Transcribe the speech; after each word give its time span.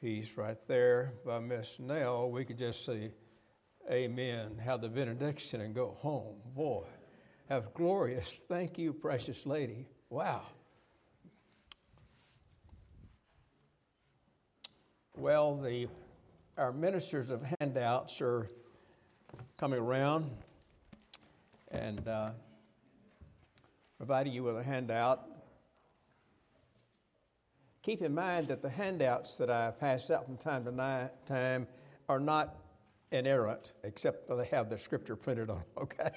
piece 0.00 0.36
right 0.36 0.58
there 0.68 1.14
by 1.26 1.40
Miss 1.40 1.78
Nell, 1.80 2.30
we 2.30 2.44
could 2.44 2.58
just 2.58 2.84
say, 2.84 3.10
Amen, 3.90 4.60
have 4.62 4.80
the 4.80 4.88
benediction 4.88 5.60
and 5.60 5.74
go 5.74 5.96
home. 6.00 6.36
Boy, 6.54 6.84
have 7.48 7.72
glorious. 7.74 8.44
Thank 8.48 8.78
you, 8.78 8.92
precious 8.92 9.46
lady. 9.46 9.86
Wow. 10.10 10.42
Well, 15.16 15.56
the, 15.56 15.88
our 16.56 16.72
ministers 16.72 17.30
of 17.30 17.42
handouts 17.58 18.20
are 18.20 18.48
coming 19.58 19.80
around 19.80 20.30
and 21.72 22.06
uh, 22.06 22.30
providing 23.96 24.32
you 24.32 24.44
with 24.44 24.58
a 24.58 24.62
handout. 24.62 25.37
Keep 27.88 28.02
in 28.02 28.14
mind 28.14 28.48
that 28.48 28.60
the 28.60 28.68
handouts 28.68 29.36
that 29.36 29.48
I 29.48 29.70
pass 29.70 30.10
out 30.10 30.26
from 30.26 30.36
time 30.36 30.62
to 30.66 31.10
time 31.26 31.66
are 32.06 32.20
not 32.20 32.54
inerrant, 33.10 33.72
except 33.82 34.28
that 34.28 34.34
they 34.34 34.44
have 34.54 34.68
the 34.68 34.78
scripture 34.78 35.16
printed 35.16 35.48
on, 35.48 35.56
them, 35.56 35.64
okay? 35.78 36.10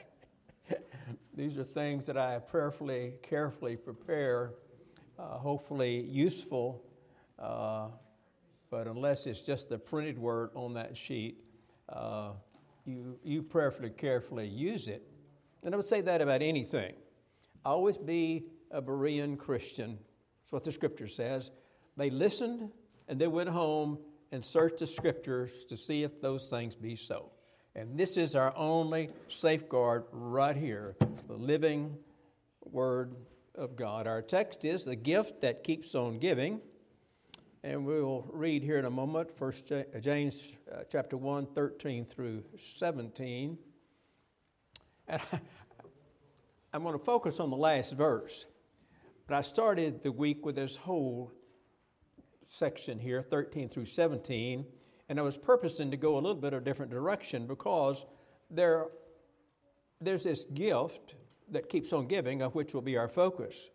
These 1.34 1.57
are 1.57 1.63
things 1.63 2.05
that 2.07 2.17
I 2.17 2.39
prayerfully, 2.39 3.13
carefully 3.23 3.77
prepare, 3.77 4.55
uh, 5.17 5.38
hopefully 5.38 6.02
useful, 6.02 6.84
uh, 7.39 7.88
but 8.70 8.88
unless 8.88 9.26
it's 9.26 9.41
just 9.41 9.70
the 9.70 9.79
printed 9.79 10.20
word 10.20 10.49
on 10.55 10.73
that 10.73 10.98
sheet, 10.98 11.38
uh, 11.88 12.31
you, 12.84 13.17
you 13.23 13.41
prayerfully, 13.41 13.91
carefully 13.91 14.45
use 14.45 14.90
it. 14.90 15.03
And 15.63 15.73
I 15.73 15.77
would 15.77 15.85
say 15.85 16.01
that 16.01 16.21
about 16.21 16.41
anything. 16.41 16.95
Always 17.63 17.98
be 17.98 18.48
a 18.71 18.81
Berean 18.81 19.38
Christian. 19.38 19.99
That's 20.41 20.51
what 20.51 20.63
the 20.65 20.73
scripture 20.73 21.07
says. 21.07 21.49
They 21.98 22.09
listened 22.09 22.72
and 23.08 23.20
they 23.20 23.27
went 23.27 23.50
home 23.50 23.99
and 24.32 24.44
searched 24.44 24.77
the 24.80 24.88
scriptures 24.88 25.66
to 25.66 25.76
see 25.77 26.04
if 26.04 26.22
those 26.22 26.49
things 26.49 26.76
be 26.76 26.95
so. 26.95 27.32
And 27.76 27.98
this 27.98 28.18
is 28.18 28.35
our 28.35 28.54
only 28.55 29.10
safeguard 29.27 30.05
right 30.12 30.55
here 30.55 30.96
the 31.27 31.38
living 31.38 31.98
Word 32.63 33.15
of 33.55 33.76
God. 33.76 34.07
Our 34.07 34.21
text 34.21 34.65
is 34.65 34.84
the 34.84 34.96
gift 34.96 35.41
that 35.41 35.63
keeps 35.63 35.96
on 35.96 36.20
giving. 36.20 36.62
And 37.63 37.85
we 37.85 38.02
will 38.02 38.27
read 38.34 38.63
here 38.63 38.77
in 38.77 38.85
a 38.85 38.90
moment, 38.90 39.32
First 39.37 39.71
James 40.02 40.41
uh, 40.71 40.80
chapter 40.91 41.15
1, 41.15 41.48
13 41.54 42.05
through 42.05 42.43
17. 42.58 43.58
And 45.08 45.21
I'm 46.74 46.84
going 46.84 46.98
to 46.98 47.04
focus 47.04 47.40
on 47.40 47.49
the 47.49 47.58
last 47.58 47.93
verse. 47.93 48.48
But 49.27 49.35
I 49.35 49.41
started 49.41 50.02
the 50.02 50.12
week 50.12 50.46
with 50.46 50.55
this 50.55 50.76
whole 50.76 51.32
section 52.47 52.99
here, 52.99 53.21
13 53.21 53.70
through 53.70 53.85
17, 53.85 54.65
and 55.09 55.20
I 55.20 55.23
was 55.23 55.37
purposing 55.37 55.91
to 55.91 55.97
go 55.97 56.15
a 56.15 56.21
little 56.21 56.35
bit 56.35 56.53
of 56.53 56.61
a 56.61 56.65
different 56.65 56.91
direction 56.91 57.47
because 57.47 58.05
there, 58.49 58.87
there's 59.99 60.23
this 60.23 60.45
gift 60.45 61.15
that 61.49 61.69
keeps 61.69 61.91
on 61.93 62.07
giving, 62.07 62.41
of 62.41 62.55
which 62.55 62.73
will 62.73 62.81
be 62.81 62.97
our 62.97 63.07
focus. 63.07 63.69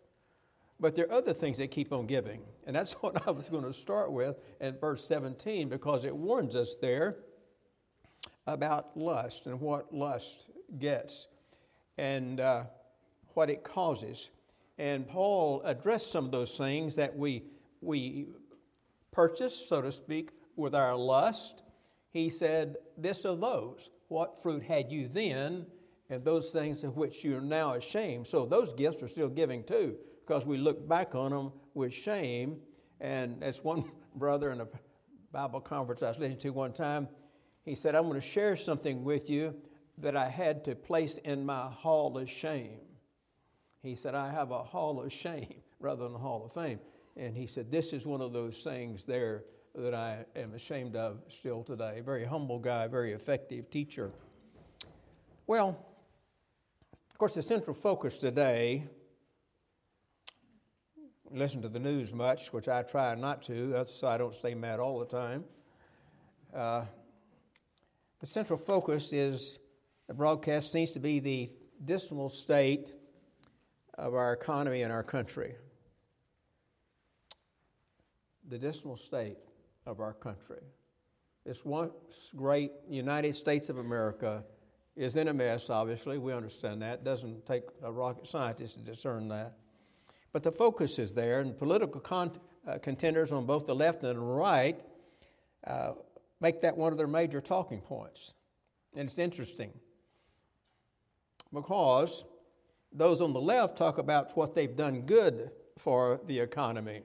But 0.78 0.94
there 0.94 1.06
are 1.06 1.12
other 1.12 1.32
things 1.32 1.58
that 1.58 1.70
keep 1.70 1.92
on 1.92 2.06
giving. 2.06 2.42
And 2.66 2.76
that's 2.76 2.92
what 3.02 3.26
I 3.26 3.30
was 3.30 3.48
going 3.48 3.64
to 3.64 3.72
start 3.72 4.12
with 4.12 4.36
in 4.60 4.78
verse 4.78 5.06
17 5.06 5.68
because 5.68 6.04
it 6.04 6.14
warns 6.14 6.56
us 6.56 6.76
there 6.76 7.18
about 8.46 8.96
lust 8.96 9.46
and 9.46 9.60
what 9.60 9.92
lust 9.94 10.48
gets 10.78 11.28
and 11.98 12.40
uh, 12.40 12.64
what 13.34 13.50
it 13.50 13.64
causes. 13.64 14.30
And 14.78 15.08
Paul 15.08 15.62
addressed 15.64 16.10
some 16.10 16.26
of 16.26 16.32
those 16.32 16.56
things 16.56 16.96
that 16.96 17.16
we, 17.16 17.44
we 17.80 18.26
purchase, 19.16 19.68
so 19.68 19.80
to 19.80 19.90
speak, 19.90 20.30
with 20.56 20.74
our 20.74 20.94
lust. 20.94 21.62
He 22.10 22.28
said, 22.28 22.76
This 22.96 23.24
of 23.24 23.40
those. 23.40 23.90
What 24.08 24.42
fruit 24.42 24.62
had 24.62 24.92
you 24.92 25.08
then? 25.08 25.66
And 26.08 26.24
those 26.24 26.52
things 26.52 26.84
of 26.84 26.96
which 26.96 27.24
you 27.24 27.38
are 27.38 27.40
now 27.40 27.74
ashamed. 27.74 28.28
So 28.28 28.46
those 28.46 28.72
gifts 28.72 29.02
are 29.02 29.08
still 29.08 29.28
giving 29.28 29.64
too 29.64 29.96
because 30.20 30.46
we 30.46 30.58
look 30.58 30.86
back 30.86 31.16
on 31.16 31.32
them 31.32 31.52
with 31.74 31.92
shame. 31.92 32.58
And 33.00 33.42
as 33.42 33.64
one 33.64 33.90
brother 34.14 34.52
in 34.52 34.60
a 34.60 34.68
Bible 35.32 35.60
conference 35.60 36.02
I 36.02 36.08
was 36.08 36.18
listening 36.18 36.38
to 36.38 36.50
one 36.50 36.72
time, 36.72 37.08
he 37.64 37.74
said, 37.74 37.96
I'm 37.96 38.04
going 38.04 38.20
to 38.20 38.26
share 38.26 38.56
something 38.56 39.02
with 39.02 39.28
you 39.28 39.56
that 39.98 40.16
I 40.16 40.28
had 40.28 40.64
to 40.66 40.76
place 40.76 41.16
in 41.18 41.44
my 41.44 41.68
hall 41.68 42.16
of 42.18 42.30
shame. 42.30 42.80
He 43.82 43.96
said, 43.96 44.14
I 44.14 44.30
have 44.30 44.50
a 44.50 44.62
hall 44.62 45.00
of 45.00 45.12
shame 45.12 45.62
rather 45.80 46.04
than 46.04 46.14
a 46.14 46.18
hall 46.18 46.44
of 46.44 46.52
fame. 46.52 46.78
And 47.16 47.36
he 47.36 47.46
said, 47.46 47.70
This 47.70 47.92
is 47.92 48.06
one 48.06 48.20
of 48.20 48.32
those 48.32 48.62
things 48.62 49.04
there 49.04 49.44
that 49.74 49.94
I 49.94 50.24
am 50.34 50.54
ashamed 50.54 50.96
of 50.96 51.18
still 51.28 51.62
today. 51.62 52.00
Very 52.04 52.24
humble 52.24 52.58
guy, 52.58 52.86
very 52.86 53.12
effective 53.12 53.70
teacher. 53.70 54.10
Well, 55.46 55.78
of 57.10 57.18
course, 57.18 57.34
the 57.34 57.42
central 57.42 57.74
focus 57.74 58.18
today 58.18 58.84
listen 61.30 61.62
to 61.62 61.68
the 61.68 61.78
news 61.78 62.12
much, 62.14 62.52
which 62.52 62.68
I 62.68 62.82
try 62.82 63.14
not 63.14 63.42
to, 63.42 63.68
that's 63.68 63.94
so 63.94 64.08
I 64.08 64.18
don't 64.18 64.34
stay 64.34 64.54
mad 64.54 64.80
all 64.80 64.98
the 64.98 65.06
time. 65.06 65.44
Uh, 66.54 66.84
the 68.20 68.26
central 68.26 68.58
focus 68.58 69.12
is 69.12 69.58
the 70.08 70.14
broadcast 70.14 70.72
seems 70.72 70.92
to 70.92 71.00
be 71.00 71.20
the 71.20 71.50
dismal 71.84 72.28
state 72.28 72.92
of 73.94 74.14
our 74.14 74.32
economy 74.32 74.82
and 74.82 74.92
our 74.92 75.02
country. 75.02 75.56
The 78.48 78.58
dismal 78.58 78.96
state 78.96 79.38
of 79.86 80.00
our 80.00 80.12
country. 80.12 80.62
This 81.44 81.64
once 81.64 81.92
great 82.34 82.72
United 82.88 83.36
States 83.36 83.68
of 83.68 83.78
America 83.78 84.44
is 84.96 85.16
in 85.16 85.28
a 85.28 85.34
mess, 85.34 85.70
obviously. 85.70 86.18
We 86.18 86.32
understand 86.32 86.82
that. 86.82 86.94
It 86.94 87.04
doesn't 87.04 87.46
take 87.46 87.64
a 87.82 87.92
rocket 87.92 88.26
scientist 88.26 88.78
to 88.78 88.80
discern 88.80 89.28
that. 89.28 89.56
But 90.32 90.42
the 90.42 90.52
focus 90.52 90.98
is 90.98 91.12
there, 91.12 91.40
and 91.40 91.56
political 91.56 92.00
con- 92.00 92.38
uh, 92.66 92.78
contenders 92.78 93.32
on 93.32 93.46
both 93.46 93.66
the 93.66 93.74
left 93.74 94.02
and 94.02 94.16
the 94.16 94.20
right 94.20 94.80
uh, 95.66 95.92
make 96.40 96.60
that 96.62 96.76
one 96.76 96.92
of 96.92 96.98
their 96.98 97.06
major 97.06 97.40
talking 97.40 97.80
points. 97.80 98.34
And 98.94 99.08
it's 99.08 99.18
interesting 99.18 99.72
because 101.52 102.24
those 102.92 103.20
on 103.20 103.32
the 103.32 103.40
left 103.40 103.76
talk 103.76 103.98
about 103.98 104.36
what 104.36 104.54
they've 104.54 104.74
done 104.74 105.02
good 105.02 105.50
for 105.78 106.20
the 106.26 106.40
economy. 106.40 107.02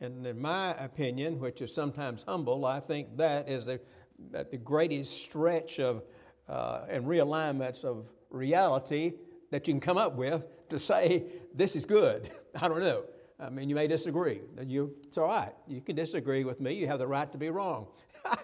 And 0.00 0.26
in 0.26 0.40
my 0.40 0.70
opinion, 0.74 1.38
which 1.38 1.60
is 1.60 1.72
sometimes 1.74 2.22
humble, 2.22 2.64
I 2.64 2.80
think 2.80 3.16
that 3.18 3.48
is 3.48 3.66
the, 3.66 3.80
the 4.32 4.56
greatest 4.56 5.22
stretch 5.22 5.78
of 5.78 6.02
uh, 6.48 6.86
and 6.88 7.04
realignments 7.04 7.84
of 7.84 8.06
reality 8.30 9.12
that 9.50 9.68
you 9.68 9.74
can 9.74 9.80
come 9.80 9.98
up 9.98 10.16
with 10.16 10.44
to 10.68 10.78
say 10.78 11.24
this 11.54 11.76
is 11.76 11.84
good. 11.84 12.30
I 12.60 12.68
don't 12.68 12.80
know. 12.80 13.04
I 13.38 13.50
mean, 13.50 13.68
you 13.68 13.74
may 13.74 13.86
disagree. 13.86 14.40
You, 14.66 14.94
it's 15.04 15.16
all 15.16 15.26
right. 15.26 15.52
You 15.66 15.80
can 15.80 15.96
disagree 15.96 16.44
with 16.44 16.60
me. 16.60 16.74
You 16.74 16.86
have 16.88 16.98
the 16.98 17.06
right 17.06 17.30
to 17.32 17.38
be 17.38 17.50
wrong. 17.50 17.86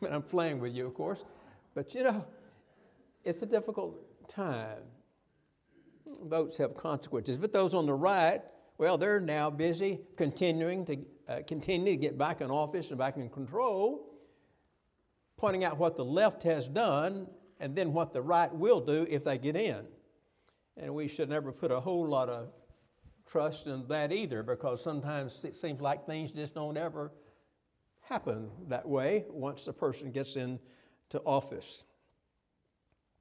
But 0.00 0.12
I'm 0.12 0.22
playing 0.22 0.58
with 0.60 0.74
you, 0.74 0.86
of 0.86 0.94
course. 0.94 1.24
But 1.74 1.94
you 1.94 2.02
know, 2.02 2.24
it's 3.24 3.42
a 3.42 3.46
difficult 3.46 3.98
time. 4.28 4.78
Votes 6.24 6.56
have 6.58 6.74
consequences. 6.74 7.36
But 7.36 7.52
those 7.52 7.74
on 7.74 7.86
the 7.86 7.94
right, 7.94 8.40
well, 8.78 8.98
they're 8.98 9.20
now 9.20 9.50
busy 9.50 10.00
continuing 10.16 10.84
to 10.86 10.98
uh, 11.28 11.38
continue 11.46 11.92
to 11.92 11.96
get 11.96 12.16
back 12.18 12.40
in 12.40 12.50
office 12.50 12.90
and 12.90 12.98
back 12.98 13.16
in 13.16 13.28
control, 13.28 14.12
pointing 15.36 15.64
out 15.64 15.78
what 15.78 15.96
the 15.96 16.04
left 16.04 16.42
has 16.42 16.68
done 16.68 17.26
and 17.58 17.74
then 17.74 17.92
what 17.92 18.12
the 18.12 18.22
right 18.22 18.54
will 18.54 18.80
do 18.80 19.06
if 19.08 19.24
they 19.24 19.38
get 19.38 19.56
in. 19.56 19.84
And 20.76 20.94
we 20.94 21.08
should 21.08 21.28
never 21.28 21.52
put 21.52 21.72
a 21.72 21.80
whole 21.80 22.06
lot 22.06 22.28
of 22.28 22.48
trust 23.26 23.66
in 23.66 23.86
that 23.88 24.12
either 24.12 24.42
because 24.42 24.82
sometimes 24.82 25.44
it 25.44 25.54
seems 25.54 25.80
like 25.80 26.06
things 26.06 26.30
just 26.30 26.54
don't 26.54 26.76
ever 26.76 27.12
happen 28.02 28.50
that 28.68 28.86
way 28.88 29.24
once 29.28 29.64
the 29.64 29.72
person 29.72 30.12
gets 30.12 30.36
into 30.36 30.60
office. 31.24 31.84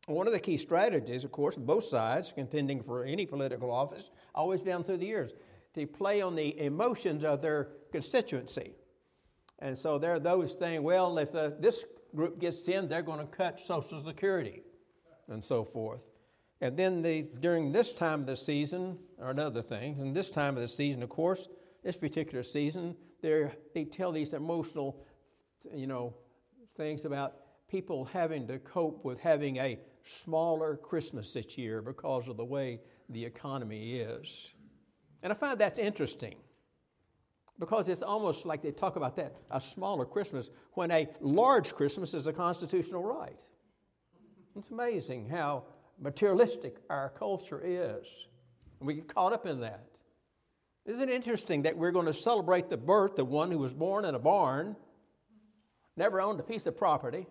One 0.07 0.27
of 0.27 0.33
the 0.33 0.39
key 0.39 0.57
strategies, 0.57 1.23
of 1.23 1.31
course, 1.31 1.55
both 1.55 1.85
sides 1.85 2.31
contending 2.31 2.83
for 2.83 3.05
any 3.05 3.25
political 3.25 3.71
office, 3.71 4.11
always 4.35 4.61
down 4.61 4.83
through 4.83 4.97
the 4.97 5.05
years, 5.07 5.33
to 5.73 5.87
play 5.87 6.21
on 6.21 6.35
the 6.35 6.59
emotions 6.59 7.23
of 7.23 7.41
their 7.41 7.69
constituency. 7.91 8.75
And 9.59 9.77
so 9.77 9.97
there 9.97 10.13
are 10.13 10.19
those 10.19 10.57
saying, 10.57 10.83
well, 10.83 11.17
if 11.17 11.31
this 11.31 11.85
group 12.13 12.39
gets 12.39 12.67
in, 12.67 12.87
they're 12.87 13.01
going 13.01 13.19
to 13.19 13.25
cut 13.25 13.59
Social 13.59 14.03
Security 14.03 14.61
and 15.27 15.43
so 15.43 15.63
forth. 15.63 16.05
And 16.61 16.77
then 16.77 17.01
the, 17.01 17.27
during 17.39 17.71
this 17.71 17.93
time 17.93 18.21
of 18.21 18.27
the 18.27 18.37
season, 18.37 18.99
or 19.17 19.31
another 19.31 19.61
thing, 19.61 19.99
and 19.99 20.15
this 20.15 20.29
time 20.29 20.55
of 20.55 20.61
the 20.61 20.67
season, 20.67 21.03
of 21.03 21.09
course, 21.09 21.47
this 21.83 21.97
particular 21.97 22.43
season, 22.43 22.95
they 23.21 23.85
tell 23.91 24.11
these 24.11 24.33
emotional, 24.33 25.03
you 25.73 25.87
know, 25.87 26.13
things 26.77 27.05
about 27.05 27.35
people 27.67 28.05
having 28.05 28.47
to 28.47 28.59
cope 28.59 29.03
with 29.03 29.19
having 29.19 29.57
a 29.57 29.79
smaller 30.05 30.77
Christmas 30.77 31.33
this 31.33 31.57
year 31.57 31.81
because 31.81 32.27
of 32.27 32.37
the 32.37 32.45
way 32.45 32.79
the 33.09 33.25
economy 33.25 33.99
is. 33.99 34.51
And 35.23 35.33
I 35.33 35.35
find 35.35 35.59
that's 35.59 35.79
interesting 35.79 36.35
Because 37.57 37.87
it's 37.87 38.03
almost 38.03 38.45
like 38.45 38.61
they 38.61 38.71
talk 38.71 38.95
about 38.97 39.15
that 39.15 39.35
a 39.49 39.61
smaller 39.61 40.05
Christmas 40.05 40.49
when 40.73 40.91
a 40.91 41.07
large 41.21 41.73
Christmas 41.73 42.13
is 42.13 42.27
a 42.27 42.33
constitutional 42.33 43.03
right. 43.03 43.37
It's 44.57 44.71
amazing 44.71 45.29
how 45.29 45.63
materialistic 45.99 46.77
our 46.89 47.09
culture 47.09 47.61
is. 47.63 48.27
And 48.79 48.87
we 48.87 48.95
get 48.95 49.13
caught 49.13 49.33
up 49.33 49.45
in 49.45 49.61
that. 49.61 49.85
Isn't 50.85 51.09
it 51.09 51.15
interesting 51.15 51.63
that 51.63 51.77
we're 51.77 51.91
going 51.91 52.05
to 52.05 52.13
celebrate 52.13 52.69
the 52.69 52.77
birth 52.77 53.17
of 53.19 53.29
one 53.29 53.51
who 53.51 53.57
was 53.57 53.73
born 53.73 54.05
in 54.05 54.15
a 54.15 54.19
barn, 54.19 54.75
never 55.97 56.21
owned 56.21 56.39
a 56.39 56.43
piece 56.43 56.67
of 56.67 56.77
property, 56.77 57.25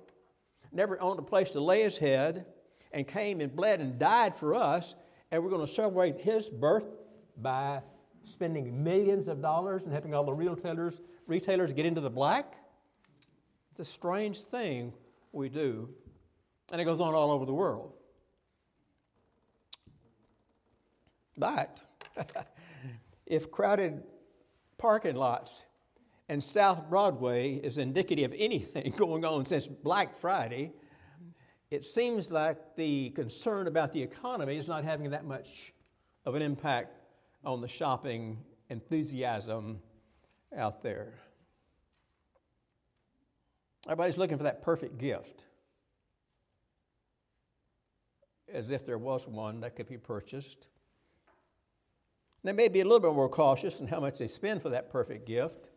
never 0.73 1.01
owned 1.01 1.19
a 1.19 1.23
place 1.23 1.51
to 1.51 1.61
lay 1.61 1.83
his 1.83 1.99
head, 1.99 2.47
and 2.95 3.07
came 3.07 3.41
and 3.41 3.55
bled 3.55 3.81
and 3.81 3.99
died 3.99 4.37
for 4.37 4.55
us, 4.55 4.95
and 5.31 5.43
we're 5.43 5.51
going 5.51 5.67
to 5.67 5.71
celebrate 5.71 6.21
his 6.21 6.49
birth 6.49 6.87
by 7.37 7.83
spending 8.23 8.83
millions 8.83 9.29
of 9.29 9.43
dollars 9.43 9.83
and 9.83 9.93
helping 9.93 10.15
all 10.15 10.25
the 10.25 10.33
retailers, 10.33 11.01
retailers 11.27 11.73
get 11.73 11.85
into 11.85 12.01
the 12.01 12.09
black? 12.09 12.55
It's 13.73 13.81
a 13.81 13.85
strange 13.85 14.39
thing 14.39 14.93
we 15.33 15.49
do, 15.49 15.91
and 16.71 16.81
it 16.81 16.85
goes 16.85 17.01
on 17.01 17.15
all 17.15 17.33
over 17.33 17.45
the 17.45 17.53
world. 17.53 17.93
But 21.37 21.83
if 23.27 23.51
crowded 23.51 24.05
parking 24.79 25.17
lots 25.17 25.67
and 26.29 26.43
South 26.43 26.89
Broadway 26.89 27.55
is 27.55 27.77
indicative 27.77 28.33
of 28.33 28.39
anything 28.39 28.95
going 28.97 29.25
on 29.25 29.45
since 29.47 29.67
Black 29.67 30.17
Friday, 30.17 30.73
it 31.75 31.85
seems 31.85 32.31
like 32.31 32.77
the 32.77 33.11
concern 33.11 33.67
about 33.67 33.93
the 33.93 34.03
economy 34.03 34.57
is 34.57 34.69
not 34.69 34.85
having 34.85 35.11
that 35.11 35.25
much 35.25 35.73
of 36.25 36.35
an 36.35 36.43
impact 36.43 37.01
on 37.45 37.61
the 37.61 37.69
shopping 37.69 38.39
enthusiasm 38.71 39.81
out 40.57 40.83
there. 40.83 41.15
Everybody's 43.87 44.17
looking 44.17 44.39
for 44.39 44.45
that 44.45 44.63
perfect 44.63 44.99
gift, 44.99 45.45
as 48.51 48.71
if 48.71 48.87
there 48.87 48.97
was 48.97 49.27
one 49.27 49.61
that 49.61 49.77
could 49.77 49.89
be 49.89 49.99
purchased. 49.99 50.69
They 52.45 52.53
may 52.53 52.69
be 52.69 52.81
a 52.81 52.85
little 52.85 53.01
bit 53.01 53.13
more 53.15 53.29
cautious 53.29 53.81
in 53.81 53.89
how 53.89 54.01
much 54.01 54.19
they 54.19 54.29
spend 54.29 54.63
for 54.63 54.71
that 54.71 54.91
perfect 54.91 55.27
gift, 55.27 55.69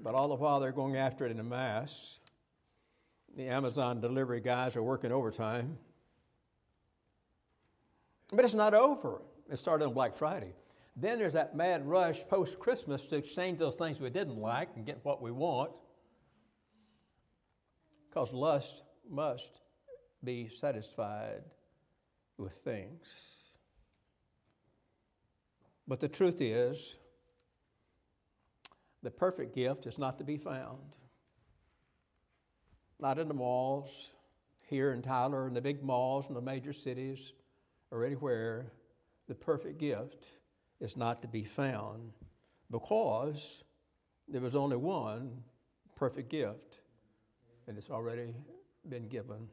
but 0.00 0.14
all 0.14 0.28
the 0.28 0.36
while 0.36 0.60
they're 0.60 0.72
going 0.72 0.96
after 0.96 1.26
it 1.26 1.30
in 1.32 1.40
a 1.40 1.44
mass. 1.44 2.20
The 3.36 3.48
Amazon 3.48 4.00
delivery 4.00 4.40
guys 4.40 4.76
are 4.76 4.82
working 4.82 5.12
overtime. 5.12 5.76
But 8.32 8.44
it's 8.44 8.54
not 8.54 8.74
over. 8.74 9.20
It 9.50 9.58
started 9.58 9.84
on 9.84 9.94
Black 9.94 10.14
Friday. 10.14 10.54
Then 10.96 11.18
there's 11.18 11.34
that 11.34 11.54
mad 11.54 11.86
rush 11.86 12.26
post 12.26 12.58
Christmas 12.58 13.06
to 13.08 13.16
exchange 13.16 13.58
those 13.58 13.76
things 13.76 14.00
we 14.00 14.08
didn't 14.08 14.38
like 14.38 14.70
and 14.74 14.86
get 14.86 15.04
what 15.04 15.20
we 15.20 15.30
want. 15.30 15.70
Because 18.08 18.32
lust 18.32 18.82
must 19.08 19.60
be 20.24 20.48
satisfied 20.48 21.42
with 22.38 22.54
things. 22.54 23.12
But 25.86 26.00
the 26.00 26.08
truth 26.08 26.40
is, 26.40 26.96
the 29.02 29.10
perfect 29.10 29.54
gift 29.54 29.86
is 29.86 29.98
not 29.98 30.16
to 30.18 30.24
be 30.24 30.38
found. 30.38 30.96
Not 32.98 33.18
in 33.18 33.28
the 33.28 33.34
malls, 33.34 34.12
here 34.68 34.92
in 34.92 35.02
Tyler, 35.02 35.46
in 35.46 35.54
the 35.54 35.60
big 35.60 35.82
malls 35.82 36.28
in 36.28 36.34
the 36.34 36.40
major 36.40 36.72
cities 36.72 37.32
or 37.90 38.04
anywhere, 38.04 38.72
the 39.28 39.34
perfect 39.34 39.78
gift 39.78 40.26
is 40.80 40.96
not 40.96 41.22
to 41.22 41.28
be 41.28 41.44
found 41.44 42.12
because 42.70 43.64
there 44.28 44.40
was 44.40 44.56
only 44.56 44.76
one 44.76 45.42
perfect 45.94 46.28
gift, 46.30 46.80
and 47.66 47.78
it's 47.78 47.90
already 47.90 48.34
been 48.88 49.08
given. 49.08 49.48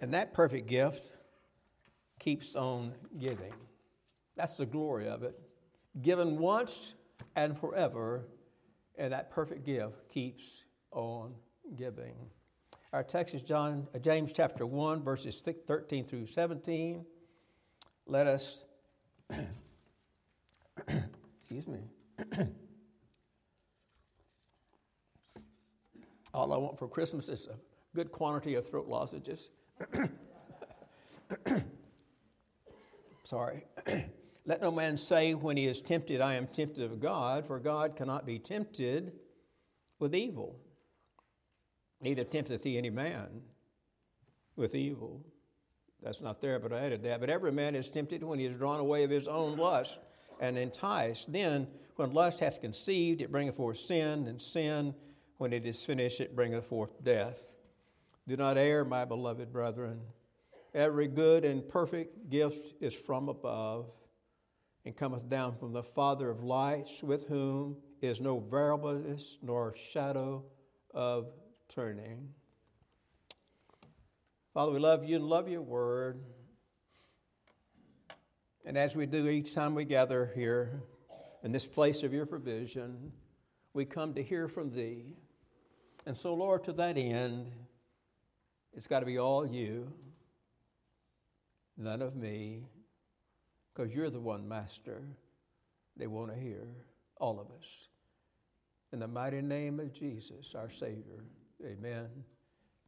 And 0.00 0.12
that 0.12 0.34
perfect 0.34 0.66
gift 0.66 1.06
keeps 2.18 2.56
on 2.56 2.92
giving. 3.18 3.54
That's 4.36 4.56
the 4.56 4.66
glory 4.66 5.08
of 5.08 5.22
it. 5.22 5.38
Given 6.02 6.38
once 6.38 6.94
and 7.36 7.56
forever, 7.56 8.26
and 8.96 9.12
that 9.12 9.30
perfect 9.30 9.64
gift 9.64 10.08
keeps 10.08 10.64
on 10.90 11.34
giving. 11.76 12.14
Our 12.92 13.02
text 13.02 13.34
is 13.34 13.42
John, 13.42 13.88
uh, 13.94 13.98
James 13.98 14.32
chapter 14.32 14.64
1, 14.64 15.02
verses 15.02 15.42
13 15.42 16.04
through 16.04 16.26
17. 16.26 17.04
Let 18.06 18.26
us, 18.26 18.64
excuse 21.40 21.66
me. 21.66 21.80
All 26.32 26.52
I 26.52 26.56
want 26.56 26.78
for 26.78 26.86
Christmas 26.88 27.28
is 27.28 27.48
a 27.48 27.56
good 27.96 28.12
quantity 28.12 28.54
of 28.54 28.68
throat 28.68 28.86
lozenges. 28.86 29.50
Sorry. 33.24 33.64
Let 34.46 34.60
no 34.60 34.70
man 34.70 34.96
say 34.96 35.34
when 35.34 35.56
he 35.56 35.66
is 35.66 35.80
tempted, 35.80 36.20
I 36.20 36.34
am 36.34 36.46
tempted 36.46 36.84
of 36.84 37.00
God, 37.00 37.46
for 37.46 37.58
God 37.58 37.96
cannot 37.96 38.26
be 38.26 38.38
tempted 38.38 39.12
with 39.98 40.14
evil 40.14 40.60
neither 42.04 42.22
tempteth 42.22 42.62
he 42.62 42.78
any 42.78 42.90
man 42.90 43.40
with 44.56 44.74
evil. 44.74 45.24
That's 46.02 46.20
not 46.20 46.40
there, 46.40 46.58
but 46.60 46.72
I 46.72 46.80
added 46.80 47.02
that. 47.04 47.18
But 47.18 47.30
every 47.30 47.50
man 47.50 47.74
is 47.74 47.88
tempted 47.88 48.22
when 48.22 48.38
he 48.38 48.44
is 48.44 48.56
drawn 48.56 48.78
away 48.78 49.04
of 49.04 49.10
his 49.10 49.26
own 49.26 49.56
lust 49.56 49.98
and 50.38 50.58
enticed. 50.58 51.32
Then, 51.32 51.66
when 51.96 52.12
lust 52.12 52.40
hath 52.40 52.60
conceived, 52.60 53.22
it 53.22 53.32
bringeth 53.32 53.56
forth 53.56 53.78
sin, 53.78 54.28
and 54.28 54.40
sin, 54.40 54.94
when 55.38 55.52
it 55.52 55.64
is 55.64 55.82
finished, 55.82 56.20
it 56.20 56.36
bringeth 56.36 56.66
forth 56.66 57.02
death. 57.02 57.50
Do 58.28 58.36
not 58.36 58.58
err, 58.58 58.84
my 58.84 59.06
beloved 59.06 59.50
brethren. 59.52 60.00
Every 60.74 61.06
good 61.08 61.44
and 61.44 61.66
perfect 61.66 62.28
gift 62.28 62.74
is 62.82 62.92
from 62.92 63.28
above, 63.28 63.90
and 64.84 64.96
cometh 64.96 65.28
down 65.28 65.56
from 65.56 65.72
the 65.72 65.82
Father 65.82 66.30
of 66.30 66.42
lights, 66.42 67.02
with 67.02 67.26
whom 67.26 67.76
is 68.02 68.20
no 68.20 68.38
variableness 68.38 69.38
nor 69.42 69.74
shadow 69.76 70.44
of 70.92 71.32
turning. 71.68 72.28
Father, 74.52 74.72
we 74.72 74.78
love 74.78 75.04
you 75.04 75.16
and 75.16 75.24
love 75.24 75.48
your 75.48 75.62
word. 75.62 76.22
And 78.64 78.78
as 78.78 78.94
we 78.94 79.06
do 79.06 79.28
each 79.28 79.54
time 79.54 79.74
we 79.74 79.84
gather 79.84 80.32
here 80.34 80.82
in 81.42 81.52
this 81.52 81.66
place 81.66 82.02
of 82.02 82.12
your 82.12 82.26
provision, 82.26 83.12
we 83.72 83.84
come 83.84 84.14
to 84.14 84.22
hear 84.22 84.48
from 84.48 84.70
thee. 84.70 85.04
And 86.06 86.16
so, 86.16 86.34
Lord, 86.34 86.64
to 86.64 86.72
that 86.74 86.96
end, 86.96 87.50
it's 88.74 88.86
got 88.86 89.00
to 89.00 89.06
be 89.06 89.18
all 89.18 89.46
you, 89.46 89.92
none 91.76 92.02
of 92.02 92.14
me, 92.14 92.64
because 93.74 93.94
you're 93.94 94.10
the 94.10 94.20
one 94.20 94.46
master 94.46 95.02
they 95.96 96.06
want 96.06 96.32
to 96.32 96.38
hear, 96.38 96.66
all 97.16 97.40
of 97.40 97.46
us. 97.58 97.88
In 98.92 99.00
the 99.00 99.08
mighty 99.08 99.42
name 99.42 99.80
of 99.80 99.92
Jesus, 99.92 100.54
our 100.54 100.70
Savior. 100.70 101.24
Amen 101.64 102.08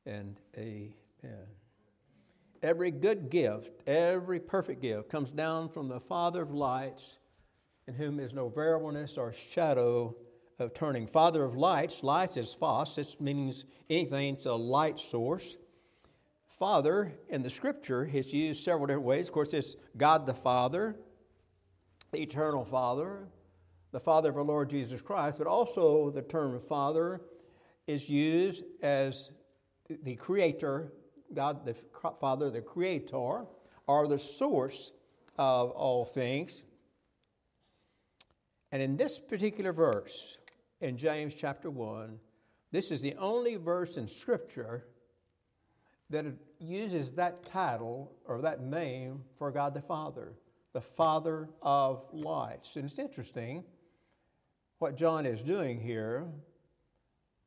and 0.04 0.38
amen. 0.56 1.46
Every 2.62 2.90
good 2.90 3.30
gift, 3.30 3.70
every 3.86 4.40
perfect 4.40 4.82
gift 4.82 5.08
comes 5.08 5.30
down 5.30 5.68
from 5.68 5.88
the 5.88 6.00
Father 6.00 6.42
of 6.42 6.52
lights, 6.52 7.18
in 7.86 7.94
whom 7.94 8.18
is 8.18 8.32
no 8.32 8.48
variableness 8.48 9.18
or 9.18 9.32
shadow 9.32 10.16
of 10.58 10.74
turning. 10.74 11.06
Father 11.06 11.44
of 11.44 11.56
lights, 11.56 12.02
lights 12.02 12.36
is 12.36 12.52
phos, 12.52 12.98
it 12.98 13.20
means 13.20 13.64
anything, 13.90 14.34
it's 14.34 14.46
a 14.46 14.54
light 14.54 14.98
source. 14.98 15.56
Father 16.58 17.12
in 17.28 17.42
the 17.42 17.50
scripture 17.50 18.04
is 18.04 18.32
used 18.32 18.64
several 18.64 18.86
different 18.86 19.06
ways. 19.06 19.28
Of 19.28 19.34
course, 19.34 19.52
it's 19.52 19.76
God 19.96 20.26
the 20.26 20.34
Father, 20.34 20.96
the 22.12 22.22
eternal 22.22 22.64
Father, 22.64 23.28
the 23.92 24.00
Father 24.00 24.30
of 24.30 24.36
our 24.36 24.42
Lord 24.42 24.70
Jesus 24.70 25.02
Christ, 25.02 25.38
but 25.38 25.46
also 25.46 26.10
the 26.10 26.22
term 26.22 26.58
Father 26.60 27.20
is 27.86 28.08
used 28.08 28.64
as 28.82 29.32
the 30.02 30.16
creator, 30.16 30.92
God 31.32 31.66
the 31.66 31.76
Father, 32.20 32.50
the 32.50 32.62
creator, 32.62 33.44
or 33.86 34.08
the 34.08 34.18
source 34.18 34.92
of 35.36 35.70
all 35.70 36.06
things. 36.06 36.64
And 38.72 38.82
in 38.82 38.96
this 38.96 39.18
particular 39.18 39.72
verse, 39.72 40.38
in 40.80 40.96
James 40.96 41.34
chapter 41.34 41.70
1, 41.70 42.18
this 42.72 42.90
is 42.90 43.02
the 43.02 43.14
only 43.16 43.56
verse 43.56 43.96
in 43.96 44.08
Scripture 44.08 44.86
that 46.10 46.24
uses 46.58 47.12
that 47.12 47.46
title 47.46 48.12
or 48.26 48.40
that 48.42 48.60
name 48.60 49.24
for 49.38 49.50
God 49.50 49.74
the 49.74 49.80
Father, 49.80 50.34
the 50.72 50.80
Father 50.80 51.48
of 51.62 52.04
lights. 52.12 52.76
And 52.76 52.84
it's 52.84 52.98
interesting 52.98 53.64
what 54.78 54.96
John 54.96 55.26
is 55.26 55.42
doing 55.42 55.80
here 55.80 56.28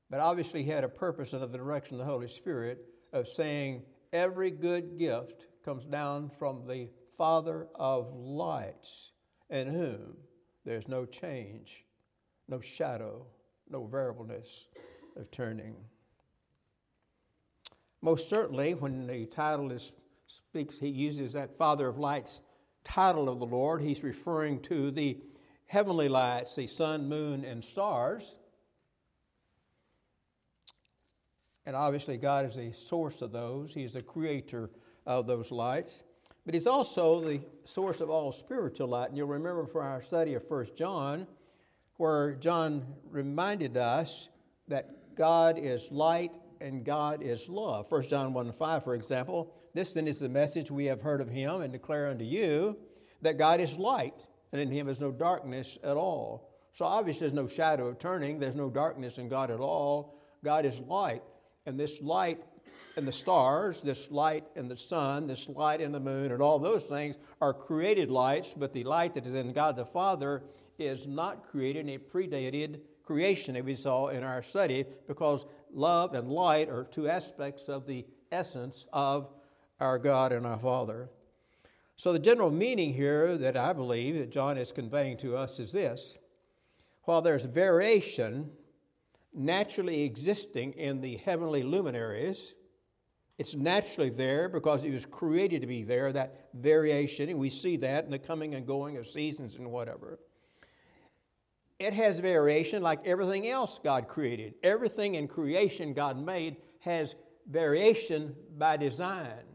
but 0.10 0.20
obviously, 0.20 0.64
he 0.64 0.72
had 0.72 0.84
a 0.84 0.90
purpose 0.90 1.34
under 1.34 1.46
the 1.46 1.58
direction 1.58 1.96
of 1.96 2.00
the 2.00 2.12
Holy 2.12 2.28
Spirit 2.28 2.84
of 3.14 3.28
saying 3.28 3.84
every 4.12 4.50
good 4.50 4.98
gift 4.98 5.48
comes 5.64 5.86
down 5.86 6.32
from 6.40 6.66
the 6.68 6.90
Father 7.16 7.68
of 7.76 8.12
lights, 8.14 9.12
in 9.50 9.68
whom 9.68 10.18
there's 10.66 10.88
no 10.88 11.06
change, 11.06 11.86
no 12.48 12.60
shadow, 12.60 13.28
no 13.70 13.86
variableness 13.86 14.68
of 15.16 15.30
turning. 15.30 15.76
Most 18.02 18.30
certainly, 18.30 18.74
when 18.74 19.08
the 19.08 19.26
title 19.26 19.72
is 19.72 19.92
speaks, 20.30 20.80
he 20.80 20.88
uses 20.88 21.34
that 21.34 21.58
Father 21.58 21.88
of 21.88 21.98
Lights 21.98 22.42
title 22.84 23.30
of 23.30 23.40
the 23.40 23.46
Lord. 23.46 23.82
He's 23.82 24.04
referring 24.04 24.62
to 24.62 24.92
the 24.92 25.18
heavenly 25.66 26.08
lights, 26.08 26.56
the 26.56 26.68
sun, 26.68 27.08
moon, 27.08 27.44
and 27.44 27.64
stars. 27.64 28.38
And 31.66 31.76
obviously, 31.76 32.18
God 32.18 32.46
is 32.46 32.56
the 32.56 32.72
source 32.72 33.22
of 33.22 33.32
those. 33.32 33.74
He 33.74 33.84
is 33.84 33.94
the 33.94 34.02
creator 34.02 34.70
of 35.06 35.28
those 35.28 35.52
lights. 35.52 36.04
But 36.46 36.54
He's 36.54 36.68
also 36.68 37.22
the 37.22 37.42
source 37.66 38.02
of 38.02 38.10
all 38.10 38.32
spiritual 38.32 38.88
light. 38.88 39.10
And 39.10 39.18
you'll 39.18 39.28
remember 39.28 39.66
from 39.68 39.86
our 39.86 40.02
study 40.02 40.34
of 40.34 40.44
1 40.48 40.68
John, 40.76 41.28
where 41.98 42.34
John 42.36 42.86
reminded 43.10 43.78
us 43.78 44.30
that 44.68 45.16
God 45.16 45.58
is 45.60 45.92
light 45.92 46.38
and 46.62 46.84
God 46.84 47.24
is 47.24 47.50
love. 47.50 47.90
1 47.90 48.10
John 48.10 48.34
1 48.34 48.52
5, 48.52 48.84
for 48.84 48.96
example, 48.96 49.54
this 49.74 49.94
then 49.94 50.08
is 50.08 50.20
the 50.20 50.30
message 50.30 50.72
we 50.72 50.86
have 50.86 51.02
heard 51.02 51.22
of 51.22 51.30
him 51.30 51.62
and 51.62 51.72
declare 51.72 52.08
unto 52.08 52.26
you 52.26 52.78
that 53.22 53.38
God 53.38 53.60
is 53.60 53.78
light, 53.78 54.28
and 54.52 54.62
in 54.62 54.72
him 54.72 54.88
is 54.88 55.00
no 55.00 55.12
darkness 55.12 55.78
at 55.84 55.98
all. 55.98 56.50
So 56.74 56.86
obviously 56.86 57.28
there's 57.28 57.34
no 57.34 57.48
shadow 57.48 57.88
of 57.88 58.00
turning, 58.00 58.40
there's 58.40 58.56
no 58.56 58.70
darkness 58.70 59.18
in 59.18 59.30
God 59.30 59.52
at 59.52 59.60
all. 59.60 60.16
God 60.44 60.66
is 60.66 60.80
light. 60.80 61.24
And 61.66 61.80
this 61.80 62.02
light 62.02 62.42
and 62.96 63.08
the 63.08 63.12
stars, 63.12 63.82
this 63.82 64.10
light 64.12 64.46
and 64.56 64.70
the 64.70 64.78
sun, 64.78 65.28
this 65.28 65.48
light 65.50 65.82
and 65.82 65.94
the 65.94 66.00
moon, 66.00 66.32
and 66.32 66.42
all 66.42 66.60
those 66.60 66.84
things 66.84 67.18
are 67.42 67.54
created 67.54 68.10
lights, 68.10 68.54
but 68.56 68.74
the 68.74 68.84
light 68.84 69.14
that 69.16 69.26
is 69.26 69.34
in 69.34 69.54
God 69.54 69.76
the 69.76 69.86
Father 69.86 70.44
is 70.78 71.08
not 71.08 71.50
created, 71.50 71.82
and 71.82 71.90
it 71.90 72.12
predated 72.12 72.80
creation, 73.04 73.56
as 73.56 73.64
we 73.64 73.76
saw 73.76 74.08
in 74.08 74.24
our 74.24 74.42
study, 74.42 74.86
because 75.08 75.46
love 75.74 76.14
and 76.14 76.30
light 76.30 76.70
are 76.70 76.84
two 76.84 77.10
aspects 77.10 77.70
of 77.70 77.86
the 77.86 78.06
essence 78.32 78.88
of 78.94 79.30
our 79.80 79.98
God 79.98 80.32
and 80.32 80.46
our 80.46 80.60
Father. 80.60 81.10
So, 81.96 82.14
the 82.14 82.20
general 82.20 82.52
meaning 82.52 82.94
here 82.94 83.38
that 83.38 83.58
I 83.58 83.74
believe 83.74 84.16
that 84.16 84.32
John 84.32 84.58
is 84.58 84.72
conveying 84.72 85.18
to 85.18 85.36
us 85.36 85.60
is 85.60 85.72
this 85.72 86.18
while 87.04 87.22
there's 87.22 87.46
variation 87.46 88.52
naturally 89.34 90.04
existing 90.04 90.74
in 90.74 91.02
the 91.02 91.18
heavenly 91.18 91.64
luminaries, 91.64 92.56
it's 93.38 93.56
naturally 93.56 94.10
there 94.10 94.50
because 94.50 94.84
it 94.84 94.92
was 94.92 95.06
created 95.06 95.62
to 95.62 95.68
be 95.68 95.84
there, 95.84 96.12
that 96.12 96.50
variation, 96.54 97.30
and 97.30 97.40
we 97.40 97.50
see 97.50 97.78
that 97.78 98.06
in 98.06 98.12
the 98.12 98.20
coming 98.20 98.54
and 98.56 98.68
going 98.68 98.98
of 98.98 99.08
seasons 99.08 99.56
and 99.56 99.72
whatever. 99.72 100.20
It 101.80 101.94
has 101.94 102.20
variation 102.20 102.84
like 102.84 103.08
everything 103.08 103.48
else 103.48 103.80
God 103.82 104.08
created. 104.08 104.56
Everything 104.62 105.16
in 105.16 105.28
creation 105.28 105.94
God 105.94 106.24
made 106.24 106.58
has 106.82 107.16
variation 107.50 108.36
by 108.58 108.78
design. 108.78 109.46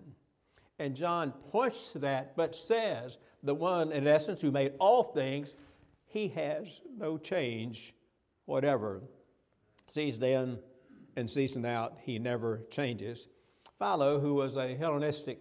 And 0.79 0.97
John 0.97 1.33
points 1.51 1.91
to 1.91 1.99
that, 2.01 2.35
but 2.37 2.55
says 2.55 3.19
the 3.43 3.55
one, 3.55 3.93
in 3.93 4.07
essence, 4.07 4.41
who 4.41 4.51
made 4.51 4.73
all 4.79 5.05
things, 5.05 5.55
he 6.07 6.29
has 6.29 6.81
no 6.97 7.19
change 7.19 7.95
whatever. 8.47 9.03
Season 9.87 10.25
in 10.25 10.59
and 11.17 11.31
season 11.31 11.65
out, 11.67 11.99
he 12.03 12.19
never 12.19 12.63
changes. 12.71 13.29
Philo, 13.79 14.19
who 14.19 14.35
was 14.35 14.57
a 14.57 14.75
Hellenistic 14.75 15.39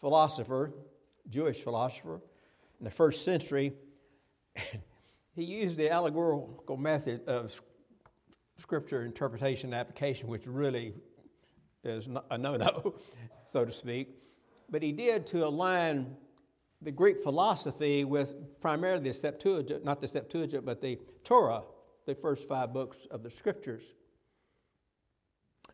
philosopher, 0.00 0.72
Jewish 1.28 1.62
philosopher, 1.62 2.20
in 2.78 2.84
the 2.84 2.90
first 2.90 3.24
century, 3.24 3.72
he 5.36 5.44
used 5.44 5.76
the 5.76 5.90
allegorical 5.90 6.76
method 6.76 7.28
of 7.28 7.60
scripture 8.58 9.04
interpretation 9.04 9.72
and 9.72 9.80
application, 9.80 10.28
which 10.28 10.46
really 10.46 10.94
is 11.84 12.08
a 12.30 12.36
no 12.36 12.56
no, 12.56 12.96
so 13.44 13.64
to 13.64 13.70
speak 13.70 14.16
but 14.70 14.82
he 14.82 14.92
did 14.92 15.26
to 15.28 15.46
align 15.46 16.16
the 16.82 16.90
Greek 16.90 17.20
philosophy 17.22 18.04
with 18.04 18.60
primarily 18.60 19.04
the 19.04 19.14
Septuagint, 19.14 19.84
not 19.84 20.00
the 20.00 20.08
Septuagint, 20.08 20.64
but 20.64 20.80
the 20.80 20.98
Torah, 21.24 21.62
the 22.04 22.14
first 22.14 22.46
five 22.48 22.72
books 22.72 23.06
of 23.10 23.22
the 23.22 23.30
scriptures. 23.30 23.94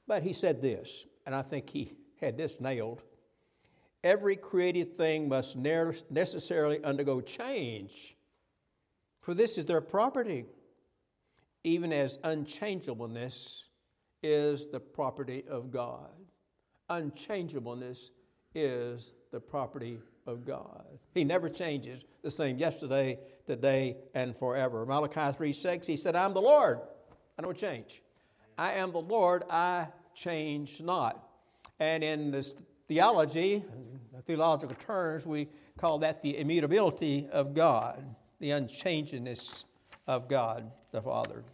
But 0.07 0.23
he 0.23 0.33
said 0.33 0.63
this, 0.63 1.07
and 1.27 1.35
I 1.35 1.43
think 1.43 1.71
he 1.71 1.93
had 2.21 2.37
this 2.37 2.61
nailed 2.61 3.03
every 4.05 4.35
created 4.35 4.97
thing 4.97 5.29
must 5.29 5.57
necessarily 5.57 6.83
undergo 6.83 7.21
change, 7.21 8.17
for 9.23 9.35
this 9.35 9.57
is 9.57 9.65
their 9.65 9.81
property, 9.81 10.45
even 11.65 11.93
as 11.93 12.19
unchangeableness 12.25 13.69
is 14.23 14.69
the 14.69 14.81
property 14.81 15.45
of 15.49 15.71
God. 15.71 16.11
Unchangeableness 16.89 18.11
is 18.55 19.15
the 19.31 19.41
property 19.41 19.99
of 20.27 20.45
God. 20.45 20.85
He 21.15 21.25
never 21.25 21.49
changes, 21.49 22.05
the 22.23 22.31
same 22.31 22.59
yesterday, 22.59 23.19
today, 23.47 23.97
and 24.15 24.37
forever. 24.37 24.85
Malachi 24.85 25.37
3 25.37 25.53
6, 25.53 25.87
he 25.87 25.97
said, 25.97 26.15
I'm 26.15 26.35
the 26.35 26.43
Lord. 26.43 26.81
I 27.39 27.43
don't 27.43 27.57
change. 27.57 28.03
I 28.59 28.73
am 28.73 28.93
the 28.93 29.01
Lord, 29.01 29.45
I 29.49 29.89
change 30.15 30.81
not. 30.81 31.29
And 31.81 32.05
in 32.05 32.31
this 32.31 32.63
theology, 32.87 33.65
theological 34.25 34.77
terms, 34.77 35.27
we 35.27 35.49
call 35.79 35.99
that 36.01 36.23
the 36.23 36.37
immutability 36.39 37.29
of 37.33 37.55
God, 37.55 38.05
the 38.43 38.51
unchangingness 38.51 39.63
of 40.09 40.27
God 40.27 40.69
the 40.91 41.01
Father. 41.01 41.45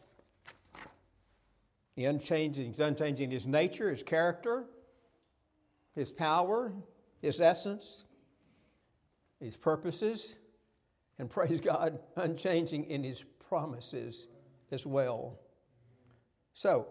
The 1.96 2.06
unchanging, 2.06 2.74
unchanging 2.78 3.30
his 3.30 3.46
nature, 3.46 3.90
his 3.90 4.02
character, 4.02 4.64
his 5.94 6.10
power, 6.10 6.72
his 7.20 7.42
essence, 7.42 8.06
his 9.38 9.54
purposes, 9.54 10.38
and 11.18 11.28
praise 11.30 11.60
God, 11.60 11.98
unchanging 12.16 12.84
in 12.84 13.04
his 13.04 13.22
promises 13.50 14.26
as 14.70 14.86
well. 14.86 15.38
So, 16.54 16.88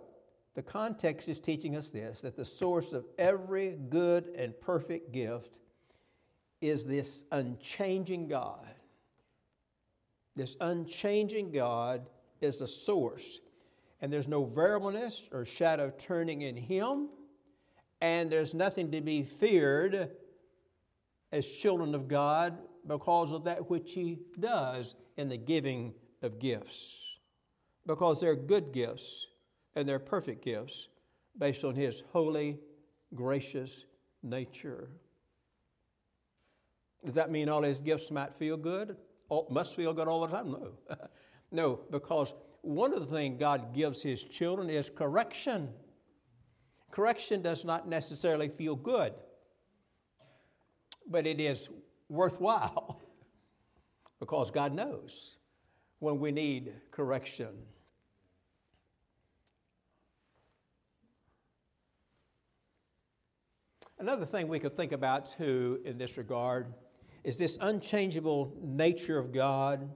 the 0.54 0.62
context 0.62 1.28
is 1.28 1.40
teaching 1.40 1.76
us 1.76 1.90
this 1.90 2.22
that 2.22 2.36
the 2.36 2.46
source 2.46 2.94
of 2.94 3.04
every 3.18 3.72
good 3.72 4.28
and 4.38 4.60
perfect 4.62 5.12
gift 5.12 5.58
is 6.62 6.86
this 6.86 7.26
unchanging 7.32 8.28
God. 8.28 8.68
This 10.38 10.56
unchanging 10.62 11.52
God 11.52 12.08
is 12.40 12.60
the 12.60 12.68
source, 12.68 13.42
and 14.00 14.14
there's 14.14 14.30
no 14.30 14.46
variableness 14.46 15.28
or 15.34 15.44
shadow 15.44 15.92
turning 15.98 16.44
in 16.44 16.56
Him 16.56 17.10
and 18.02 18.32
there's 18.32 18.54
nothing 18.54 18.92
to 18.92 19.02
be 19.02 19.24
feared 19.24 20.12
as 21.32 21.48
children 21.48 21.96
of 21.96 22.08
God 22.08 22.58
because 22.86 23.32
of 23.32 23.46
that 23.46 23.70
which 23.70 23.94
He 23.94 24.20
does 24.40 24.96
in 25.18 25.30
the 25.30 25.38
giving 25.38 25.94
of 26.22 26.40
gifts. 26.40 27.18
Because 27.86 28.20
they're 28.22 28.36
good 28.36 28.72
gifts 28.72 29.28
and 29.76 29.88
they're 29.88 30.00
perfect 30.00 30.44
gifts 30.44 30.90
based 31.38 31.64
on 31.64 31.76
His 31.76 32.04
holy, 32.12 32.60
gracious 33.16 33.86
nature. 34.22 34.90
Does 37.06 37.16
that 37.16 37.32
mean 37.32 37.50
all 37.50 37.64
His 37.64 37.80
gifts 37.80 38.12
might 38.12 38.34
feel 38.34 38.58
good? 38.58 38.96
Must 39.30 39.76
feel 39.76 39.94
good 39.94 40.08
all 40.08 40.26
the 40.26 40.36
time? 40.36 40.52
No. 40.52 40.72
no, 41.52 41.80
because 41.92 42.34
one 42.62 42.94
of 42.94 43.00
the 43.00 43.06
things 43.06 43.40
God 43.40 43.74
gives 43.74 44.02
His 44.02 44.24
children 44.24 44.70
is 44.70 44.90
correction. 44.90 45.70
Correction 46.92 47.42
does 47.42 47.66
not 47.66 47.88
necessarily 47.88 48.48
feel 48.48 48.76
good, 48.76 49.14
but 51.10 51.28
it 51.28 51.40
is 51.40 51.70
worthwhile 52.10 53.02
because 54.20 54.52
God 54.52 54.74
knows 54.74 55.38
when 56.00 56.20
we 56.20 56.32
need 56.32 56.74
correction. 56.92 57.50
Another 64.00 64.26
thing 64.26 64.48
we 64.48 64.60
could 64.60 64.76
think 64.78 64.92
about 64.92 65.38
too 65.38 65.82
in 65.84 65.98
this 65.98 66.18
regard 66.18 66.74
is 67.24 67.38
this 67.38 67.58
unchangeable 67.62 68.54
nature 68.62 69.18
of 69.18 69.32
God, 69.32 69.90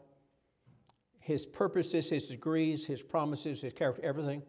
His 1.19 1.45
purposes, 1.45 2.09
His 2.09 2.27
degrees, 2.27 2.85
His 2.85 3.01
promises, 3.01 3.61
His 3.61 3.73
character, 3.73 4.01
everything. 4.03 4.41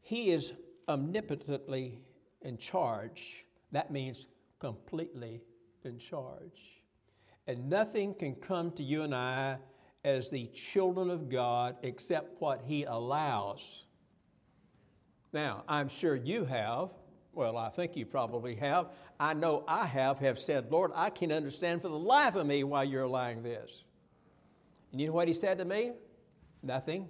He 0.00 0.30
is 0.30 0.52
omnipotently 0.88 2.00
in 2.42 2.56
charge. 2.58 3.44
That 3.72 3.90
means 3.90 4.26
completely 4.58 5.42
in 5.84 5.98
charge. 5.98 6.82
And 7.46 7.68
nothing 7.68 8.14
can 8.14 8.34
come 8.34 8.70
to 8.72 8.82
you 8.82 9.02
and 9.02 9.14
I 9.14 9.58
as 10.04 10.30
the 10.30 10.46
children 10.48 11.10
of 11.10 11.28
God 11.28 11.76
except 11.82 12.40
what 12.40 12.62
He 12.64 12.84
allows. 12.84 13.84
Now, 15.32 15.64
I'm 15.68 15.88
sure 15.88 16.16
you 16.16 16.44
have 16.44 16.90
Well, 17.32 17.56
I 17.56 17.68
think 17.68 17.96
you 17.96 18.06
probably 18.06 18.56
have. 18.56 18.88
I 19.18 19.34
know 19.34 19.64
I 19.68 19.86
have, 19.86 20.18
have 20.18 20.38
said, 20.38 20.70
Lord, 20.70 20.90
I 20.94 21.10
can't 21.10 21.32
understand 21.32 21.82
for 21.82 21.88
the 21.88 21.98
life 21.98 22.34
of 22.34 22.46
me 22.46 22.64
why 22.64 22.82
you're 22.82 23.04
allowing 23.04 23.42
this. 23.42 23.84
And 24.90 25.00
you 25.00 25.06
know 25.06 25.12
what 25.12 25.28
he 25.28 25.34
said 25.34 25.58
to 25.58 25.64
me? 25.64 25.92
Nothing. 26.62 27.08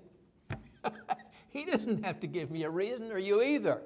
he 1.48 1.64
doesn't 1.64 2.04
have 2.04 2.20
to 2.20 2.26
give 2.26 2.50
me 2.50 2.64
a 2.64 2.70
reason, 2.70 3.10
or 3.12 3.18
you 3.18 3.42
either. 3.42 3.80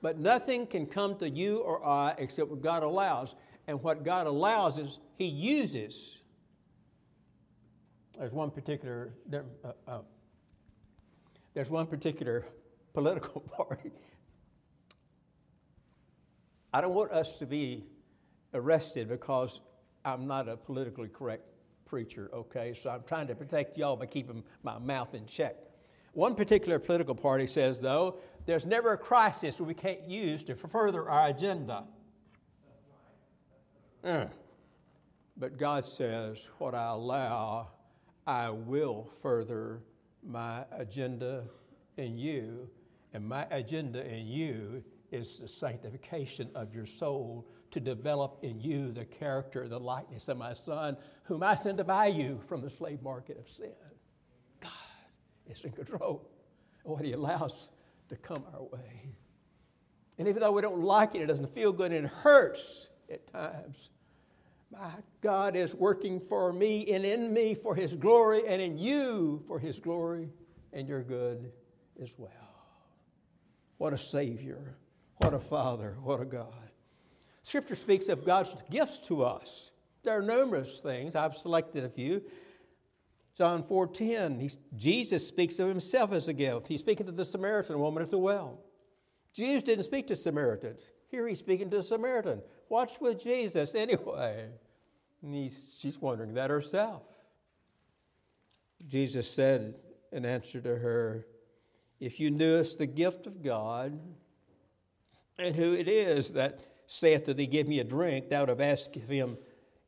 But 0.00 0.18
nothing 0.18 0.66
can 0.66 0.86
come 0.86 1.16
to 1.18 1.28
you 1.28 1.58
or 1.58 1.84
I 1.84 2.14
except 2.18 2.48
what 2.48 2.62
God 2.62 2.82
allows. 2.82 3.34
And 3.66 3.82
what 3.82 4.04
God 4.04 4.26
allows 4.26 4.78
is 4.78 4.98
He 5.16 5.26
uses. 5.26 6.20
There's 8.18 8.32
one 8.32 8.50
particular, 8.50 9.12
uh, 9.32 9.72
uh, 9.86 9.98
there's 11.54 11.70
one 11.70 11.86
particular 11.86 12.46
political 12.94 13.40
party. 13.56 13.92
I 16.72 16.80
don't 16.80 16.94
want 16.94 17.12
us 17.12 17.38
to 17.38 17.46
be 17.46 17.84
arrested 18.54 19.08
because 19.08 19.60
I'm 20.04 20.26
not 20.26 20.48
a 20.48 20.56
politically 20.56 21.08
correct 21.08 21.44
preacher, 21.86 22.30
okay? 22.32 22.74
So 22.74 22.90
I'm 22.90 23.02
trying 23.06 23.26
to 23.28 23.34
protect 23.34 23.78
y'all 23.78 23.96
by 23.96 24.06
keeping 24.06 24.42
my 24.62 24.78
mouth 24.78 25.14
in 25.14 25.26
check. 25.26 25.56
One 26.12 26.34
particular 26.34 26.78
political 26.78 27.14
party 27.14 27.46
says, 27.46 27.80
though, 27.80 28.18
there's 28.46 28.66
never 28.66 28.92
a 28.92 28.98
crisis 28.98 29.60
we 29.60 29.74
can't 29.74 30.08
use 30.08 30.44
to 30.44 30.54
further 30.54 31.08
our 31.08 31.28
agenda. 31.28 31.84
Uh. 34.04 34.26
But 35.36 35.56
God 35.56 35.86
says, 35.86 36.48
what 36.58 36.74
I 36.74 36.88
allow, 36.88 37.68
I 38.26 38.50
will 38.50 39.08
further 39.22 39.80
my 40.26 40.64
agenda 40.72 41.44
in 41.96 42.18
you. 42.18 42.68
And 43.14 43.26
my 43.26 43.46
agenda 43.50 44.04
in 44.04 44.26
you 44.26 44.82
is 45.10 45.38
the 45.38 45.48
sanctification 45.48 46.50
of 46.54 46.74
your 46.74 46.86
soul 46.86 47.48
to 47.70 47.80
develop 47.80 48.38
in 48.42 48.60
you 48.60 48.92
the 48.92 49.04
character, 49.04 49.68
the 49.68 49.78
likeness 49.78 50.28
of 50.28 50.38
my 50.38 50.52
Son, 50.52 50.96
whom 51.24 51.42
I 51.42 51.54
sent 51.54 51.78
to 51.78 51.84
buy 51.84 52.06
you 52.06 52.40
from 52.48 52.62
the 52.62 52.70
slave 52.70 53.02
market 53.02 53.38
of 53.38 53.48
sin. 53.48 53.72
God 54.60 54.70
is 55.46 55.64
in 55.64 55.72
control 55.72 56.00
oh, 56.02 56.84
of 56.84 56.90
what 56.90 57.04
He 57.04 57.12
allows 57.12 57.70
to 58.08 58.16
come 58.16 58.44
our 58.54 58.62
way. 58.62 59.14
And 60.18 60.28
even 60.28 60.40
though 60.40 60.52
we 60.52 60.62
don't 60.62 60.82
like 60.82 61.14
it, 61.14 61.22
it 61.22 61.26
doesn't 61.26 61.54
feel 61.54 61.72
good, 61.72 61.92
and 61.92 62.06
it 62.06 62.10
hurts 62.10 62.88
at 63.10 63.26
times. 63.26 63.90
My 64.70 64.90
God 65.20 65.56
is 65.56 65.74
working 65.74 66.20
for 66.20 66.52
me 66.52 66.92
and 66.92 67.04
in 67.04 67.32
me 67.32 67.54
for 67.54 67.74
His 67.74 67.94
glory, 67.94 68.42
and 68.46 68.60
in 68.60 68.78
you 68.78 69.42
for 69.46 69.58
His 69.58 69.78
glory 69.78 70.30
and 70.72 70.88
your 70.88 71.02
good 71.02 71.52
as 72.02 72.14
well. 72.18 72.30
What 73.78 73.92
a 73.92 73.98
Savior. 73.98 74.76
What 75.18 75.34
a 75.34 75.40
Father. 75.40 75.96
What 76.02 76.20
a 76.20 76.24
God. 76.24 76.70
Scripture 77.42 77.74
speaks 77.74 78.08
of 78.08 78.24
God's 78.24 78.54
gifts 78.70 79.00
to 79.08 79.24
us. 79.24 79.72
There 80.02 80.18
are 80.18 80.22
numerous 80.22 80.80
things. 80.80 81.16
I've 81.16 81.36
selected 81.36 81.84
a 81.84 81.88
few. 81.88 82.22
John 83.36 83.62
4:10, 83.62 84.50
Jesus 84.76 85.26
speaks 85.26 85.58
of 85.58 85.68
himself 85.68 86.12
as 86.12 86.28
a 86.28 86.32
gift. 86.32 86.68
He's 86.68 86.80
speaking 86.80 87.06
to 87.06 87.12
the 87.12 87.24
Samaritan 87.24 87.78
woman 87.78 88.02
at 88.02 88.10
the 88.10 88.18
well. 88.18 88.58
Jesus 89.32 89.62
didn't 89.62 89.84
speak 89.84 90.06
to 90.08 90.16
Samaritans. 90.16 90.92
Here 91.08 91.26
he's 91.26 91.38
speaking 91.38 91.70
to 91.70 91.78
a 91.78 91.82
Samaritan. 91.82 92.42
What's 92.68 93.00
with 93.00 93.22
Jesus 93.22 93.74
anyway? 93.74 94.50
And 95.22 95.52
she's 95.52 95.98
wondering 96.00 96.34
that 96.34 96.50
herself. 96.50 97.02
Jesus 98.86 99.30
said 99.30 99.74
in 100.12 100.24
answer 100.24 100.60
to 100.60 100.76
her, 100.76 101.26
If 102.00 102.20
you 102.20 102.30
knew 102.30 102.58
us 102.58 102.74
the 102.74 102.86
gift 102.86 103.26
of 103.26 103.42
God, 103.42 103.98
and 105.38 105.54
who 105.54 105.74
it 105.74 105.88
is 105.88 106.32
that 106.32 106.60
saith 106.86 107.26
that 107.26 107.36
thee, 107.36 107.46
Give 107.46 107.68
me 107.68 107.80
a 107.80 107.84
drink, 107.84 108.28
thou 108.28 108.40
would 108.40 108.48
have 108.48 108.60
asked 108.60 108.94
him, 108.94 109.38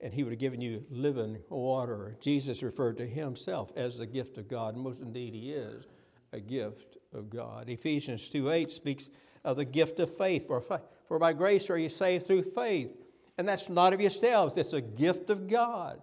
and 0.01 0.15
he 0.15 0.23
would 0.23 0.33
have 0.33 0.39
given 0.39 0.61
you 0.61 0.85
living 0.91 1.39
water. 1.49 2.17
Jesus 2.21 2.63
referred 2.63 2.97
to 2.99 3.07
himself 3.07 3.71
as 3.77 3.99
the 3.99 4.07
gift 4.07 4.39
of 4.39 4.49
God, 4.49 4.77
most 4.77 5.01
indeed 5.01 5.35
he 5.35 5.53
is 5.53 5.85
a 6.33 6.41
gift 6.41 6.97
of 7.13 7.31
God. 7.31 7.69
Ephesians 7.69 8.31
2 8.31 8.51
8 8.51 8.71
speaks 8.71 9.11
of 9.45 9.57
the 9.57 9.65
gift 9.65 10.01
of 10.01 10.17
faith, 10.17 10.47
for, 10.47 10.61
for 11.09 11.19
by 11.19 11.33
grace 11.33 11.71
are 11.71 11.79
you 11.79 11.89
saved 11.89 12.27
through 12.27 12.43
faith. 12.43 12.97
And 13.39 13.49
that's 13.49 13.71
not 13.71 13.95
of 13.95 14.01
yourselves, 14.01 14.57
it's 14.57 14.75
a 14.75 14.81
gift 14.81 15.31
of 15.31 15.49
God. 15.49 16.01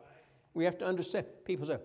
We 0.54 0.66
have 0.66 0.78
to 0.80 0.86
understand. 0.86 1.28
People 1.46 1.68
say, 1.68 1.78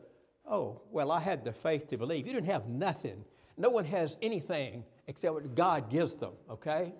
oh, 0.48 0.80
well, 0.90 1.12
I 1.12 1.20
had 1.20 1.44
the 1.44 1.52
faith 1.52 1.88
to 1.88 1.98
believe. 1.98 2.26
You 2.26 2.32
didn't 2.32 2.46
have 2.48 2.66
nothing. 2.66 3.24
No 3.58 3.68
one 3.68 3.84
has 3.84 4.16
anything 4.22 4.84
except 5.06 5.34
what 5.34 5.54
God 5.54 5.90
gives 5.90 6.14
them, 6.14 6.32
okay? 6.50 6.94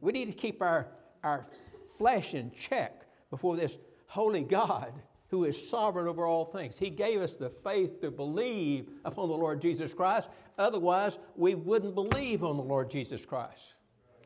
We 0.00 0.12
need 0.12 0.26
to 0.26 0.32
keep 0.32 0.62
our, 0.62 0.88
our 1.22 1.46
flesh 1.96 2.34
in 2.34 2.50
check 2.52 3.02
before 3.30 3.56
this 3.56 3.78
holy 4.06 4.42
God 4.42 4.92
who 5.28 5.44
is 5.44 5.68
sovereign 5.68 6.08
over 6.08 6.24
all 6.24 6.44
things. 6.44 6.78
He 6.78 6.90
gave 6.90 7.20
us 7.20 7.34
the 7.34 7.50
faith 7.50 8.00
to 8.00 8.10
believe 8.10 8.88
upon 9.04 9.28
the 9.28 9.36
Lord 9.36 9.60
Jesus 9.60 9.92
Christ. 9.92 10.28
Otherwise, 10.56 11.18
we 11.36 11.54
wouldn't 11.54 11.94
believe 11.94 12.42
on 12.42 12.56
the 12.56 12.62
Lord 12.62 12.90
Jesus 12.90 13.26
Christ. 13.26 13.74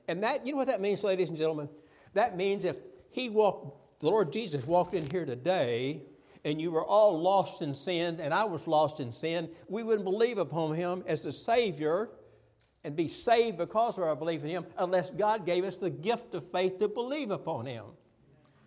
And 0.06 0.22
that, 0.22 0.46
you 0.46 0.52
know 0.52 0.58
what 0.58 0.68
that 0.68 0.80
means, 0.80 1.02
ladies 1.02 1.28
and 1.28 1.38
gentlemen? 1.38 1.68
That 2.14 2.36
means 2.36 2.64
if 2.64 2.76
He 3.10 3.28
walked, 3.28 4.00
the 4.00 4.06
Lord 4.06 4.32
Jesus 4.32 4.64
walked 4.64 4.94
in 4.94 5.08
here 5.10 5.24
today, 5.24 6.02
and 6.44 6.60
you 6.60 6.70
were 6.70 6.84
all 6.84 7.20
lost 7.20 7.62
in 7.62 7.74
sin, 7.74 8.20
and 8.20 8.32
I 8.32 8.44
was 8.44 8.66
lost 8.66 9.00
in 9.00 9.12
sin, 9.12 9.48
we 9.68 9.82
wouldn't 9.82 10.04
believe 10.04 10.38
upon 10.38 10.74
Him 10.74 11.02
as 11.06 11.22
the 11.22 11.32
Savior 11.32 12.10
and 12.84 12.96
be 12.96 13.08
saved 13.08 13.58
because 13.58 13.96
of 13.96 14.04
our 14.04 14.16
belief 14.16 14.42
in 14.42 14.50
Him 14.50 14.66
unless 14.78 15.10
God 15.10 15.46
gave 15.46 15.64
us 15.64 15.78
the 15.78 15.90
gift 15.90 16.34
of 16.34 16.50
faith 16.50 16.78
to 16.78 16.88
believe 16.88 17.30
upon 17.30 17.66
Him. 17.66 17.84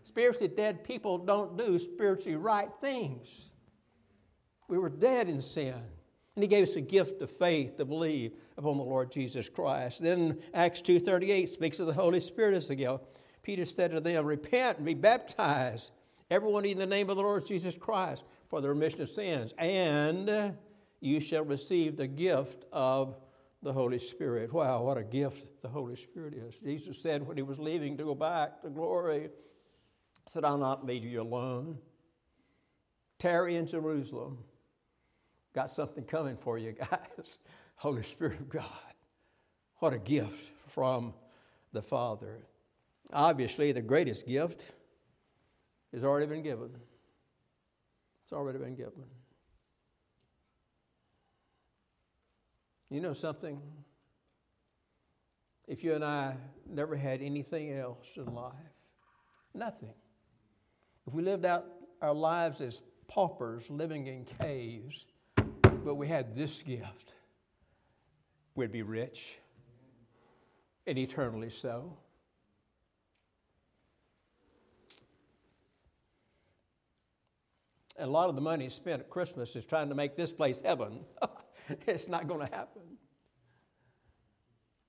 Spiritually 0.03 0.53
dead 0.55 0.83
people 0.83 1.17
don't 1.17 1.57
do 1.57 1.79
spiritually 1.79 2.37
right 2.37 2.69
things. 2.79 3.51
We 4.67 4.77
were 4.77 4.89
dead 4.89 5.29
in 5.29 5.41
sin. 5.41 5.75
And 6.35 6.43
he 6.43 6.47
gave 6.47 6.63
us 6.63 6.75
a 6.75 6.81
gift 6.81 7.21
of 7.21 7.31
faith 7.31 7.77
to 7.77 7.85
believe 7.85 8.33
upon 8.57 8.77
the 8.77 8.83
Lord 8.83 9.11
Jesus 9.11 9.47
Christ. 9.47 10.01
Then 10.01 10.39
Acts 10.53 10.81
2.38 10.81 11.47
speaks 11.47 11.79
of 11.79 11.87
the 11.87 11.93
Holy 11.93 12.19
Spirit 12.19 12.55
as 12.55 12.69
a 12.69 12.75
gift. 12.75 13.05
Peter 13.41 13.65
said 13.65 13.91
to 13.91 14.01
them, 14.01 14.25
Repent 14.25 14.77
and 14.77 14.85
be 14.85 14.93
baptized, 14.93 15.91
everyone 16.29 16.65
in 16.65 16.77
the 16.77 16.85
name 16.85 17.09
of 17.09 17.15
the 17.15 17.21
Lord 17.21 17.45
Jesus 17.45 17.77
Christ, 17.77 18.23
for 18.49 18.59
the 18.59 18.67
remission 18.67 19.01
of 19.01 19.09
sins, 19.09 19.53
and 19.57 20.55
you 20.99 21.19
shall 21.19 21.43
receive 21.43 21.95
the 21.95 22.07
gift 22.07 22.65
of 22.73 23.15
the 23.65 23.73
Holy 23.73 23.97
Spirit. 23.97 24.53
Wow, 24.53 24.83
what 24.83 24.95
a 24.95 25.03
gift 25.03 25.63
the 25.63 25.67
Holy 25.67 25.95
Spirit 25.95 26.35
is. 26.35 26.55
Jesus 26.57 27.01
said 27.01 27.25
when 27.25 27.35
he 27.35 27.41
was 27.41 27.57
leaving 27.57 27.97
to 27.97 28.03
go 28.03 28.13
back 28.13 28.61
to 28.61 28.69
glory, 28.69 29.29
said, 30.27 30.45
I'll 30.45 30.59
not 30.59 30.85
leave 30.85 31.03
you 31.03 31.19
alone. 31.19 31.79
Tarry 33.17 33.55
in 33.55 33.65
Jerusalem. 33.65 34.37
Got 35.53 35.71
something 35.71 36.03
coming 36.03 36.37
for 36.37 36.59
you 36.59 36.73
guys. 36.73 37.39
Holy 37.75 38.03
Spirit 38.03 38.39
of 38.39 38.49
God. 38.49 38.93
What 39.77 39.93
a 39.93 39.99
gift 39.99 40.51
from 40.67 41.15
the 41.73 41.81
Father. 41.81 42.45
Obviously, 43.13 43.71
the 43.71 43.81
greatest 43.81 44.27
gift 44.27 44.63
has 45.91 46.03
already 46.03 46.27
been 46.27 46.43
given. 46.43 46.69
It's 48.23 48.33
already 48.33 48.59
been 48.59 48.75
given. 48.75 49.05
You 52.95 53.01
know 53.01 53.11
something? 53.11 53.61
If 55.67 55.83
you 55.83 55.95
and 55.95 56.05
I 56.05 56.37
never 56.65 56.95
had 56.95 57.21
anything 57.21 57.73
else 57.73 58.15
in 58.15 58.33
life, 58.33 58.53
nothing. 59.53 59.93
If 61.05 61.13
we 61.13 61.21
lived 61.21 61.43
out 61.43 61.65
our 62.01 62.13
lives 62.13 62.61
as 62.61 62.83
paupers 63.09 63.69
living 63.69 64.07
in 64.07 64.23
caves, 64.23 65.07
but 65.83 65.95
we 65.95 66.07
had 66.07 66.37
this 66.37 66.61
gift, 66.61 67.15
we'd 68.55 68.71
be 68.71 68.81
rich 68.81 69.39
and 70.87 70.97
eternally 70.97 71.49
so. 71.49 71.97
And 77.97 78.07
a 78.07 78.11
lot 78.11 78.29
of 78.29 78.35
the 78.35 78.41
money 78.41 78.69
spent 78.69 79.01
at 79.01 79.09
Christmas 79.09 79.53
is 79.57 79.65
trying 79.65 79.89
to 79.89 79.95
make 79.95 80.15
this 80.15 80.31
place 80.31 80.61
heaven. 80.61 81.03
it's 81.87 82.07
not 82.07 82.27
going 82.27 82.47
to 82.47 82.53
happen. 82.53 82.81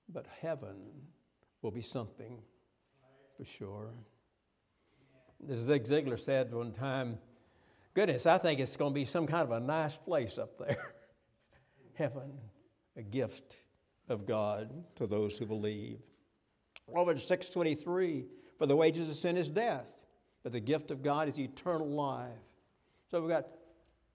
But 0.09 0.25
heaven 0.41 0.77
will 1.61 1.71
be 1.71 1.81
something 1.81 2.39
for 3.37 3.45
sure. 3.45 3.93
As 5.49 5.59
Zig 5.59 5.83
Ziglar 5.83 6.19
said 6.19 6.53
one 6.53 6.71
time, 6.71 7.19
goodness, 7.93 8.25
I 8.25 8.37
think 8.37 8.59
it's 8.59 8.75
going 8.75 8.91
to 8.91 8.95
be 8.95 9.05
some 9.05 9.27
kind 9.27 9.43
of 9.43 9.51
a 9.51 9.59
nice 9.59 9.97
place 9.97 10.37
up 10.37 10.57
there. 10.57 10.93
heaven, 11.93 12.31
a 12.95 13.01
gift 13.01 13.55
of 14.09 14.25
God 14.25 14.71
to 14.95 15.07
those 15.07 15.37
who 15.37 15.45
believe. 15.45 15.99
Romans 16.87 17.27
6.23, 17.29 18.25
for 18.57 18.65
the 18.65 18.75
wages 18.75 19.09
of 19.09 19.15
sin 19.15 19.35
is 19.35 19.49
death, 19.49 20.05
but 20.43 20.51
the 20.51 20.59
gift 20.59 20.91
of 20.91 21.03
God 21.03 21.27
is 21.27 21.39
eternal 21.39 21.89
life. 21.89 22.29
So 23.11 23.19
we've 23.19 23.29
got 23.29 23.47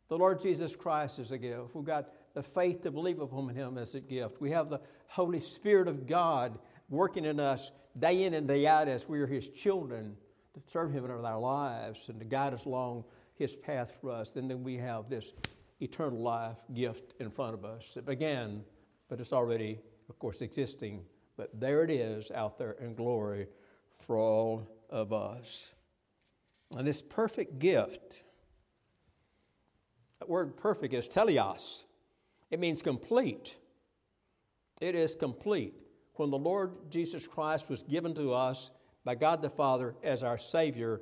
the 0.08 0.16
Lord 0.16 0.40
Jesus 0.40 0.74
Christ 0.74 1.18
as 1.18 1.32
a 1.32 1.38
gift. 1.38 1.74
We've 1.74 1.84
got 1.84 2.08
the 2.34 2.42
faith 2.42 2.82
to 2.82 2.90
believe 2.90 3.20
upon 3.20 3.48
Him 3.48 3.78
as 3.78 3.94
a 3.94 4.00
gift. 4.00 4.40
We 4.40 4.50
have 4.50 4.70
the 4.70 4.80
Holy 5.08 5.40
Spirit 5.40 5.88
of 5.88 6.06
God 6.06 6.58
working 6.88 7.24
in 7.24 7.40
us 7.40 7.70
day 7.98 8.24
in 8.24 8.34
and 8.34 8.48
day 8.48 8.66
out 8.66 8.88
as 8.88 9.08
we 9.08 9.20
are 9.20 9.26
His 9.26 9.48
children 9.48 10.16
to 10.54 10.60
serve 10.66 10.92
Him 10.92 11.04
in 11.04 11.10
our 11.10 11.38
lives 11.38 12.08
and 12.08 12.18
to 12.18 12.24
guide 12.24 12.54
us 12.54 12.64
along 12.64 13.04
His 13.34 13.54
path 13.54 13.96
for 14.00 14.10
us. 14.10 14.34
And 14.36 14.50
then 14.50 14.62
we 14.62 14.76
have 14.76 15.08
this 15.08 15.32
eternal 15.80 16.20
life 16.20 16.58
gift 16.72 17.14
in 17.18 17.30
front 17.30 17.54
of 17.54 17.64
us. 17.64 17.96
It 17.96 18.06
began, 18.06 18.62
but 19.08 19.20
it's 19.20 19.32
already, 19.32 19.80
of 20.08 20.18
course, 20.18 20.42
existing. 20.42 21.04
But 21.36 21.58
there 21.58 21.82
it 21.82 21.90
is 21.90 22.30
out 22.30 22.58
there 22.58 22.72
in 22.72 22.94
glory 22.94 23.48
for 23.98 24.16
all 24.16 24.68
of 24.90 25.12
us. 25.12 25.72
And 26.76 26.86
this 26.86 27.02
perfect 27.02 27.58
gift, 27.58 28.24
that 30.20 30.28
word 30.28 30.56
perfect 30.56 30.94
is 30.94 31.08
teleos. 31.08 31.84
It 32.52 32.60
means 32.60 32.82
complete. 32.82 33.56
It 34.80 34.94
is 34.94 35.16
complete. 35.16 35.74
When 36.14 36.30
the 36.30 36.38
Lord 36.38 36.90
Jesus 36.90 37.26
Christ 37.26 37.70
was 37.70 37.82
given 37.82 38.14
to 38.14 38.34
us 38.34 38.70
by 39.04 39.14
God 39.14 39.40
the 39.40 39.48
Father 39.48 39.94
as 40.04 40.22
our 40.22 40.36
Savior, 40.36 41.00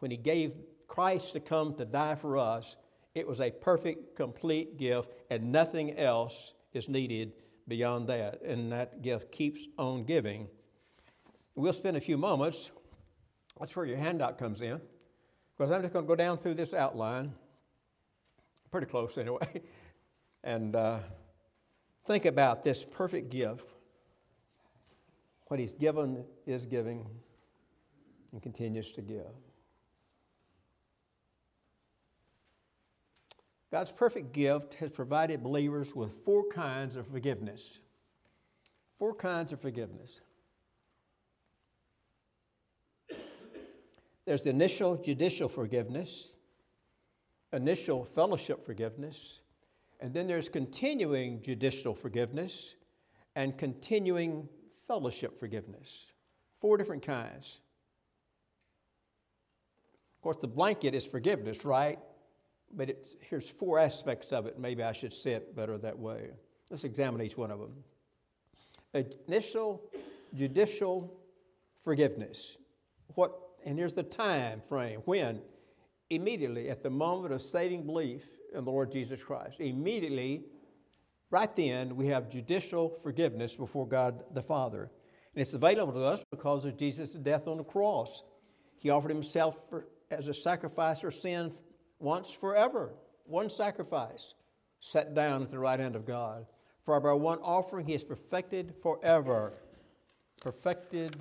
when 0.00 0.10
He 0.10 0.18
gave 0.18 0.52
Christ 0.86 1.32
to 1.32 1.40
come 1.40 1.74
to 1.76 1.86
die 1.86 2.16
for 2.16 2.36
us, 2.36 2.76
it 3.14 3.26
was 3.26 3.40
a 3.40 3.50
perfect, 3.50 4.14
complete 4.14 4.76
gift, 4.76 5.10
and 5.30 5.50
nothing 5.50 5.96
else 5.96 6.52
is 6.74 6.88
needed 6.88 7.32
beyond 7.66 8.06
that. 8.08 8.42
And 8.42 8.70
that 8.72 9.00
gift 9.00 9.32
keeps 9.32 9.66
on 9.78 10.04
giving. 10.04 10.48
We'll 11.54 11.72
spend 11.72 11.96
a 11.96 12.00
few 12.00 12.18
moments. 12.18 12.70
That's 13.58 13.74
where 13.74 13.86
your 13.86 13.96
handout 13.96 14.38
comes 14.38 14.60
in. 14.60 14.80
Because 15.56 15.70
I'm 15.70 15.80
just 15.80 15.94
going 15.94 16.04
to 16.04 16.08
go 16.08 16.14
down 16.14 16.36
through 16.36 16.54
this 16.54 16.74
outline, 16.74 17.32
pretty 18.70 18.86
close 18.86 19.16
anyway, 19.16 19.62
and 20.42 20.74
uh, 20.74 20.98
think 22.04 22.24
about 22.24 22.62
this 22.62 22.84
perfect 22.84 23.30
gift. 23.30 23.66
What 25.46 25.60
He's 25.60 25.72
given 25.72 26.24
is 26.46 26.66
giving 26.66 27.06
and 28.32 28.42
continues 28.42 28.92
to 28.92 29.02
give. 29.02 29.26
God's 33.70 33.92
perfect 33.92 34.32
gift 34.32 34.74
has 34.74 34.90
provided 34.90 35.42
believers 35.42 35.94
with 35.94 36.12
four 36.24 36.48
kinds 36.48 36.96
of 36.96 37.06
forgiveness. 37.06 37.78
Four 38.98 39.14
kinds 39.14 39.52
of 39.52 39.60
forgiveness. 39.60 40.20
There's 44.24 44.42
the 44.42 44.50
initial 44.50 44.96
judicial 44.96 45.48
forgiveness, 45.48 46.36
initial 47.52 48.04
fellowship 48.04 48.64
forgiveness, 48.64 49.40
and 50.00 50.12
then 50.14 50.26
there's 50.26 50.48
continuing 50.48 51.42
judicial 51.42 51.94
forgiveness 51.94 52.74
and 53.36 53.56
continuing 53.56 54.48
fellowship 54.86 55.38
forgiveness. 55.38 56.06
Four 56.60 56.76
different 56.76 57.02
kinds. 57.02 57.60
Of 60.16 60.22
course, 60.22 60.36
the 60.38 60.48
blanket 60.48 60.94
is 60.94 61.06
forgiveness, 61.06 61.64
right? 61.64 61.98
but 62.72 62.90
here's 63.28 63.48
four 63.48 63.78
aspects 63.78 64.32
of 64.32 64.46
it. 64.46 64.58
Maybe 64.58 64.82
I 64.82 64.92
should 64.92 65.12
say 65.12 65.32
it 65.32 65.56
better 65.56 65.76
that 65.78 65.98
way. 65.98 66.30
Let's 66.70 66.84
examine 66.84 67.22
each 67.22 67.36
one 67.36 67.50
of 67.50 67.58
them. 67.58 69.04
Initial 69.28 69.82
judicial 70.34 71.12
forgiveness. 71.82 72.58
What, 73.14 73.32
and 73.64 73.78
here's 73.78 73.92
the 73.92 74.04
time 74.04 74.62
frame 74.68 75.00
when? 75.04 75.42
Immediately 76.10 76.70
at 76.70 76.82
the 76.82 76.90
moment 76.90 77.32
of 77.34 77.42
saving 77.42 77.86
belief 77.86 78.26
the 78.52 78.60
Lord 78.60 78.92
Jesus 78.92 79.22
Christ. 79.22 79.60
Immediately, 79.60 80.42
right 81.30 81.54
then, 81.54 81.96
we 81.96 82.06
have 82.08 82.30
judicial 82.30 82.88
forgiveness 82.88 83.56
before 83.56 83.86
God 83.86 84.24
the 84.32 84.42
Father. 84.42 84.90
And 85.34 85.42
it's 85.42 85.54
available 85.54 85.92
to 85.92 86.04
us 86.04 86.22
because 86.30 86.64
of 86.64 86.76
Jesus' 86.76 87.12
death 87.14 87.46
on 87.46 87.58
the 87.58 87.64
cross. 87.64 88.22
He 88.76 88.90
offered 88.90 89.10
himself 89.10 89.56
for, 89.68 89.86
as 90.10 90.28
a 90.28 90.34
sacrifice 90.34 91.00
for 91.00 91.10
sin 91.10 91.52
once 91.98 92.32
forever, 92.32 92.94
one 93.24 93.50
sacrifice, 93.50 94.34
set 94.80 95.14
down 95.14 95.42
at 95.42 95.50
the 95.50 95.58
right 95.58 95.78
hand 95.78 95.94
of 95.94 96.06
God. 96.06 96.46
For 96.82 96.98
by 96.98 97.12
one 97.12 97.38
offering 97.38 97.86
he 97.86 97.92
has 97.92 98.02
perfected 98.02 98.74
forever, 98.82 99.52
perfected 100.40 101.16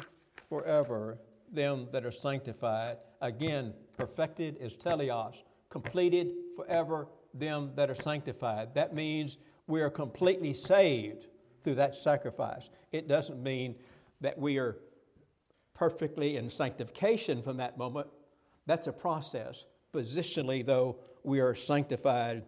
forever 0.48 1.20
them 1.52 1.88
that 1.92 2.06
are 2.06 2.12
sanctified. 2.12 2.98
Again, 3.22 3.74
perfected 3.98 4.58
is 4.60 4.78
teleos, 4.78 5.44
completed 5.70 6.32
forever 6.56 7.08
them 7.34 7.72
that 7.76 7.90
are 7.90 7.96
sanctified. 7.96 8.76
That 8.76 8.94
means 8.94 9.38
we 9.68 9.82
are 9.82 9.90
completely 9.90 10.54
saved 10.54 11.28
through 11.62 11.76
that 11.76 11.96
sacrifice. 11.96 12.70
It 12.92 13.08
doesn't 13.08 13.42
mean 13.42 13.76
that 14.22 14.38
we 14.38 14.58
are 14.58 14.78
perfectly 15.74 16.38
in 16.38 16.50
sanctification 16.50 17.42
from 17.42 17.58
that 17.58 17.78
moment. 17.78 18.08
That's 18.66 18.88
a 18.88 18.94
process. 18.94 19.66
Positionally, 19.94 20.66
though, 20.66 21.00
we 21.24 21.40
are 21.40 21.56
sanctified, 21.56 22.44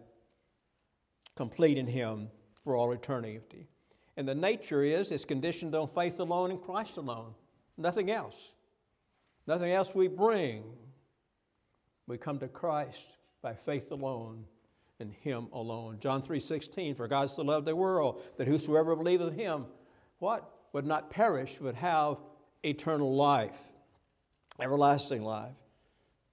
complete 1.36 1.78
in 1.78 1.86
Him 1.86 2.28
for 2.62 2.76
all 2.76 2.92
eternity. 2.92 3.68
And 4.16 4.28
the 4.28 4.34
nature 4.34 4.82
is 4.82 5.10
it's 5.10 5.24
conditioned 5.24 5.74
on 5.74 5.88
faith 5.88 6.20
alone 6.20 6.50
in 6.50 6.58
Christ 6.58 6.96
alone, 6.96 7.34
nothing 7.76 8.10
else. 8.10 8.54
Nothing 9.46 9.72
else 9.72 9.94
we 9.94 10.08
bring. 10.08 10.64
We 12.06 12.18
come 12.18 12.38
to 12.40 12.48
Christ 12.48 13.10
by 13.42 13.54
faith 13.54 13.90
alone 13.90 14.44
in 15.02 15.10
Him 15.10 15.48
alone. 15.52 15.98
John 16.00 16.22
3:16, 16.22 16.94
for 16.96 17.06
God 17.06 17.28
so 17.28 17.42
loved 17.42 17.66
the 17.66 17.76
world 17.76 18.22
that 18.38 18.46
whosoever 18.46 18.96
believeth 18.96 19.34
in 19.34 19.38
Him, 19.38 19.66
what? 20.18 20.48
Would 20.72 20.86
not 20.86 21.10
perish, 21.10 21.58
but 21.60 21.74
have 21.74 22.16
eternal 22.62 23.14
life, 23.14 23.60
everlasting 24.58 25.22
life. 25.22 25.56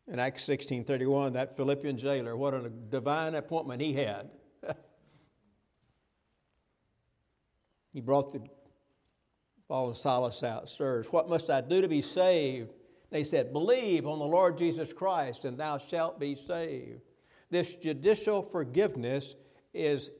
In 0.07 0.19
Acts 0.19 0.47
16:31, 0.47 1.33
that 1.33 1.57
Philippian 1.57 1.97
jailer, 1.97 2.37
what 2.37 2.53
a 2.53 2.69
divine 2.69 3.35
appointment 3.35 3.81
he 3.81 3.93
had. 3.93 4.29
he 7.91 7.99
brought 7.99 8.31
the 8.31 8.41
Paul 9.67 9.89
and 9.89 9.97
Silas 9.97 10.43
out, 10.43 10.67
sirs, 10.67 11.11
what 11.11 11.29
must 11.29 11.49
I 11.51 11.61
do 11.61 11.79
to 11.81 11.87
be 11.87 12.01
saved? 12.01 12.73
They 13.11 13.23
said, 13.23 13.53
Believe 13.53 14.07
on 14.07 14.17
the 14.17 14.25
Lord 14.25 14.57
Jesus 14.57 14.91
Christ, 14.91 15.45
and 15.45 15.57
thou 15.57 15.77
shalt 15.77 16.19
be 16.19 16.35
saved. 16.35 17.01
This 17.49 17.75
judicial 17.75 18.41
forgiveness 18.41 19.35
is 19.73 20.11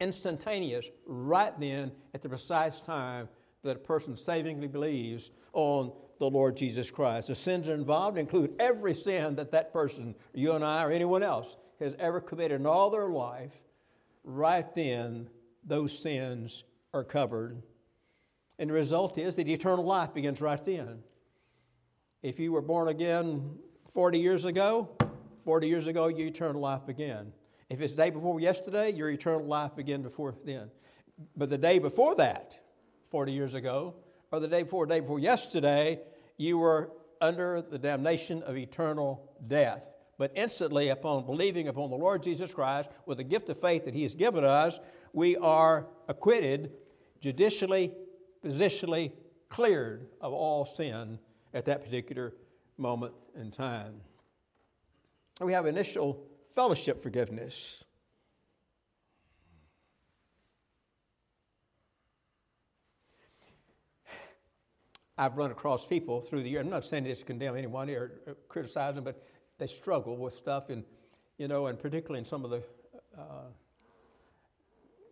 instantaneous 0.00 0.90
right 1.06 1.58
then 1.60 1.92
at 2.12 2.22
the 2.22 2.28
precise 2.28 2.80
time 2.80 3.28
that 3.62 3.76
a 3.76 3.80
person 3.80 4.16
savingly 4.16 4.66
believes 4.66 5.30
on 5.52 5.92
the 6.18 6.28
Lord 6.28 6.56
Jesus 6.56 6.90
Christ. 6.90 7.28
The 7.28 7.34
sins 7.34 7.68
involved 7.68 8.18
include 8.18 8.54
every 8.58 8.94
sin 8.94 9.36
that 9.36 9.52
that 9.52 9.72
person, 9.72 10.14
you 10.34 10.52
and 10.52 10.64
I, 10.64 10.84
or 10.84 10.90
anyone 10.90 11.22
else, 11.22 11.56
has 11.78 11.94
ever 11.98 12.20
committed 12.20 12.60
in 12.60 12.66
all 12.66 12.90
their 12.90 13.08
life. 13.08 13.52
Right 14.24 14.72
then, 14.74 15.28
those 15.64 15.96
sins 15.96 16.64
are 16.92 17.04
covered. 17.04 17.62
And 18.58 18.70
the 18.70 18.74
result 18.74 19.18
is 19.18 19.36
that 19.36 19.48
eternal 19.48 19.84
life 19.84 20.14
begins 20.14 20.40
right 20.40 20.62
then. 20.64 21.00
If 22.22 22.38
you 22.38 22.52
were 22.52 22.62
born 22.62 22.88
again 22.88 23.58
40 23.92 24.18
years 24.18 24.44
ago, 24.44 24.90
40 25.42 25.68
years 25.68 25.86
ago, 25.88 26.06
your 26.08 26.28
eternal 26.28 26.60
life 26.60 26.86
began. 26.86 27.32
If 27.68 27.80
it's 27.80 27.94
day 27.94 28.10
before 28.10 28.38
yesterday, 28.40 28.90
your 28.90 29.10
eternal 29.10 29.46
life 29.46 29.74
began 29.74 30.02
before 30.02 30.34
then. 30.44 30.70
But 31.36 31.48
the 31.48 31.58
day 31.58 31.78
before 31.78 32.14
that, 32.16 32.60
40 33.10 33.32
years 33.32 33.54
ago, 33.54 33.94
or 34.30 34.40
the 34.40 34.48
day 34.48 34.62
before, 34.62 34.86
day 34.86 35.00
before 35.00 35.18
yesterday, 35.18 36.00
you 36.36 36.58
were 36.58 36.92
under 37.20 37.62
the 37.62 37.78
damnation 37.78 38.42
of 38.42 38.56
eternal 38.56 39.32
death. 39.46 39.88
But 40.18 40.32
instantly, 40.34 40.88
upon 40.88 41.26
believing 41.26 41.68
upon 41.68 41.90
the 41.90 41.96
Lord 41.96 42.22
Jesus 42.22 42.54
Christ 42.54 42.88
with 43.06 43.18
the 43.18 43.24
gift 43.24 43.48
of 43.48 43.60
faith 43.60 43.84
that 43.84 43.94
He 43.94 44.02
has 44.02 44.14
given 44.14 44.44
us, 44.44 44.78
we 45.12 45.36
are 45.36 45.86
acquitted, 46.08 46.72
judicially, 47.20 47.92
positionally 48.44 49.12
cleared 49.48 50.06
of 50.20 50.32
all 50.32 50.64
sin 50.64 51.18
at 51.54 51.64
that 51.66 51.84
particular 51.84 52.34
moment 52.78 53.14
in 53.34 53.50
time. 53.50 54.00
We 55.40 55.52
have 55.52 55.66
initial 55.66 56.24
fellowship 56.54 57.02
forgiveness. 57.02 57.84
I've 65.18 65.36
run 65.36 65.50
across 65.50 65.86
people 65.86 66.20
through 66.20 66.42
the 66.42 66.50
year. 66.50 66.60
I'm 66.60 66.70
not 66.70 66.84
saying 66.84 67.04
this 67.04 67.20
to 67.20 67.24
condemn 67.24 67.56
anyone 67.56 67.88
or 67.90 68.36
criticize 68.48 68.94
them, 68.94 69.04
but 69.04 69.22
they 69.58 69.66
struggle 69.66 70.16
with 70.16 70.34
stuff, 70.34 70.70
and 70.70 70.84
you 71.38 71.48
know, 71.48 71.66
and 71.66 71.78
particularly 71.78 72.18
in 72.18 72.24
some 72.24 72.44
of 72.44 72.50
the 72.50 72.62
uh, 73.16 73.44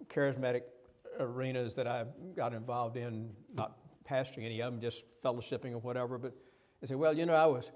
charismatic 0.07 0.63
arenas 1.19 1.75
that 1.75 1.87
I 1.87 2.05
got 2.35 2.55
involved 2.55 2.97
in, 2.97 3.31
not 3.55 3.79
pastoring 4.09 4.45
any 4.45 4.61
of 4.61 4.73
them, 4.73 4.81
just 4.81 5.05
fellowshipping 5.23 5.73
or 5.73 5.79
whatever. 5.79 6.19
But 6.19 6.35
they 6.81 6.87
say, 6.87 6.95
well, 6.95 7.17
you 7.17 7.27
know, 7.27 7.35
I 7.35 7.47
was 7.47 7.71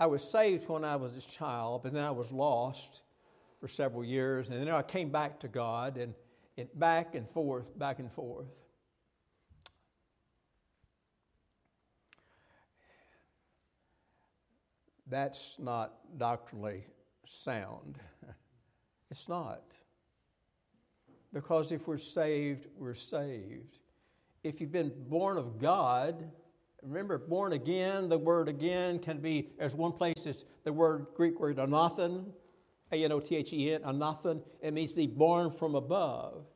I 0.00 0.06
was 0.06 0.22
saved 0.22 0.66
when 0.66 0.82
I 0.82 0.96
was 0.96 1.14
a 1.14 1.20
child, 1.20 1.82
but 1.82 1.92
then 1.92 2.02
I 2.02 2.10
was 2.10 2.32
lost 2.32 3.02
for 3.60 3.68
several 3.68 4.02
years. 4.02 4.48
And 4.48 4.58
then 4.58 4.74
I 4.74 4.80
came 4.80 5.10
back 5.10 5.38
to 5.40 5.48
God 5.48 5.98
and 5.98 6.14
it 6.56 6.76
back 6.78 7.14
and 7.14 7.28
forth, 7.28 7.78
back 7.78 7.98
and 7.98 8.10
forth. 8.10 8.46
That's 15.06 15.58
not 15.58 15.92
doctrinally 16.18 16.84
sound. 17.26 17.98
It's 19.12 19.28
not. 19.28 19.64
Because 21.32 21.72
if 21.72 21.88
we're 21.88 21.98
saved, 21.98 22.68
we're 22.78 22.94
saved. 22.94 23.80
If 24.44 24.60
you've 24.60 24.70
been 24.70 24.92
born 25.08 25.36
of 25.36 25.58
God, 25.58 26.30
remember, 26.82 27.18
born 27.18 27.52
again, 27.52 28.08
the 28.08 28.18
word 28.18 28.48
again 28.48 28.98
can 28.98 29.18
be, 29.18 29.48
there's 29.58 29.74
one 29.74 29.92
place, 29.92 30.26
it's 30.26 30.44
the 30.64 30.72
word, 30.72 31.06
Greek 31.14 31.38
word 31.38 31.56
anothen, 31.56 32.26
A 32.92 33.04
N 33.04 33.12
O 33.12 33.20
T 33.20 33.36
H 33.36 33.52
E 33.52 33.72
N, 33.72 33.82
anothen. 33.82 34.42
It 34.62 34.72
means 34.72 34.90
to 34.90 34.96
be 34.96 35.06
born 35.06 35.50
from 35.50 35.74
above. 35.74 36.46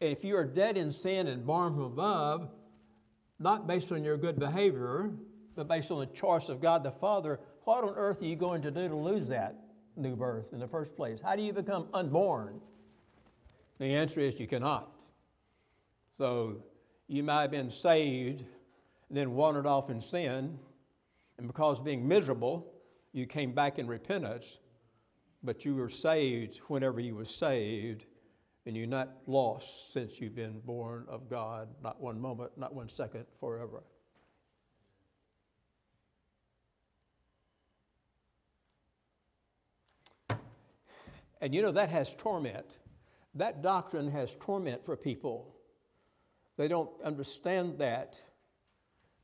And 0.00 0.10
if 0.10 0.24
you 0.24 0.36
are 0.36 0.44
dead 0.44 0.76
in 0.76 0.90
sin 0.90 1.26
and 1.26 1.46
born 1.46 1.74
from 1.74 1.84
above, 1.84 2.50
not 3.38 3.66
based 3.66 3.90
on 3.92 4.04
your 4.04 4.16
good 4.16 4.38
behavior, 4.38 5.10
but 5.56 5.68
based 5.68 5.90
on 5.90 6.00
the 6.00 6.06
choice 6.06 6.48
of 6.48 6.60
God 6.60 6.82
the 6.82 6.90
Father, 6.90 7.40
what 7.64 7.84
on 7.84 7.94
earth 7.96 8.22
are 8.22 8.26
you 8.26 8.36
going 8.36 8.62
to 8.62 8.70
do 8.70 8.88
to 8.88 8.96
lose 8.96 9.28
that 9.28 9.56
new 9.96 10.16
birth 10.16 10.52
in 10.52 10.58
the 10.58 10.68
first 10.68 10.96
place? 10.96 11.20
How 11.20 11.36
do 11.36 11.42
you 11.42 11.52
become 11.52 11.88
unborn? 11.94 12.60
The 13.78 13.86
answer 13.86 14.20
is 14.20 14.38
you 14.38 14.46
cannot. 14.46 14.90
So 16.18 16.62
you 17.08 17.22
might 17.22 17.42
have 17.42 17.50
been 17.50 17.70
saved, 17.70 18.44
then 19.16 19.34
wandered 19.34 19.66
off 19.66 19.90
in 19.90 20.00
sin, 20.00 20.58
and 21.38 21.46
because 21.46 21.80
being 21.80 22.06
miserable, 22.06 22.72
you 23.12 23.26
came 23.26 23.52
back 23.52 23.78
in 23.78 23.86
repentance, 23.86 24.58
but 25.42 25.64
you 25.64 25.74
were 25.74 25.88
saved 25.88 26.58
whenever 26.68 27.00
you 27.00 27.14
were 27.14 27.24
saved, 27.24 28.06
and 28.66 28.76
you're 28.76 28.86
not 28.86 29.10
lost 29.26 29.92
since 29.92 30.20
you've 30.20 30.34
been 30.34 30.60
born 30.60 31.04
of 31.08 31.28
God, 31.28 31.68
not 31.82 32.00
one 32.00 32.20
moment, 32.20 32.52
not 32.56 32.74
one 32.74 32.88
second, 32.88 33.26
forever. 33.38 33.82
And 41.40 41.54
you 41.54 41.60
know, 41.60 41.72
that 41.72 41.90
has 41.90 42.14
torment. 42.14 42.78
That 43.34 43.60
doctrine 43.60 44.10
has 44.12 44.34
torment 44.36 44.84
for 44.86 44.96
people. 44.96 45.54
They 46.56 46.68
don't 46.68 46.90
understand 47.04 47.78
that 47.78 48.22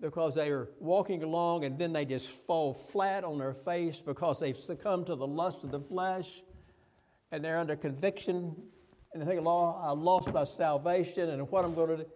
because 0.01 0.35
they 0.35 0.51
are 0.51 0.69
walking 0.79 1.23
along 1.23 1.65
and 1.65 1.79
then 1.79 1.93
they 1.93 2.05
just 2.05 2.29
fall 2.29 2.73
flat 2.73 3.25
on 3.25 3.39
their 3.39 3.53
face 3.53 4.01
because 4.01 4.41
they've 4.41 4.57
succumbed 4.57 5.07
to 5.07 5.15
the 5.15 5.27
lust 5.27 5.65
of 5.65 5.71
the 5.71 5.81
flesh 5.81 6.43
and 7.33 7.45
they're 7.45 7.59
under 7.59 7.77
conviction 7.77 8.57
and 9.13 9.23
they 9.23 9.27
think, 9.27 9.43
Lord, 9.43 9.77
I 9.81 9.91
lost 9.91 10.33
my 10.33 10.45
salvation 10.45 11.31
and 11.31 11.51
what 11.51 11.65
I'm 11.65 11.75
going 11.75 11.89
to 11.91 11.97
do. 11.99 12.07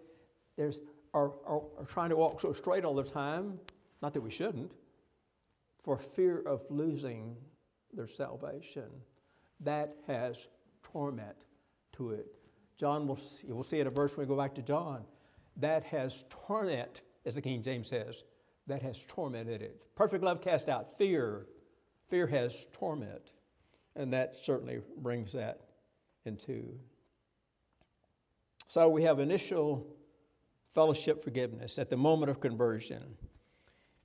There's, 0.57 0.79
are, 1.13 1.31
are, 1.45 1.61
are 1.77 1.85
trying 1.85 2.09
to 2.09 2.15
walk 2.15 2.41
so 2.41 2.53
straight 2.53 2.85
all 2.85 2.95
the 2.95 3.03
time, 3.03 3.59
not 4.01 4.13
that 4.13 4.21
we 4.21 4.31
shouldn't, 4.31 4.71
for 5.83 5.97
fear 5.97 6.39
of 6.39 6.63
losing 6.69 7.35
their 7.93 8.07
salvation 8.07 8.89
that 9.61 9.95
has 10.07 10.47
torment 10.83 11.35
to 11.93 12.11
it. 12.11 12.27
John 12.77 13.07
will, 13.07 13.19
we'll 13.45 13.63
see 13.63 13.79
in 13.79 13.87
a 13.87 13.91
verse 13.91 14.17
when 14.17 14.27
we 14.27 14.33
go 14.33 14.39
back 14.39 14.55
to 14.55 14.61
John. 14.61 15.03
That 15.57 15.83
has 15.85 16.25
torment, 16.29 17.01
as 17.25 17.35
the 17.35 17.41
King 17.41 17.61
James 17.61 17.87
says, 17.87 18.23
that 18.67 18.81
has 18.81 19.05
tormented 19.05 19.61
it. 19.61 19.81
Perfect 19.95 20.23
love 20.23 20.41
cast 20.41 20.69
out 20.69 20.97
fear. 20.97 21.45
Fear 22.07 22.27
has 22.27 22.67
torment. 22.71 23.31
And 23.95 24.13
that 24.13 24.35
certainly 24.43 24.81
brings 24.97 25.31
that 25.33 25.61
into. 26.25 26.77
So 28.67 28.89
we 28.89 29.03
have 29.03 29.19
initial 29.19 29.85
fellowship 30.73 31.23
forgiveness 31.23 31.79
at 31.79 31.89
the 31.89 31.97
moment 31.97 32.29
of 32.29 32.41
conversion. 32.41 33.15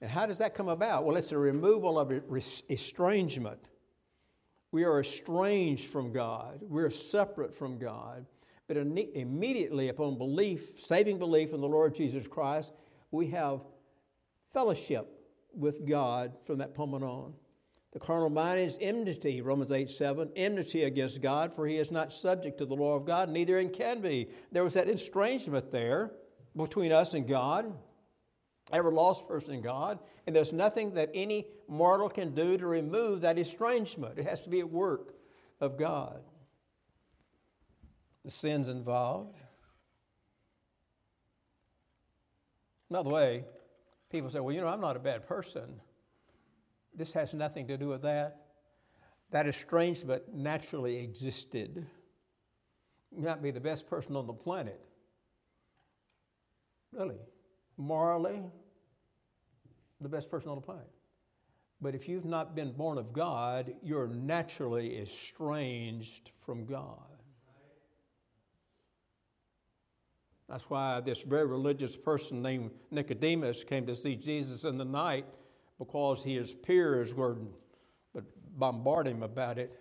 And 0.01 0.11
how 0.11 0.27
does 0.27 0.39
that 0.39 0.55
come 0.55 0.69
about? 0.69 1.05
Well, 1.05 1.17
it's 1.17 1.33
a 1.33 1.39
removal 1.39 1.99
of 1.99 2.13
estrangement 2.71 3.61
we 4.73 4.85
are 4.85 5.01
estranged 5.01 5.87
from 5.87 6.13
God. 6.13 6.61
We're 6.63 6.91
separate 6.91 7.55
from 7.55 7.79
God. 7.79 8.27
But 8.69 8.77
immediately 8.77 9.89
upon 9.89 10.17
belief, 10.17 10.81
saving 10.81 11.19
belief 11.19 11.53
in 11.53 11.61
the 11.61 11.69
Lord 11.69 11.95
Jesus 11.95 12.29
Christ, 12.29 12.73
we 13.11 13.29
have 13.29 13.61
fellowship 14.53 15.09
with 15.55 15.87
God 15.89 16.33
from 16.47 16.59
that 16.59 16.77
moment 16.77 17.05
on. 17.05 17.35
The 17.93 17.99
carnal 17.99 18.31
mind 18.31 18.61
is 18.61 18.79
enmity, 18.81 19.41
Romans 19.41 19.73
8 19.73 19.91
7, 19.91 20.31
enmity 20.37 20.85
against 20.85 21.21
God, 21.21 21.53
for 21.53 21.67
he 21.67 21.77
is 21.77 21.91
not 21.91 22.13
subject 22.13 22.59
to 22.59 22.67
the 22.67 22.77
law 22.77 22.95
of 22.95 23.05
God, 23.05 23.29
neither 23.29 23.59
in 23.59 23.71
can 23.71 24.01
be. 24.01 24.29
There 24.53 24.63
was 24.63 24.75
that 24.75 24.89
estrangement 24.89 25.73
there 25.73 26.13
between 26.55 26.93
us 26.93 27.15
and 27.15 27.27
God 27.27 27.73
every 28.73 28.93
lost 28.93 29.27
person 29.27 29.55
in 29.55 29.61
God, 29.61 29.99
and 30.27 30.35
there's 30.35 30.53
nothing 30.53 30.95
that 30.95 31.11
any 31.15 31.47
mortal 31.69 32.09
can 32.09 32.35
do 32.35 32.57
to 32.59 32.67
remove 32.67 33.23
that 33.23 33.39
estrangement. 33.39 34.19
It 34.19 34.27
has 34.27 34.41
to 34.43 34.51
be 34.51 34.61
a 34.61 34.67
work 34.67 35.15
of 35.61 35.77
God. 35.77 36.21
The 38.25 38.31
sins 38.31 38.69
involved. 38.69 39.37
Another 42.91 43.11
way, 43.11 43.45
people 44.11 44.29
say, 44.29 44.41
well, 44.41 44.55
you 44.55 44.61
know, 44.61 44.69
I'm 44.69 44.81
not 44.81 44.97
a 44.97 45.01
bad 45.01 45.27
person. 45.27 45.81
This 46.95 47.13
has 47.13 47.33
nothing 47.33 47.69
to 47.69 47.77
do 47.77 47.89
with 47.89 48.03
that. 48.03 48.47
That 49.31 49.47
estrangement 49.47 50.35
naturally 50.35 50.97
existed. 50.97 51.87
You 53.17 53.23
might 53.23 53.43
be 53.43 53.53
the 53.53 53.61
best 53.61 53.89
person 53.89 54.17
on 54.17 54.27
the 54.27 54.33
planet. 54.33 54.81
Really 56.93 57.21
morally 57.81 58.43
the 60.01 60.09
best 60.09 60.31
person 60.31 60.51
on 60.51 60.57
the 60.57 60.63
planet. 60.63 60.91
But 61.81 61.95
if 61.95 62.09
you've 62.09 62.27
not 62.27 62.55
been 62.55 62.73
born 62.73 62.99
of 62.99 63.13
God, 63.13 63.73
you're 63.83 64.07
naturally 64.07 65.01
estranged 65.01 66.31
from 66.45 66.67
God. 66.67 67.20
That's 70.51 70.69
why 70.69 71.01
this 71.01 71.23
very 71.23 71.47
religious 71.47 71.97
person 71.97 72.43
named 72.43 72.73
Nicodemus 72.91 73.63
came 73.63 73.87
to 73.87 73.95
see 73.95 74.17
Jesus 74.17 74.65
in 74.65 74.79
the 74.79 74.85
night 74.85 75.25
because 75.79 76.25
his 76.25 76.53
peers 76.53 77.15
were 77.15 77.37
bombarding 78.57 79.17
him 79.17 79.23
about 79.23 79.59
it. 79.59 79.79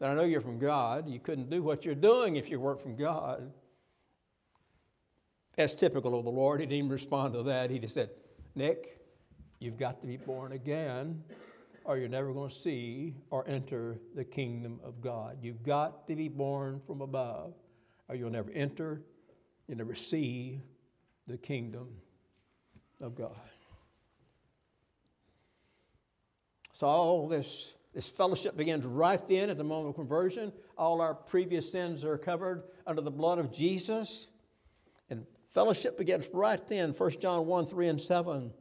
That 0.00 0.10
I 0.10 0.14
know 0.14 0.24
you're 0.24 0.40
from 0.40 0.58
God. 0.58 1.08
You 1.08 1.20
couldn't 1.20 1.50
do 1.50 1.62
what 1.62 1.84
you're 1.84 1.94
doing 1.94 2.34
if 2.34 2.50
you 2.50 2.58
weren't 2.58 2.80
from 2.80 2.96
God. 2.96 3.52
As 5.56 5.76
typical 5.76 6.18
of 6.18 6.24
the 6.24 6.30
Lord, 6.30 6.58
he 6.58 6.66
didn't 6.66 6.78
even 6.78 6.90
respond 6.90 7.34
to 7.34 7.44
that. 7.44 7.70
He 7.70 7.78
just 7.78 7.94
said, 7.94 8.10
Nick, 8.56 8.98
you've 9.60 9.78
got 9.78 10.00
to 10.00 10.08
be 10.08 10.16
born 10.16 10.50
again, 10.50 11.22
or 11.84 11.96
you're 11.96 12.08
never 12.08 12.32
going 12.32 12.48
to 12.48 12.54
see 12.54 13.14
or 13.30 13.46
enter 13.46 13.98
the 14.16 14.24
kingdom 14.24 14.80
of 14.82 15.00
God. 15.00 15.38
You've 15.42 15.62
got 15.62 16.08
to 16.08 16.16
be 16.16 16.28
born 16.28 16.80
from 16.86 17.02
above, 17.02 17.54
or 18.08 18.16
you'll 18.16 18.30
never 18.30 18.50
enter, 18.50 19.02
you'll 19.68 19.86
receive 19.86 20.60
the 21.26 21.38
kingdom 21.38 21.88
of 23.00 23.14
God. 23.14 23.36
So 26.72 26.86
all 26.86 27.28
this, 27.28 27.72
this 27.94 28.08
fellowship 28.08 28.56
begins 28.56 28.84
right 28.84 29.20
then 29.28 29.50
at 29.50 29.58
the 29.58 29.64
moment 29.64 29.90
of 29.90 29.94
conversion. 29.94 30.52
All 30.76 31.00
our 31.00 31.14
previous 31.14 31.70
sins 31.70 32.04
are 32.04 32.18
covered 32.18 32.64
under 32.86 33.02
the 33.02 33.10
blood 33.10 33.38
of 33.38 33.52
Jesus. 33.52 34.28
And 35.10 35.26
fellowship 35.50 35.98
begins 35.98 36.28
right 36.32 36.66
then, 36.68 36.90
1 36.90 37.10
John 37.20 37.46
1 37.46 37.66
3 37.66 37.88
and 37.88 38.00
7. 38.00 38.52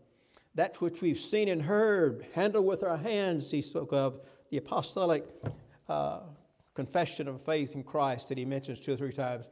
That 0.56 0.82
which 0.82 1.02
we've 1.02 1.20
seen 1.20 1.48
and 1.48 1.62
heard, 1.62 2.26
handled 2.34 2.66
with 2.66 2.84
our 2.84 2.98
hands, 2.98 3.50
he 3.52 3.62
spoke 3.62 3.94
of 3.94 4.20
the 4.50 4.58
apostolic 4.58 5.26
uh, 5.88 6.20
confession 6.74 7.28
of 7.28 7.42
faith 7.42 7.74
in 7.74 7.84
Christ 7.84 8.30
that 8.30 8.38
he 8.38 8.46
mentions 8.46 8.80
two 8.80 8.94
or 8.94 8.98
three 8.98 9.14
times. 9.14 9.48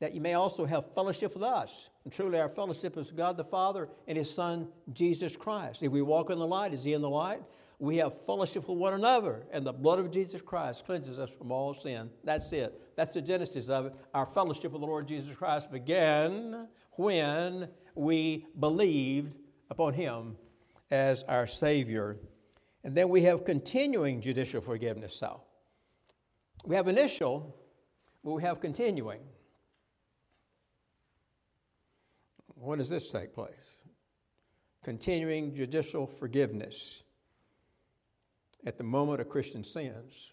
That 0.00 0.14
you 0.14 0.20
may 0.20 0.34
also 0.34 0.64
have 0.64 0.92
fellowship 0.94 1.34
with 1.34 1.42
us. 1.42 1.88
And 2.04 2.12
truly, 2.12 2.38
our 2.40 2.48
fellowship 2.48 2.96
is 2.96 3.10
God 3.10 3.36
the 3.36 3.44
Father 3.44 3.88
and 4.06 4.18
his 4.18 4.32
Son, 4.32 4.68
Jesus 4.92 5.36
Christ. 5.36 5.82
If 5.82 5.92
we 5.92 6.02
walk 6.02 6.30
in 6.30 6.38
the 6.38 6.46
light, 6.46 6.72
is 6.72 6.84
he 6.84 6.92
in 6.92 7.02
the 7.02 7.08
light? 7.08 7.42
we 7.78 7.96
have 7.96 8.24
fellowship 8.24 8.68
with 8.68 8.78
one 8.78 8.94
another, 8.94 9.44
and 9.52 9.66
the 9.66 9.72
blood 9.72 9.98
of 9.98 10.10
Jesus 10.10 10.40
Christ 10.40 10.84
cleanses 10.84 11.18
us 11.18 11.30
from 11.36 11.50
all 11.50 11.74
sin. 11.74 12.10
That's 12.22 12.52
it. 12.52 12.80
That's 12.96 13.14
the 13.14 13.22
genesis 13.22 13.68
of 13.68 13.86
it. 13.86 13.94
Our 14.12 14.26
fellowship 14.26 14.72
with 14.72 14.80
the 14.80 14.86
Lord 14.86 15.08
Jesus 15.08 15.34
Christ 15.36 15.70
began 15.70 16.68
when 16.92 17.68
we 17.94 18.46
believed 18.58 19.36
upon 19.70 19.94
Him 19.94 20.36
as 20.90 21.22
our 21.24 21.46
Savior. 21.46 22.16
And 22.84 22.94
then 22.94 23.08
we 23.08 23.22
have 23.22 23.44
continuing 23.44 24.20
judicial 24.20 24.60
forgiveness. 24.60 25.16
So 25.16 25.40
we 26.64 26.76
have 26.76 26.86
initial, 26.86 27.56
but 28.22 28.32
we 28.32 28.42
have 28.42 28.60
continuing. 28.60 29.20
When 32.64 32.78
does 32.78 32.88
this 32.88 33.10
take 33.10 33.34
place? 33.34 33.78
Continuing 34.82 35.54
judicial 35.54 36.06
forgiveness 36.06 37.02
at 38.66 38.78
the 38.78 38.84
moment 38.84 39.20
a 39.20 39.24
Christian 39.24 39.64
sins. 39.64 40.32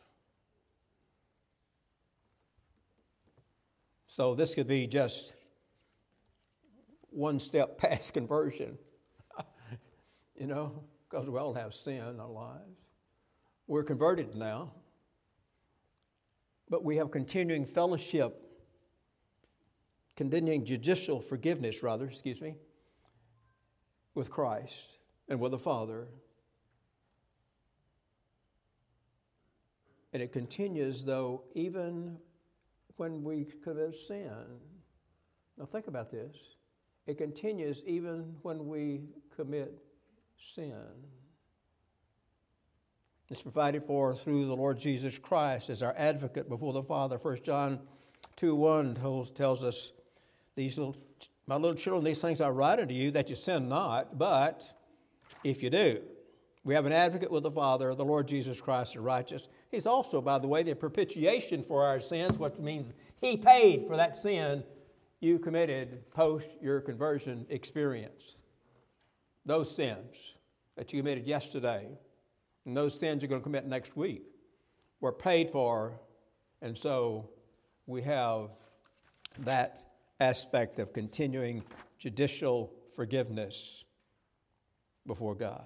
So 4.08 4.36
this 4.36 4.56
could 4.56 4.67
be 4.67 4.88
just 4.88 5.36
one 7.10 7.39
step 7.39 7.78
past 7.78 8.13
conversion. 8.13 8.78
you 10.36 10.48
know, 10.48 10.84
because 11.10 11.30
we 11.30 11.38
all 11.38 11.54
have 11.54 11.74
sin 11.74 11.96
in 11.96 12.20
our 12.20 12.30
lives. 12.30 12.78
We're 13.67 13.84
converted 13.84 14.36
now, 14.36 14.72
but 16.70 16.84
we 16.84 16.98
have 16.98 17.12
continuing 17.12 17.65
fellowship, 17.65 18.50
continuing 20.21 20.63
judicial 20.63 21.19
forgiveness, 21.19 21.81
rather, 21.81 22.05
excuse 22.05 22.39
me, 22.43 22.53
with 24.13 24.29
Christ 24.29 24.99
and 25.27 25.39
with 25.39 25.49
the 25.49 25.57
Father. 25.57 26.10
And 30.13 30.21
it 30.21 30.31
continues, 30.31 31.03
though, 31.03 31.41
even 31.55 32.19
when 32.97 33.23
we 33.23 33.47
commit 33.63 33.95
sin. 33.95 34.31
Now, 35.57 35.65
think 35.65 35.88
about 35.88 36.12
this. 36.12 36.36
It 37.07 37.17
continues 37.17 37.84
even 37.88 38.36
when 38.43 38.67
we 38.67 39.01
commit 39.36 39.81
sin. 40.38 40.75
It's 43.27 43.41
provided 43.41 43.86
for 43.86 44.15
through 44.15 44.45
the 44.45 44.55
Lord 44.55 44.77
Jesus 44.77 45.17
Christ 45.17 45.71
as 45.71 45.81
our 45.81 45.95
advocate 45.97 46.47
before 46.47 46.73
the 46.73 46.84
Father. 46.84 47.17
1 47.17 47.39
John 47.41 47.79
2 48.36 48.53
1 48.53 48.95
tells, 48.95 49.31
tells 49.31 49.63
us, 49.63 49.93
these 50.55 50.77
little, 50.77 50.95
My 51.47 51.55
little 51.55 51.77
children, 51.77 52.03
these 52.03 52.21
things 52.21 52.41
I 52.41 52.49
write 52.49 52.79
unto 52.79 52.93
you 52.93 53.11
that 53.11 53.29
you 53.29 53.35
sin 53.35 53.69
not, 53.69 54.17
but 54.17 54.73
if 55.43 55.63
you 55.63 55.69
do, 55.69 56.01
we 56.63 56.75
have 56.75 56.85
an 56.85 56.91
advocate 56.91 57.31
with 57.31 57.43
the 57.43 57.51
Father, 57.51 57.95
the 57.95 58.05
Lord 58.05 58.27
Jesus 58.27 58.61
Christ, 58.61 58.93
the 58.93 59.01
righteous. 59.01 59.49
He's 59.71 59.87
also, 59.87 60.21
by 60.21 60.37
the 60.37 60.47
way, 60.47 60.61
the 60.61 60.75
propitiation 60.75 61.63
for 61.63 61.83
our 61.85 61.99
sins, 61.99 62.37
which 62.37 62.57
means 62.59 62.93
He 63.19 63.37
paid 63.37 63.87
for 63.87 63.97
that 63.97 64.15
sin 64.15 64.63
you 65.19 65.39
committed 65.39 66.11
post 66.11 66.47
your 66.61 66.81
conversion 66.81 67.45
experience. 67.49 68.35
Those 69.45 69.73
sins 69.73 70.37
that 70.75 70.91
you 70.91 70.99
committed 70.99 71.25
yesterday 71.25 71.87
and 72.65 72.77
those 72.77 72.97
sins 72.97 73.21
you're 73.21 73.29
going 73.29 73.41
to 73.41 73.43
commit 73.43 73.65
next 73.65 73.95
week 73.95 74.23
were 74.99 75.11
paid 75.11 75.49
for, 75.49 75.99
and 76.61 76.77
so 76.77 77.29
we 77.87 78.01
have 78.03 78.49
that 79.39 79.90
aspect 80.21 80.77
of 80.77 80.93
continuing 80.93 81.63
judicial 81.97 82.71
forgiveness 82.95 83.84
before 85.07 85.34
God. 85.34 85.65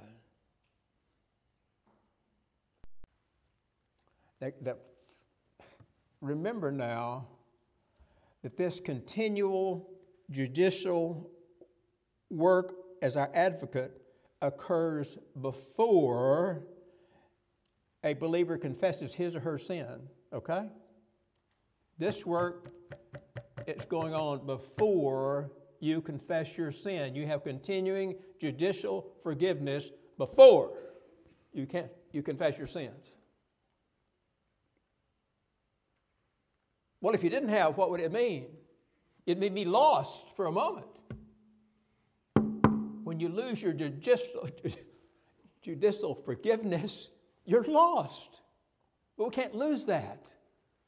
That, 4.39 4.63
that, 4.63 4.79
remember 6.21 6.71
now 6.71 7.27
that 8.43 8.55
this 8.55 8.79
continual 8.79 9.89
judicial 10.31 11.29
work 12.29 12.75
as 13.01 13.17
our 13.17 13.29
advocate 13.33 14.01
occurs 14.41 15.17
before 15.41 16.65
a 18.03 18.13
believer 18.13 18.57
confesses 18.57 19.15
his 19.15 19.35
or 19.35 19.41
her 19.41 19.57
sin, 19.57 20.07
okay? 20.31 20.67
This 21.97 22.25
work 22.25 22.71
is 23.67 23.86
going 23.86 24.13
on 24.13 24.45
before 24.45 25.51
you 25.80 26.01
confess 26.01 26.58
your 26.58 26.71
sin. 26.71 27.15
You 27.15 27.28
have 27.28 27.43
continuing 27.43 28.15
judicial 28.39 29.12
forgiveness 29.21 29.91
before 30.17 30.78
you, 31.54 31.65
can, 31.65 31.89
you 32.12 32.23
confess 32.23 32.58
your 32.58 32.67
sins. 32.67 33.13
Well, 37.01 37.13
if 37.13 37.23
you 37.23 37.30
didn't 37.30 37.49
have, 37.49 37.78
what 37.78 37.91
would 37.91 37.99
it 37.99 38.12
mean? 38.12 38.47
It'd 39.25 39.39
mean 39.39 39.54
be 39.54 39.65
lost 39.65 40.36
for 40.36 40.45
a 40.45 40.51
moment. 40.51 40.88
When 43.04 43.19
you 43.19 43.30
lose 43.30 43.62
your 43.62 43.73
judicial, 43.73 44.49
judicial 45.62 46.15
forgiveness, 46.15 47.12
you're 47.45 47.63
lost. 47.63 48.41
But 49.17 49.25
we 49.25 49.30
can't 49.32 49.56
lose 49.56 49.86
that. 49.86 50.34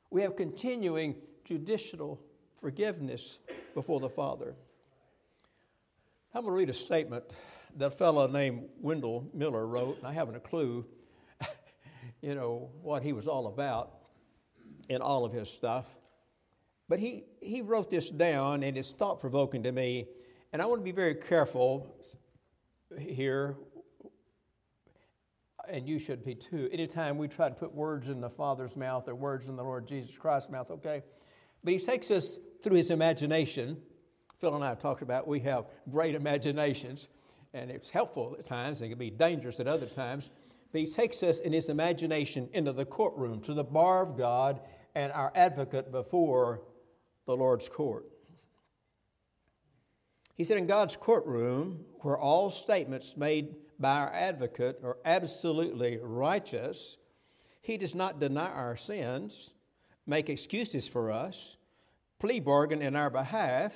We 0.10 0.22
have 0.22 0.36
continuing 0.36 1.16
judicial 1.46 2.20
forgiveness 2.60 3.39
before 3.74 4.00
the 4.00 4.10
Father. 4.10 4.56
I'm 6.34 6.43
going 6.43 6.54
to 6.54 6.58
read 6.58 6.70
a 6.70 6.74
statement 6.74 7.24
that 7.78 7.86
a 7.86 7.91
fellow 7.91 8.28
named 8.28 8.65
Wendell 8.82 9.30
Miller 9.34 9.65
wrote, 9.65 9.98
and 9.98 10.08
I 10.08 10.13
haven't 10.13 10.36
a 10.36 10.39
clue, 10.39 10.86
you 12.22 12.36
know, 12.36 12.70
what 12.82 13.04
he 13.04 13.13
was 13.13 13.28
all 13.28 13.48
about 13.48 13.93
in 14.89 15.02
all 15.02 15.26
of 15.26 15.34
his 15.34 15.50
stuff. 15.50 15.86
But 16.89 17.00
he, 17.00 17.26
he 17.41 17.62
wrote 17.62 17.89
this 17.89 18.10
down, 18.10 18.63
and 18.63 18.78
it's 18.78 18.91
thought 18.91 19.20
provoking 19.20 19.63
to 19.63 19.72
me. 19.72 20.08
And 20.54 20.62
I 20.62 20.65
want 20.65 20.80
to 20.82 20.86
be 20.86 20.93
very 20.93 21.15
careful 21.15 21.96
here, 22.98 23.58
and 25.67 25.88
you 25.88 26.00
should 26.00 26.24
be 26.24 26.34
too. 26.34 26.70
Anytime 26.72 27.17
we 27.17 27.28
try 27.28 27.50
to 27.50 27.56
put 27.56 27.74
words 27.74 28.08
in 28.08 28.22
the 28.22 28.30
Father's 28.30 28.78
mouth 28.78 29.08
or 29.10 29.15
words 29.15 29.50
in 29.50 29.58
the 29.58 29.63
Lord 29.63 29.88
Jesus 29.88 30.15
Christ's 30.15 30.50
mouth, 30.50 30.72
okay? 30.72 31.04
But 31.67 31.73
he 31.73 31.80
takes 31.82 32.12
us 32.12 32.39
through 32.63 32.77
his 32.77 32.91
imagination. 32.91 33.82
Phil 34.39 34.56
and 34.56 34.63
I 34.63 34.69
have 34.69 34.80
talked 34.80 35.01
about 35.01 35.27
we 35.27 35.41
have 35.41 35.65
great 35.91 36.15
imaginations, 36.15 37.10
and 37.53 37.69
it's 37.69 37.89
helpful 37.89 38.38
at 38.39 38.45
times, 38.45 38.80
and 38.80 38.86
it 38.86 38.91
can 38.91 38.97
be 38.97 39.10
dangerous 39.10 39.60
at 39.60 39.67
other 39.67 39.88
times. 39.88 40.30
But 40.71 40.80
he 40.80 40.88
takes 40.88 41.21
us 41.23 41.41
in 41.41 41.51
his 41.51 41.67
imagination 41.67 42.47
into 42.53 42.71
the 42.71 42.86
courtroom, 42.86 43.41
to 43.41 43.53
the 43.53 43.65
bar 43.65 44.01
of 44.01 44.17
God, 44.17 44.62
and 44.95 45.12
our 45.12 45.30
advocate 45.36 45.91
before 45.91 46.62
the 47.25 47.36
Lord's 47.36 47.67
court. 47.67 48.06
He 50.36 50.45
said, 50.45 50.58
In 50.58 50.67
God's 50.67 50.95
courtroom, 50.95 51.84
where 51.99 52.17
all 52.17 52.49
statements 52.49 53.17
made 53.17 53.58
by 53.77 53.97
our 53.97 54.13
advocate 54.13 54.80
are 54.86 54.99
absolutely 55.03 55.99
righteous, 56.01 56.97
he 57.60 57.75
does 57.75 57.93
not 57.93 58.21
deny 58.21 58.47
our 58.47 58.77
sins, 58.77 59.51
make 60.08 60.30
excuses 60.30 60.88
for 60.88 61.12
us, 61.12 61.58
plea 62.17 62.39
bargain 62.39 62.82
in 62.82 62.96
our 62.96 63.10
behalf, 63.10 63.76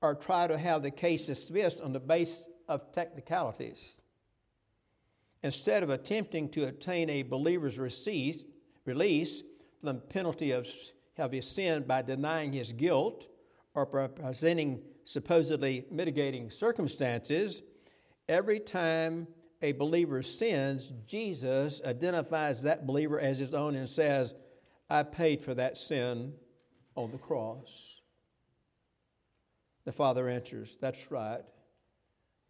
or 0.00 0.14
try 0.14 0.46
to 0.46 0.58
have 0.58 0.82
the 0.82 0.90
case 0.90 1.26
dismissed 1.26 1.80
on 1.80 1.92
the 1.92 1.98
basis 1.98 2.46
of 2.68 2.92
technicalities. 2.92 4.00
Instead 5.42 5.82
of 5.82 5.90
attempting 5.90 6.48
to 6.50 6.68
obtain 6.68 7.08
a 7.08 7.22
believer's 7.22 7.78
release 7.78 8.42
from 9.80 9.86
the 9.86 9.94
penalty 9.94 10.50
of 10.50 10.68
have 11.16 11.32
his 11.32 11.48
sin 11.48 11.82
by 11.84 12.02
denying 12.02 12.52
his 12.52 12.72
guilt 12.72 13.28
or 13.74 13.86
presenting 13.86 14.82
supposedly 15.04 15.86
mitigating 15.90 16.50
circumstances, 16.50 17.62
every 18.28 18.60
time 18.60 19.26
a 19.62 19.72
believer 19.72 20.22
sins, 20.22 20.92
Jesus 21.06 21.80
identifies 21.84 22.62
that 22.62 22.86
believer 22.86 23.18
as 23.18 23.38
his 23.38 23.54
own 23.54 23.74
and 23.74 23.88
says, 23.88 24.34
I 24.88 25.02
paid 25.02 25.42
for 25.42 25.54
that 25.54 25.76
sin 25.78 26.34
on 26.94 27.10
the 27.10 27.18
cross. 27.18 28.00
The 29.84 29.92
Father 29.92 30.28
answers, 30.28 30.76
That's 30.80 31.10
right. 31.10 31.42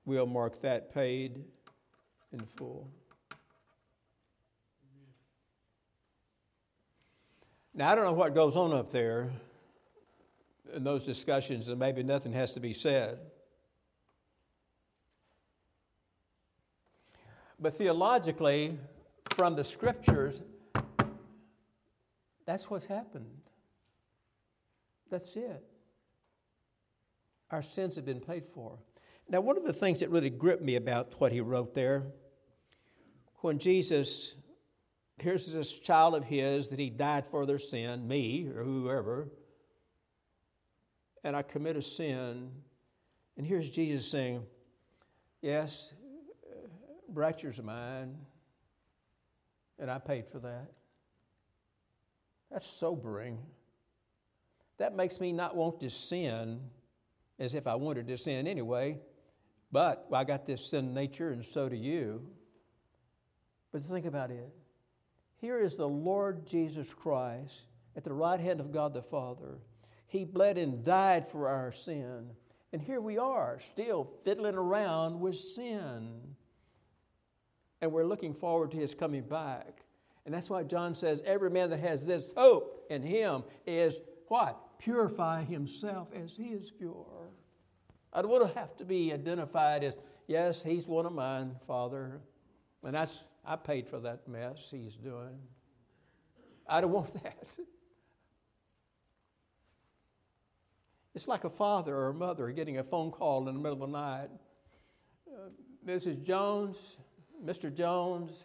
We'll 0.05 0.27
mark 0.27 0.61
that 0.61 0.95
paid 0.95 1.45
in 2.33 2.41
full. 2.41 2.89
Now, 7.75 7.91
I 7.91 7.95
don't 7.95 8.05
know 8.05 8.13
what 8.13 8.35
goes 8.35 8.57
on 8.57 8.73
up 8.73 8.91
there 8.91 9.31
in 10.75 10.83
those 10.83 11.05
discussions, 11.05 11.69
and 11.69 11.79
maybe 11.79 12.03
nothing 12.03 12.33
has 12.33 12.53
to 12.53 12.61
be 12.61 12.73
said. 12.73 13.19
But 17.59 17.75
theologically, 17.75 18.79
from 19.31 19.57
the 19.57 19.65
scriptures, 19.65 20.43
that's 22.47 22.71
what's 22.71 22.87
happened. 22.87 23.43
That's 25.11 25.37
it. 25.37 25.65
Our 27.51 27.63
sins 27.63 27.97
have 27.97 28.05
been 28.05 28.21
paid 28.21 28.47
for. 28.47 28.79
Now, 29.29 29.41
one 29.41 29.57
of 29.57 29.65
the 29.65 29.73
things 29.73 30.01
that 30.01 30.11
really 30.11 30.31
gripped 30.31 30.63
me 30.63 30.77
about 30.77 31.21
what 31.21 31.33
he 31.33 31.41
wrote 31.41 31.75
there, 31.75 32.05
when 33.41 33.59
Jesus 33.59 34.37
here's 35.19 35.51
this 35.53 35.79
child 35.79 36.15
of 36.15 36.25
his 36.25 36.69
that 36.69 36.79
he 36.79 36.91
died 36.91 37.27
for 37.27 37.47
their 37.47 37.59
sin, 37.59 38.07
me 38.07 38.49
or 38.55 38.63
whoever, 38.63 39.29
and 41.25 41.35
I 41.35 41.43
commit 41.43 41.77
a 41.77 41.83
sin. 41.83 42.51
And 43.37 43.47
here's 43.47 43.71
Jesus 43.71 44.11
saying, 44.11 44.45
Yes, 45.43 45.95
uh, 46.51 46.67
Bratcher's 47.13 47.61
mine, 47.63 48.17
and 49.79 49.91
I 49.91 49.99
paid 49.99 50.27
for 50.29 50.39
that. 50.41 50.71
That's 52.57 52.71
sobering. 52.71 53.37
That 54.79 54.97
makes 54.97 55.21
me 55.21 55.31
not 55.31 55.55
want 55.55 55.79
to 55.81 55.91
sin 55.91 56.59
as 57.39 57.55
if 57.55 57.67
I 57.67 57.75
wanted 57.75 58.09
to 58.09 58.17
sin 58.17 58.47
anyway, 58.47 58.99
but 59.71 60.07
I 60.11 60.25
got 60.25 60.47
this 60.47 60.71
sin 60.71 60.95
nature, 60.95 61.29
and 61.29 61.45
so 61.45 61.69
do 61.69 61.77
you. 61.77 62.27
But 63.73 63.83
think 63.83 64.07
about 64.07 64.31
it. 64.31 64.49
Here 65.39 65.61
is 65.61 65.77
the 65.77 65.87
Lord 65.87 66.47
Jesus 66.47 66.95
Christ 66.95 67.65
at 67.95 68.05
the 68.05 68.15
right 68.15 68.41
hand 68.41 68.61
of 68.61 68.73
God 68.73 68.95
the 68.95 69.03
Father. 69.03 69.59
He 70.07 70.25
bled 70.25 70.57
and 70.57 70.83
died 70.83 71.29
for 71.29 71.51
our 71.51 71.73
sin. 71.73 72.31
And 72.73 72.81
here 72.81 73.03
we 73.03 73.19
are, 73.19 73.61
still 73.61 74.11
fiddling 74.25 74.55
around 74.55 75.21
with 75.21 75.37
sin. 75.37 76.23
And 77.83 77.93
we're 77.93 78.07
looking 78.07 78.33
forward 78.33 78.71
to 78.71 78.79
his 78.79 78.95
coming 78.95 79.25
back. 79.25 79.83
And 80.27 80.35
that's 80.35 80.51
why 80.51 80.65
John 80.65 80.95
says 80.95 81.23
every 81.25 81.51
man 81.51 81.71
that 81.71 81.79
has 81.79 82.05
this 82.05 82.33
hope 82.37 82.85
in 82.91 83.01
him 83.01 83.45
is 83.65 83.97
what? 84.27 84.79
Purify 84.79 85.45
himself 85.45 86.09
as 86.13 86.37
he 86.37 86.49
is 86.49 86.71
pure. 86.71 87.31
I 88.13 88.23
don't 88.23 88.31
want 88.31 88.53
to 88.53 88.59
have 88.59 88.77
to 88.79 88.85
be 88.85 89.13
identified 89.13 89.85
as, 89.85 89.95
yes, 90.27 90.65
he's 90.65 90.87
one 90.87 91.07
of 91.07 91.13
mine, 91.13 91.55
Father. 91.67 92.21
And 92.83 92.95
that's, 92.95 93.21
I 93.45 93.55
paid 93.55 93.89
for 93.89 94.01
that 94.01 94.27
mess 94.27 94.69
he's 94.69 94.97
doing. 94.97 95.39
I 96.69 96.81
don't 96.81 96.93
want 96.93 97.13
that. 97.23 97.47
It's 101.15 101.27
like 101.27 101.45
a 101.45 101.51
father 101.51 101.97
or 101.97 102.09
a 102.09 102.15
mother 102.15 102.51
getting 102.51 102.77
a 102.77 102.83
phone 102.83 103.11
call 103.11 103.49
in 103.49 103.55
the 103.55 103.61
middle 103.61 103.85
of 103.85 103.91
the 103.91 103.99
night. 103.99 104.29
Uh, 105.27 105.49
Mrs. 105.87 106.23
Jones, 106.23 106.99
Mr. 107.43 107.75
Jones, 107.75 108.45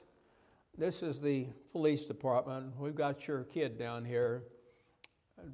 this 0.82 1.04
is 1.04 1.22
the 1.22 1.46
police 1.72 2.06
department. 2.06 2.76
We've 2.76 2.96
got 2.96 3.28
your 3.28 3.44
kid 3.44 3.78
down 3.78 4.04
here, 4.04 4.46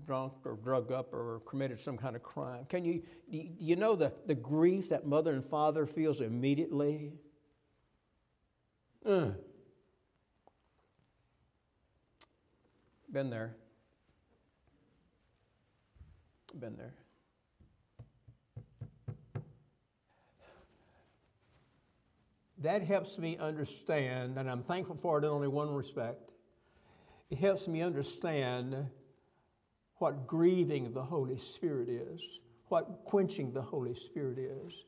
drunk 0.05 0.32
or 0.45 0.55
drugged 0.55 0.93
up 0.93 1.13
or 1.13 1.41
committed 1.45 1.82
some 1.82 1.97
kind 1.97 2.15
of 2.15 2.23
crime. 2.23 2.63
Can 2.69 2.86
you, 2.86 3.03
do 3.30 3.43
you 3.59 3.75
know 3.75 3.97
the, 3.97 4.13
the 4.25 4.36
grief 4.36 4.88
that 4.88 5.05
mother 5.05 5.34
and 5.34 5.43
father 5.43 5.86
feels 5.86 6.21
immediately? 6.21 7.11
Uh. 9.05 9.32
Been 13.11 13.30
there. 13.30 13.57
Been 16.57 16.78
there. 16.78 16.93
That 22.61 22.83
helps 22.83 23.19
me 23.19 23.37
understand, 23.37 24.37
and 24.37 24.49
I'm 24.49 24.63
thankful 24.63 24.95
for 24.95 25.17
it 25.19 25.23
in 25.23 25.29
only 25.29 25.47
one 25.47 25.73
respect. 25.73 26.31
It 27.29 27.37
helps 27.37 27.67
me 27.67 27.81
understand 27.81 28.87
what 29.97 30.27
grieving 30.27 30.93
the 30.93 31.03
Holy 31.03 31.37
Spirit 31.37 31.89
is, 31.89 32.39
what 32.69 33.03
quenching 33.05 33.51
the 33.53 33.61
Holy 33.61 33.93
Spirit 33.93 34.37
is. 34.37 34.85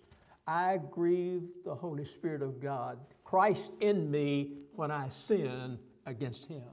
I 0.48 0.80
grieve 0.90 1.44
the 1.64 1.76
Holy 1.76 2.06
Spirit 2.06 2.42
of 2.42 2.60
God, 2.60 2.98
Christ 3.24 3.72
in 3.82 4.10
me 4.10 4.54
when 4.76 4.90
I 4.90 5.10
sin 5.10 5.78
against 6.06 6.48
Him. 6.48 6.64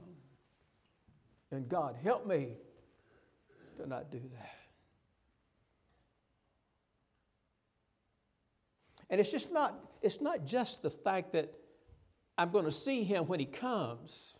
And 1.51 1.69
God, 1.69 1.95
help 2.03 2.25
me 2.25 2.55
to 3.77 3.87
not 3.87 4.11
do 4.11 4.21
that. 4.33 4.55
And 9.09 9.21
it's 9.21 9.31
just 9.31 9.51
not, 9.51 9.75
it's 10.01 10.21
not 10.21 10.45
just 10.45 10.81
the 10.81 10.89
fact 10.89 11.33
that 11.33 11.53
I'm 12.37 12.51
going 12.51 12.65
to 12.65 12.71
see 12.71 13.03
him 13.03 13.25
when 13.25 13.39
he 13.39 13.45
comes. 13.45 14.37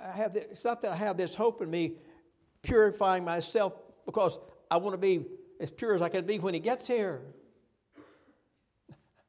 I 0.00 0.10
have 0.10 0.34
this, 0.34 0.46
it's 0.50 0.64
not 0.64 0.82
that 0.82 0.92
I 0.92 0.96
have 0.96 1.16
this 1.16 1.34
hope 1.34 1.62
in 1.62 1.70
me 1.70 1.94
purifying 2.62 3.24
myself 3.24 3.74
because 4.06 4.38
I 4.70 4.76
want 4.76 4.94
to 4.94 4.98
be 4.98 5.26
as 5.60 5.70
pure 5.70 5.94
as 5.94 6.02
I 6.02 6.08
can 6.08 6.24
be 6.24 6.38
when 6.38 6.54
he 6.54 6.60
gets 6.60 6.86
here. 6.86 7.22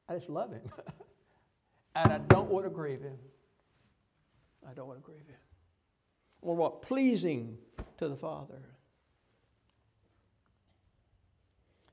I 0.08 0.16
just 0.16 0.30
love 0.30 0.52
him. 0.52 0.62
and 1.96 2.12
I 2.12 2.18
don't 2.18 2.50
want 2.50 2.66
to 2.66 2.70
grieve 2.70 3.02
him. 3.02 3.18
I 4.68 4.74
don't 4.74 4.88
want 4.88 5.00
to 5.00 5.06
grieve 5.06 5.28
him. 5.28 5.36
I 6.42 6.46
want 6.46 6.58
to 6.58 6.62
walk 6.62 6.82
pleasing 6.86 7.58
to 7.98 8.08
the 8.08 8.16
Father. 8.16 8.62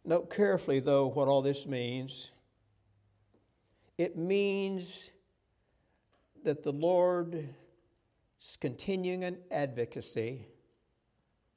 Note 0.04 0.30
carefully, 0.30 0.80
though, 0.80 1.09
what 1.09 1.26
all 1.28 1.42
this 1.42 1.66
means. 1.66 2.30
It 3.99 4.16
means 4.16 5.11
that 6.44 6.62
the 6.62 6.72
Lord's 6.72 7.47
continuing 8.61 9.24
an 9.24 9.38
advocacy, 9.51 10.47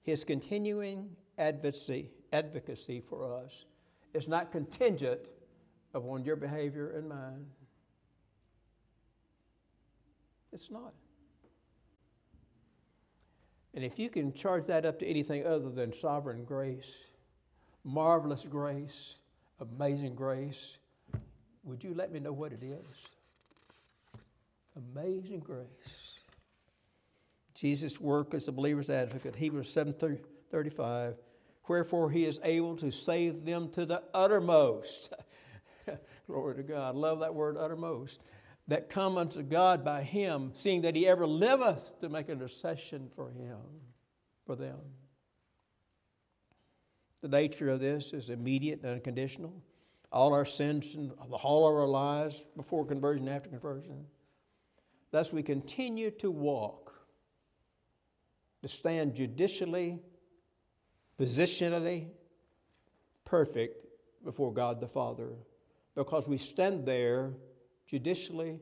his 0.01 0.23
continuing 0.23 1.15
advocacy, 1.37 2.11
advocacy 2.31 3.01
for 3.01 3.33
us, 3.33 3.65
is 4.13 4.27
not 4.27 4.51
contingent 4.51 5.19
upon 5.93 6.23
your 6.23 6.35
behavior 6.35 6.91
and 6.91 7.09
mine. 7.09 7.45
It's 10.51 10.71
not. 10.71 10.93
And 13.73 13.83
if 13.83 13.99
you 13.99 14.09
can 14.09 14.33
charge 14.33 14.65
that 14.65 14.85
up 14.85 14.99
to 14.99 15.05
anything 15.05 15.45
other 15.45 15.69
than 15.69 15.93
sovereign 15.93 16.43
grace, 16.43 17.11
marvelous 17.83 18.45
grace, 18.45 19.19
amazing 19.59 20.15
grace. 20.15 20.79
Would 21.63 21.83
you 21.83 21.93
let 21.93 22.11
me 22.11 22.19
know 22.19 22.33
what 22.33 22.53
it 22.53 22.63
is? 22.63 23.07
Amazing 24.75 25.39
grace. 25.39 26.19
Jesus' 27.53 27.99
work 27.99 28.33
as 28.33 28.47
a 28.47 28.51
believer's 28.51 28.89
advocate, 28.89 29.35
Hebrews 29.35 29.71
7 29.71 29.93
35. 30.51 31.15
Wherefore 31.67 32.09
he 32.09 32.25
is 32.25 32.39
able 32.43 32.75
to 32.77 32.89
save 32.89 33.45
them 33.45 33.69
to 33.71 33.85
the 33.85 34.01
uttermost. 34.13 35.13
Glory 36.27 36.55
to 36.55 36.63
God. 36.63 36.95
Love 36.95 37.19
that 37.19 37.35
word 37.35 37.57
uttermost. 37.57 38.21
That 38.67 38.89
come 38.89 39.17
unto 39.17 39.41
God 39.43 39.83
by 39.83 40.03
him, 40.03 40.51
seeing 40.55 40.81
that 40.81 40.95
he 40.95 41.07
ever 41.07 41.27
liveth 41.27 41.99
to 41.99 42.09
make 42.09 42.29
intercession 42.29 43.09
for 43.15 43.29
him, 43.31 43.57
for 44.45 44.55
them. 44.55 44.79
The 47.21 47.27
nature 47.27 47.69
of 47.69 47.79
this 47.79 48.13
is 48.13 48.29
immediate 48.29 48.81
and 48.83 48.93
unconditional. 48.93 49.61
All 50.11 50.33
our 50.33 50.45
sins 50.45 50.95
and 50.95 51.11
all 51.19 51.67
of 51.67 51.75
our 51.75 51.87
lives 51.87 52.43
before 52.55 52.85
conversion, 52.85 53.27
after 53.27 53.49
conversion. 53.49 54.05
Thus, 55.11 55.31
we 55.31 55.43
continue 55.43 56.11
to 56.11 56.31
walk, 56.31 56.93
to 58.61 58.67
stand 58.67 59.15
judicially, 59.15 59.99
positionally 61.19 62.09
perfect 63.25 63.85
before 64.23 64.53
God 64.53 64.81
the 64.81 64.87
Father, 64.87 65.33
because 65.95 66.27
we 66.27 66.37
stand 66.37 66.85
there 66.85 67.33
judicially, 67.87 68.59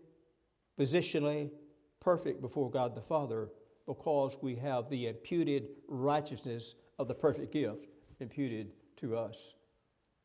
positionally 0.79 1.51
perfect 1.99 2.41
before 2.41 2.69
God 2.69 2.95
the 2.95 3.01
Father, 3.01 3.49
because 3.85 4.37
we 4.41 4.55
have 4.55 4.89
the 4.89 5.07
imputed 5.07 5.67
righteousness 5.87 6.75
of 6.99 7.07
the 7.07 7.15
perfect 7.15 7.51
gift 7.53 7.87
imputed 8.19 8.71
to 8.97 9.15
us, 9.15 9.53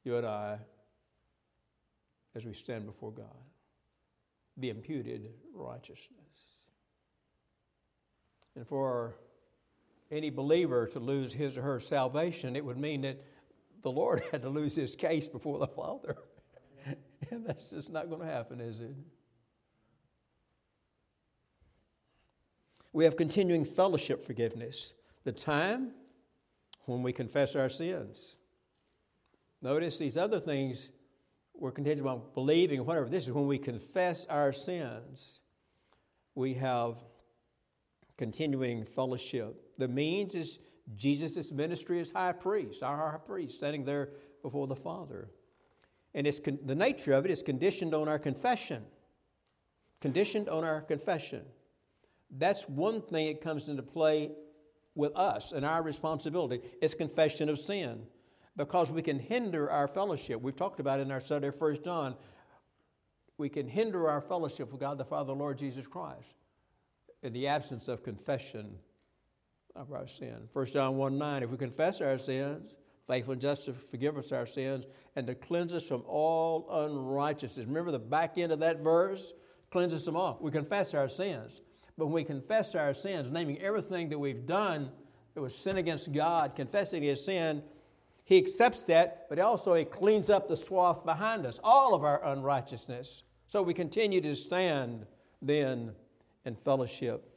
you 0.05 0.17
and 0.17 0.27
I, 0.27 0.59
as 2.35 2.45
we 2.45 2.53
stand 2.53 2.87
before 2.87 3.13
God. 3.13 3.27
The 4.57 4.71
imputed 4.71 5.31
righteousness. 5.55 6.19
And 8.55 8.67
for 8.67 9.17
any 10.11 10.31
believer 10.31 10.87
to 10.89 11.01
lose 11.01 11.33
his 11.33 11.57
or 11.57 11.63
her 11.63 11.81
salvation, 11.81 12.55
it 12.55 12.65
would 12.65 12.77
mean 12.77 13.03
that 13.03 13.23
the 13.83 13.91
Lord 13.91 14.23
had 14.33 14.43
to 14.43 14.51
lose 14.51 14.77
his 14.77 14.95
case 14.95 15.29
before 15.29 15.59
the 15.59 15.67
Father. 15.67 16.17
and 17.31 17.47
that's 17.47 17.71
just 17.71 17.91
not 17.91 18.09
going 18.09 18.21
to 18.21 18.27
happen, 18.27 18.61
is 18.61 18.81
it? 18.81 18.95
We 22.93 23.05
have 23.05 23.17
continuing 23.17 23.65
fellowship 23.65 24.27
forgiveness. 24.27 24.93
The 25.25 25.33
time 25.33 25.93
when 26.85 27.03
we 27.03 27.13
confess 27.13 27.57
our 27.57 27.71
sins. 27.71 28.37
Notice 29.63 29.99
these 29.99 30.17
other 30.17 30.41
things 30.41 30.91
we're 31.55 31.71
contingent 31.71 32.09
on 32.09 32.23
believing, 32.35 32.85
whatever. 32.85 33.09
This 33.09 33.25
is 33.25 33.33
when 33.33 33.47
we 33.47 33.59
confess 33.59 34.27
our 34.27 34.53
sins, 34.53 35.43
we 36.35 36.55
have 36.55 36.97
continuing 38.17 38.85
fellowship. 38.85 39.57
The 39.79 39.89
means 39.89 40.35
is 40.35 40.59
Jesus' 40.97 41.53
ministry 41.53 42.01
as 42.01 42.11
high 42.11 42.33
priest, 42.33 42.83
our 42.83 43.13
high 43.13 43.19
priest, 43.19 43.57
standing 43.57 43.85
there 43.85 44.11
before 44.43 44.67
the 44.67 44.77
Father. 44.77 45.31
And 46.15 46.27
it's 46.27 46.41
con- 46.41 46.59
the 46.65 46.75
nature 46.75 47.13
of 47.13 47.25
it 47.25 47.31
is 47.31 47.43
conditioned 47.43 47.95
on 47.95 48.09
our 48.09 48.19
confession. 48.19 48.85
Conditioned 50.01 50.49
on 50.49 50.65
our 50.65 50.81
confession. 50.81 51.43
That's 52.31 52.69
one 52.69 53.03
thing 53.03 53.29
that 53.29 53.41
comes 53.41 53.69
into 53.69 53.83
play 53.83 54.33
with 54.95 55.17
us 55.17 55.53
and 55.53 55.65
our 55.65 55.83
responsibility 55.83 56.61
is 56.81 56.95
confession 56.95 57.49
of 57.49 57.59
sin 57.59 58.07
because 58.57 58.91
we 58.91 59.03
can 59.03 59.19
hinder 59.19 59.71
our 59.71 59.89
fellowship. 59.89 60.41
We've 60.41 60.57
talked 60.57 60.81
about 60.81 61.01
in 61.01 61.11
our 61.11 61.21
study 61.21 61.49
of 61.49 61.61
1 61.61 61.83
John. 61.83 62.15
We 63.39 63.49
can 63.49 63.67
hinder 63.67 64.09
our 64.09 64.21
fellowship 64.21 64.71
with 64.71 64.81
God 64.81 64.99
the 64.99 65.05
Father, 65.05 65.29
the 65.29 65.35
Lord 65.35 65.59
Jesus 65.59 65.87
Christ, 65.87 66.35
in 67.23 67.33
the 67.33 67.47
absence 67.47 67.89
of 67.89 68.03
confession 68.03 68.79
of 69.75 69.93
our 69.93 70.07
sin. 70.07 70.49
1 70.53 70.67
John 70.67 70.97
1 70.97 71.19
9, 71.19 71.43
if 71.43 71.51
we 71.51 71.57
confess 71.57 72.01
our 72.01 72.19
sins, 72.19 72.77
faithful 73.09 73.33
and 73.33 73.41
just 73.41 73.65
to 73.65 73.73
forgive 73.73 74.17
us 74.17 74.33
our 74.33 74.47
sins 74.47 74.87
and 75.17 75.27
to 75.27 75.35
cleanse 75.35 75.73
us 75.73 75.87
from 75.87 76.03
all 76.07 76.69
unrighteousness. 76.71 77.67
Remember 77.67 77.91
the 77.91 77.99
back 77.99 78.39
end 78.39 78.53
of 78.53 78.61
that 78.61 78.81
verse? 78.81 79.33
Cleanse 79.71 79.95
us 79.95 80.05
from 80.05 80.17
all. 80.17 80.39
We 80.41 80.51
confess 80.51 80.95
our 80.95 81.09
sins. 81.09 81.61
But 81.97 82.07
when 82.07 82.15
we 82.15 82.25
confess 82.25 82.75
our 82.75 82.95
sins, 82.95 83.31
naming 83.31 83.59
everything 83.61 84.09
that 84.11 84.19
we've 84.19 84.47
done 84.47 84.91
that 85.35 85.41
was 85.41 85.57
sin 85.57 85.79
against 85.79 86.13
God, 86.13 86.55
confessing 86.55 87.03
his 87.03 87.25
sin, 87.25 87.63
he 88.25 88.39
accepts 88.39 88.87
that, 88.87 89.27
but 89.29 89.39
also 89.39 89.75
he 89.75 89.85
cleans 89.85 90.31
up 90.31 90.49
the 90.49 90.57
swath 90.57 91.05
behind 91.05 91.45
us, 91.45 91.59
all 91.63 91.95
of 91.95 92.05
our 92.05 92.25
unrighteousness. 92.25 93.25
So 93.49 93.63
we 93.63 93.75
continue 93.75 94.21
to 94.21 94.35
stand 94.35 95.07
then 95.41 95.93
in 96.45 96.55
fellowship, 96.55 97.29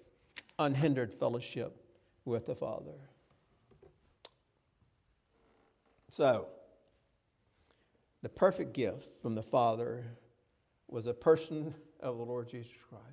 unhindered 0.59 1.13
fellowship 1.13 1.75
with 2.23 2.45
the 2.45 2.55
Father. 2.55 3.09
So, 6.11 6.47
the 8.21 8.29
perfect 8.29 8.73
gift 8.73 9.09
from 9.21 9.35
the 9.35 9.43
Father 9.43 10.05
was 10.87 11.07
a 11.07 11.13
person 11.13 11.75
of 11.99 12.17
the 12.17 12.23
Lord 12.23 12.47
Jesus 12.47 12.71
Christ. 12.89 13.03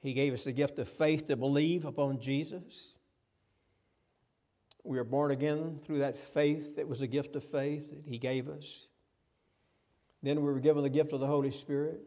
He 0.00 0.12
gave 0.12 0.34
us 0.34 0.44
the 0.44 0.52
gift 0.52 0.78
of 0.78 0.88
faith 0.88 1.26
to 1.28 1.36
believe 1.36 1.84
upon 1.84 2.20
Jesus. 2.20 2.94
We 4.84 4.98
are 4.98 5.04
born 5.04 5.30
again 5.30 5.78
through 5.84 5.98
that 5.98 6.16
faith 6.16 6.76
that 6.76 6.88
was 6.88 7.02
a 7.02 7.06
gift 7.06 7.36
of 7.36 7.44
faith 7.44 7.90
that 7.90 8.06
He 8.06 8.18
gave 8.18 8.48
us. 8.48 8.88
Then 10.22 10.42
we 10.42 10.52
were 10.52 10.60
given 10.60 10.82
the 10.82 10.90
gift 10.90 11.12
of 11.12 11.20
the 11.20 11.26
Holy 11.26 11.50
Spirit. 11.50 12.00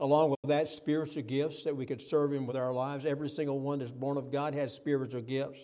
Along 0.00 0.30
with 0.30 0.38
that, 0.44 0.68
spiritual 0.68 1.22
gifts 1.22 1.64
that 1.64 1.76
we 1.76 1.84
could 1.84 2.00
serve 2.00 2.32
Him 2.32 2.46
with 2.46 2.56
our 2.56 2.72
lives. 2.72 3.04
Every 3.04 3.28
single 3.28 3.58
one 3.58 3.80
that's 3.80 3.92
born 3.92 4.16
of 4.16 4.30
God 4.30 4.54
has 4.54 4.72
spiritual 4.72 5.22
gifts. 5.22 5.60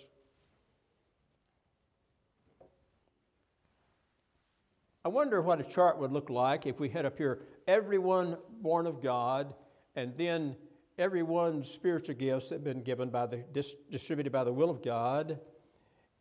I 5.05 5.09
wonder 5.09 5.43
what 5.43 5.61
a 5.61 5.65
chart 5.65 5.99
would 5.99 6.13
look 6.13 6.31
like 6.31 6.67
if 6.67 6.81
we 6.81 6.89
had 6.89 7.05
up 7.05 7.19
here 7.19 7.43
everyone 7.67 8.39
born 8.63 8.87
of 8.87 9.03
God 9.03 9.53
and 9.95 10.17
then 10.17 10.57
everyone's 10.99 11.71
spiritual 11.71 12.15
gifts 12.15 12.49
that 12.49 12.57
have 12.57 12.65
been 12.65 12.83
given 12.83 13.11
by 13.11 13.27
the 13.27 13.45
distributed 13.91 14.33
by 14.33 14.45
the 14.45 14.53
will 14.53 14.71
of 14.71 14.83
God 14.83 15.39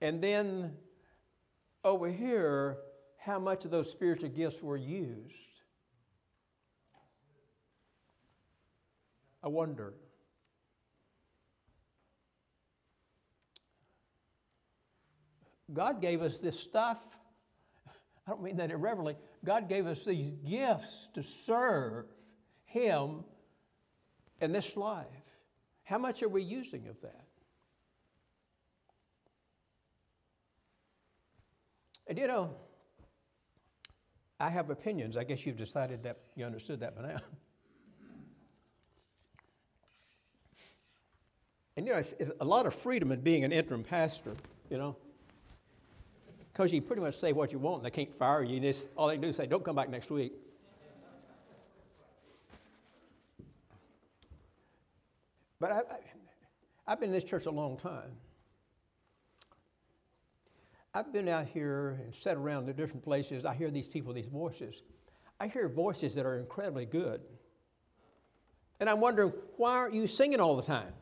and 0.04 0.22
then 0.22 0.74
over 1.86 2.10
here, 2.10 2.78
how 3.18 3.40
much 3.40 3.64
of 3.64 3.72
those 3.72 3.90
spiritual 3.90 4.28
gifts 4.28 4.62
were 4.62 4.76
used. 4.76 5.34
I 9.42 9.48
wonder. 9.48 9.94
God 15.72 16.02
gave 16.02 16.22
us 16.22 16.40
this 16.40 16.60
stuff. 16.60 17.00
I 18.28 18.32
don't 18.32 18.44
mean 18.44 18.58
that 18.58 18.72
irreverently. 18.72 19.16
God 19.46 19.70
gave 19.70 19.88
us 19.88 20.04
these 20.04 20.34
gifts 20.34 21.08
to 21.14 21.24
serve 21.24 22.08
Him 22.66 23.24
in 24.42 24.52
this 24.52 24.76
life. 24.76 25.08
How 25.86 25.98
much 25.98 26.22
are 26.24 26.30
we 26.30 26.44
using 26.44 26.90
of 26.90 27.00
that? 27.04 27.23
And 32.08 32.18
you 32.18 32.28
know, 32.28 32.56
I 34.40 34.50
have 34.50 34.70
opinions. 34.70 35.16
I 35.16 35.24
guess 35.24 35.46
you've 35.46 35.58
decided 35.58 36.04
that 36.04 36.18
you 36.36 36.46
understood 36.46 36.82
that 36.82 36.96
by 36.96 37.08
now. 37.08 37.20
And 41.76 41.88
you 41.88 41.94
know, 41.94 42.00
it's, 42.00 42.14
a 42.40 42.46
lot 42.46 42.66
of 42.66 42.76
freedom 42.76 43.12
in 43.12 43.22
being 43.22 43.44
an 43.44 43.52
interim 43.52 43.84
pastor, 43.84 44.36
you 44.70 44.78
know. 44.78 44.96
Because 46.52 46.72
you 46.72 46.82
pretty 46.82 47.02
much 47.02 47.16
say 47.16 47.34
what 47.34 47.52
you 47.52 47.58
want 47.58 47.78
and 47.78 47.86
they 47.86 47.96
can't 47.96 48.14
fire 48.14 48.44
you. 48.44 48.60
Just, 48.60 48.88
all 48.96 49.08
they 49.08 49.18
do 49.18 49.30
is 49.30 49.38
say, 49.38 49.48
don't 49.48 49.64
come 49.64 49.76
back 49.76 49.90
next 49.90 50.12
week. 50.12 50.34
But 55.60 55.72
I, 55.72 55.78
I, 55.78 55.82
I've 56.86 57.00
been 57.00 57.10
in 57.10 57.14
this 57.16 57.24
church 57.24 57.48
a 57.48 57.52
long 57.52 57.78
time. 57.78 58.12
I've 60.96 61.12
been 61.12 61.28
out 61.28 61.48
here 61.48 62.00
and 62.04 62.14
sat 62.14 62.38
around 62.38 62.68
the 62.68 62.74
different 62.74 63.04
places. 63.04 63.46
I 63.46 63.56
hear 63.56 63.72
these 63.72 63.90
people, 63.90 64.14
these 64.14 64.28
voices. 64.28 64.84
I 65.40 65.48
hear 65.48 65.68
voices 65.68 66.14
that 66.16 66.26
are 66.26 66.38
incredibly 66.38 66.86
good. 66.86 67.22
And 68.80 68.88
I'm 68.88 69.02
wondering, 69.02 69.34
why 69.58 69.72
aren't 69.72 69.96
you 69.96 70.06
singing 70.06 70.40
all 70.40 70.56
the 70.56 70.62
time? 70.62 70.94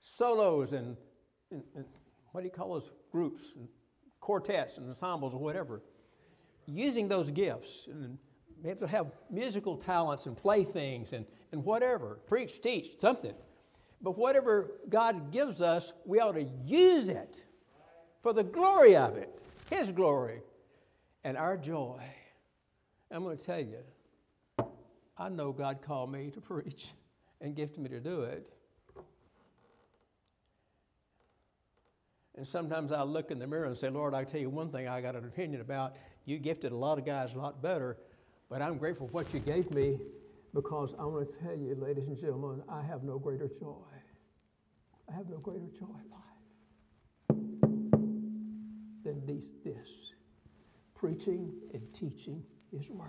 Solos 0.00 0.72
and, 0.72 0.96
and, 1.50 1.62
and 1.74 1.84
what 2.30 2.42
do 2.42 2.46
you 2.46 2.52
call 2.52 2.74
those 2.74 2.92
groups? 3.10 3.52
And 3.56 3.68
quartets 4.20 4.78
and 4.78 4.88
ensembles 4.88 5.34
or 5.34 5.40
whatever. 5.40 5.82
Using 6.66 7.08
those 7.08 7.32
gifts 7.32 7.88
and 7.90 8.16
maybe 8.62 8.78
to 8.80 8.86
have 8.86 9.10
musical 9.28 9.76
talents 9.76 10.26
and 10.26 10.36
play 10.36 10.62
things 10.62 11.12
and, 11.12 11.26
and 11.50 11.64
whatever. 11.64 12.20
Preach, 12.28 12.60
teach, 12.60 13.00
something. 13.00 13.34
But 14.00 14.16
whatever 14.16 14.70
God 14.88 15.32
gives 15.32 15.60
us, 15.60 15.92
we 16.06 16.20
ought 16.20 16.32
to 16.32 16.46
use 16.64 17.08
it 17.08 17.44
for 18.22 18.32
the 18.32 18.44
glory 18.44 18.96
of 18.96 19.16
it, 19.16 19.30
His 19.70 19.90
glory, 19.90 20.42
and 21.24 21.36
our 21.36 21.56
joy. 21.56 22.00
I'm 23.10 23.24
going 23.24 23.36
to 23.36 23.44
tell 23.44 23.60
you, 23.60 23.78
I 25.18 25.28
know 25.28 25.52
God 25.52 25.82
called 25.82 26.12
me 26.12 26.30
to 26.30 26.40
preach 26.40 26.92
and 27.40 27.54
gifted 27.54 27.82
me 27.82 27.88
to 27.90 28.00
do 28.00 28.22
it. 28.22 28.48
And 32.36 32.46
sometimes 32.46 32.92
I 32.92 33.02
look 33.02 33.30
in 33.30 33.38
the 33.38 33.46
mirror 33.46 33.66
and 33.66 33.76
say, 33.76 33.90
Lord, 33.90 34.14
I 34.14 34.24
tell 34.24 34.40
you 34.40 34.48
one 34.48 34.70
thing 34.70 34.88
I 34.88 35.00
got 35.00 35.14
an 35.14 35.24
opinion 35.24 35.60
about. 35.60 35.96
You 36.24 36.38
gifted 36.38 36.72
a 36.72 36.76
lot 36.76 36.98
of 36.98 37.04
guys 37.04 37.34
a 37.34 37.38
lot 37.38 37.60
better, 37.60 37.98
but 38.48 38.62
I'm 38.62 38.78
grateful 38.78 39.08
for 39.08 39.12
what 39.12 39.34
you 39.34 39.40
gave 39.40 39.70
me 39.74 39.98
because 40.54 40.94
I 40.98 41.04
want 41.04 41.30
to 41.30 41.38
tell 41.44 41.56
you, 41.56 41.74
ladies 41.74 42.06
and 42.06 42.18
gentlemen, 42.18 42.62
I 42.68 42.82
have 42.82 43.02
no 43.02 43.18
greater 43.18 43.48
joy. 43.48 43.84
I 45.10 45.16
have 45.16 45.28
no 45.28 45.38
greater 45.38 45.66
joy 45.78 45.86
than 49.04 49.42
this 49.64 50.12
preaching 50.94 51.52
and 51.72 51.82
teaching 51.94 52.42
His 52.70 52.90
Word. 52.90 53.08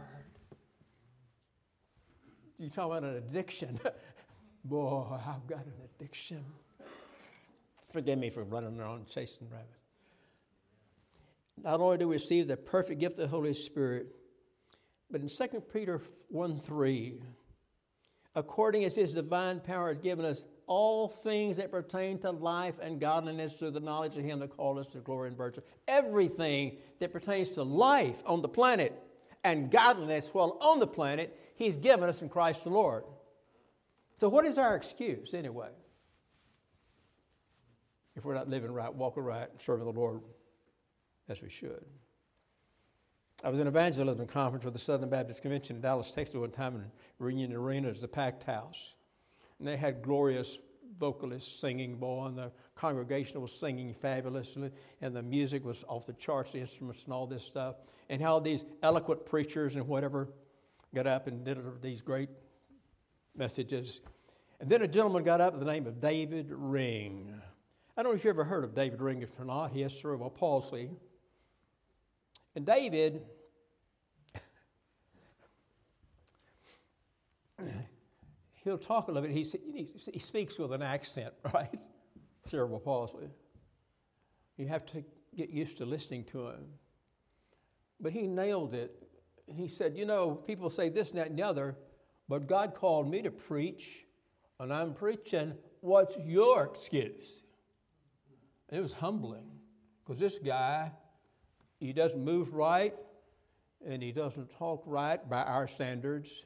You 2.58 2.70
talk 2.70 2.86
about 2.88 3.04
an 3.04 3.18
addiction. 3.18 3.80
Boy, 4.64 5.06
I've 5.14 5.48
got 5.48 5.66
an 5.66 5.74
addiction. 5.84 6.46
Forgive 7.92 8.20
me 8.20 8.30
for 8.30 8.44
running 8.44 8.80
around 8.80 9.08
chasing 9.08 9.50
rabbits. 9.50 9.82
Not 11.62 11.80
only 11.80 11.98
do 11.98 12.08
we 12.08 12.16
receive 12.16 12.48
the 12.48 12.58
perfect 12.58 13.00
gift 13.00 13.14
of 13.14 13.22
the 13.22 13.28
Holy 13.28 13.54
Spirit, 13.54 14.08
but 15.10 15.22
in 15.22 15.28
2 15.28 15.62
Peter 15.74 16.02
1 16.30 16.60
3, 16.60 17.22
according 18.36 18.84
as 18.84 18.96
his 18.96 19.14
divine 19.14 19.60
power 19.60 19.90
has 19.90 20.00
given 20.00 20.26
us 20.26 20.46
all 20.72 21.10
things 21.10 21.58
that 21.58 21.70
pertain 21.70 22.18
to 22.18 22.32
life 22.32 22.80
and 22.82 22.98
godliness 22.98 23.58
through 23.58 23.72
the 23.72 23.80
knowledge 23.82 24.16
of 24.16 24.24
Him 24.24 24.40
that 24.40 24.56
called 24.56 24.78
us 24.78 24.88
to 24.88 25.00
glory 25.00 25.28
and 25.28 25.36
virtue. 25.36 25.60
Everything 25.86 26.78
that 27.02 27.12
pertains 27.12 27.52
to 27.52 27.64
life 27.64 28.24
on 28.26 28.42
the 28.42 28.48
planet 28.48 28.98
and 29.44 29.70
godliness 29.70 30.30
while 30.30 30.58
on 30.62 30.80
the 30.80 30.88
planet, 30.88 31.38
He's 31.56 31.76
given 31.76 32.08
us 32.08 32.22
in 32.22 32.30
Christ 32.30 32.64
the 32.64 32.70
Lord. 32.70 33.04
So, 34.18 34.30
what 34.30 34.46
is 34.46 34.58
our 34.58 34.78
excuse 34.78 35.34
anyway? 35.34 35.72
If 38.16 38.24
we're 38.24 38.36
not 38.36 38.48
living 38.48 38.72
right, 38.72 38.94
walking 38.94 39.24
right, 39.24 39.50
serving 39.60 39.84
the 39.84 39.92
Lord 39.92 40.22
as 41.28 41.42
we 41.42 41.50
should. 41.50 41.84
I 43.44 43.50
was 43.50 43.60
in 43.60 43.62
an 43.62 43.74
evangelism 43.74 44.28
conference 44.28 44.64
with 44.64 44.76
the 44.76 44.80
Southern 44.80 45.10
Baptist 45.10 45.42
Convention 45.42 45.76
in 45.76 45.82
Dallas, 45.82 46.12
Texas, 46.12 46.36
one 46.36 46.52
time 46.52 46.76
in 46.76 46.92
Reunion 47.18 47.54
Arena. 47.54 47.88
It 47.88 47.92
was 47.92 48.04
a 48.04 48.08
packed 48.08 48.44
house. 48.44 48.94
And 49.58 49.68
they 49.68 49.78
had 49.78 50.04
glorious 50.04 50.60
vocalists 51.00 51.60
singing, 51.60 51.96
boy, 51.96 52.26
and 52.26 52.38
the 52.38 52.52
congregation 52.76 53.42
was 53.42 53.52
singing 53.52 53.96
fabulously, 53.96 54.70
and 55.02 55.16
the 55.16 55.24
music 55.24 55.66
was 55.66 55.84
off 55.88 56.06
the 56.06 56.14
charts, 56.14 56.52
the 56.52 56.60
instruments 56.60 57.04
and 57.06 57.14
all 57.14 57.26
this 57.26 57.44
stuff. 57.44 57.78
And 58.10 58.22
how 58.22 58.40
these 58.40 58.64
eloquent 58.84 59.26
preachers 59.26 59.76
and 59.76 59.88
whatever 59.88 60.30
got 60.94 61.08
up 61.08 61.26
and 61.26 61.44
did 61.44 61.58
these 61.82 62.04
great 62.04 62.30
messages. 63.36 64.02
And 64.60 64.70
then 64.70 64.84
a 64.84 64.88
gentleman 64.88 65.24
got 65.24 65.42
up 65.42 65.54
with 65.54 65.66
the 65.66 65.72
name 65.72 65.88
of 65.88 66.00
David 66.00 66.48
Ring. 66.52 67.42
I 67.98 68.04
don't 68.04 68.12
know 68.12 68.16
if 68.16 68.24
you 68.24 68.30
ever 68.30 68.44
heard 68.44 68.64
of 68.64 68.76
David 68.76 69.02
Ring 69.02 69.26
or 69.40 69.46
not. 69.46 69.72
He 69.72 69.82
has 69.82 70.00
cerebral 70.00 70.30
palsy. 70.30 70.92
And 72.56 72.66
David 72.66 73.22
he'll 78.64 78.78
talk 78.78 79.08
a 79.08 79.12
little 79.12 79.28
bit. 79.28 79.36
He, 79.36 79.88
he 80.14 80.20
speaks 80.20 80.58
with 80.58 80.72
an 80.72 80.82
accent, 80.82 81.34
right? 81.54 81.74
Cerebral 82.42 82.80
palsy. 82.80 83.30
You 84.58 84.68
have 84.68 84.86
to 84.88 85.04
get 85.36 85.50
used 85.50 85.78
to 85.78 85.86
listening 85.86 86.24
to 86.26 86.50
him. 86.50 86.66
But 88.00 88.12
he 88.12 88.28
nailed 88.28 88.74
it. 88.74 88.96
And 89.48 89.58
he 89.58 89.68
said, 89.68 89.98
You 89.98 90.06
know, 90.06 90.32
people 90.32 90.70
say 90.70 90.90
this 90.90 91.12
and 91.12 91.20
that 91.20 91.30
and 91.30 91.38
the 91.38 91.44
other, 91.44 91.76
but 92.30 92.48
God 92.48 92.74
called 92.76 93.10
me 93.10 93.22
to 93.22 93.32
preach, 93.32 94.06
and 94.60 94.74
I'm 94.74 94.94
preaching. 94.94 95.54
What's 95.82 96.16
your 96.26 96.66
excuse? 96.66 97.44
It 98.70 98.80
was 98.80 98.94
humbling 98.94 99.50
because 100.04 100.20
this 100.20 100.38
guy, 100.38 100.92
he 101.82 101.94
doesn't 101.94 102.24
move 102.24 102.54
right 102.54 102.94
and 103.86 104.04
he 104.04 104.12
doesn't 104.12 104.52
talk 104.52 104.84
right 104.86 105.28
by 105.28 105.42
our 105.42 105.68
standards. 105.68 106.46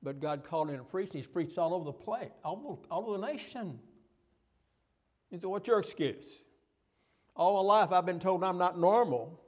But 0.00 0.20
God 0.20 0.44
called 0.44 0.70
him 0.70 0.78
to 0.78 0.84
preach. 0.84 1.10
He's 1.12 1.26
preached 1.26 1.58
all 1.58 1.74
over 1.74 1.84
the 1.84 1.92
place, 1.92 2.30
all 2.44 2.62
over, 2.64 2.80
all 2.88 3.10
over 3.10 3.18
the 3.18 3.26
nation. 3.26 3.80
He 5.30 5.38
said, 5.38 5.50
What's 5.50 5.66
your 5.66 5.80
excuse? 5.80 6.44
All 7.34 7.56
my 7.56 7.80
life 7.80 7.92
I've 7.92 8.06
been 8.06 8.20
told 8.20 8.44
I'm 8.44 8.58
not 8.58 8.78
normal. 8.78 9.40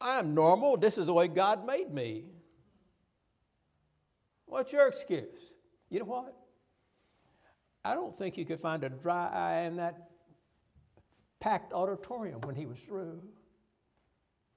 I'm 0.00 0.34
normal. 0.34 0.78
This 0.78 0.96
is 0.96 1.06
the 1.06 1.12
way 1.12 1.28
God 1.28 1.66
made 1.66 1.92
me. 1.92 2.24
What's 4.46 4.72
your 4.72 4.88
excuse? 4.88 5.52
You 5.90 6.00
know 6.00 6.06
what? 6.06 6.34
I 7.84 7.94
don't 7.94 8.16
think 8.16 8.38
you 8.38 8.46
could 8.46 8.60
find 8.60 8.82
a 8.82 8.88
dry 8.88 9.28
eye 9.28 9.66
in 9.66 9.76
that 9.76 10.10
packed 11.38 11.74
auditorium 11.74 12.40
when 12.40 12.54
he 12.54 12.64
was 12.64 12.78
through. 12.80 13.22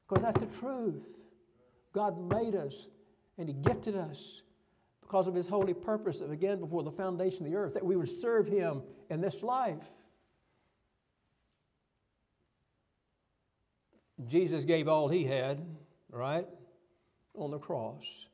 Because 0.10 0.24
that's 0.24 0.40
the 0.42 0.60
truth. 0.60 1.26
God 1.94 2.20
made 2.32 2.56
us 2.56 2.88
and 3.38 3.48
he 3.48 3.54
gifted 3.54 3.96
us 3.96 4.42
because 5.02 5.28
of 5.28 5.34
his 5.34 5.48
holy 5.48 5.74
purpose 5.74 6.22
began 6.22 6.60
before 6.60 6.84
the 6.84 6.92
foundation 6.92 7.46
of 7.46 7.52
the 7.52 7.58
earth, 7.58 7.74
that 7.74 7.86
we 7.86 7.96
would 7.96 8.10
serve 8.10 8.48
him 8.48 8.84
in 9.10 9.22
this 9.22 9.42
life. 9.42 9.92
Jesus 14.28 14.66
gave 14.66 14.88
all 14.88 15.08
he 15.08 15.24
had, 15.24 15.66
right, 16.12 16.48
on 17.34 17.52
the 17.52 17.58
cross. 17.58 18.28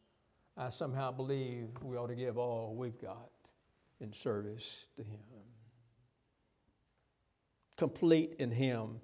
I 0.57 0.69
somehow 0.69 1.11
believe 1.11 1.69
we 1.82 1.95
ought 1.95 2.07
to 2.07 2.15
give 2.15 2.38
all 2.38 2.73
we've 2.76 2.99
got 2.99 3.30
in 4.01 4.11
service 4.11 4.88
to 4.95 5.03
him. 5.03 5.19
Complete 7.78 8.36
in 8.39 8.51
him. 8.51 8.99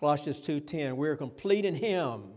Colossians 0.00 0.40
2:10, 0.40 0.96
we're 0.96 1.16
complete 1.16 1.64
in 1.66 1.74
him. 1.74 2.32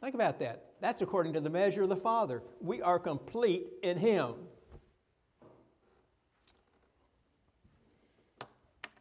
Think 0.00 0.14
about 0.14 0.38
that. 0.38 0.80
That's 0.80 1.02
according 1.02 1.34
to 1.34 1.40
the 1.40 1.50
measure 1.50 1.82
of 1.82 1.88
the 1.90 1.96
Father. 1.96 2.42
We 2.60 2.80
are 2.80 2.98
complete 2.98 3.66
in 3.82 3.98
him. 3.98 4.48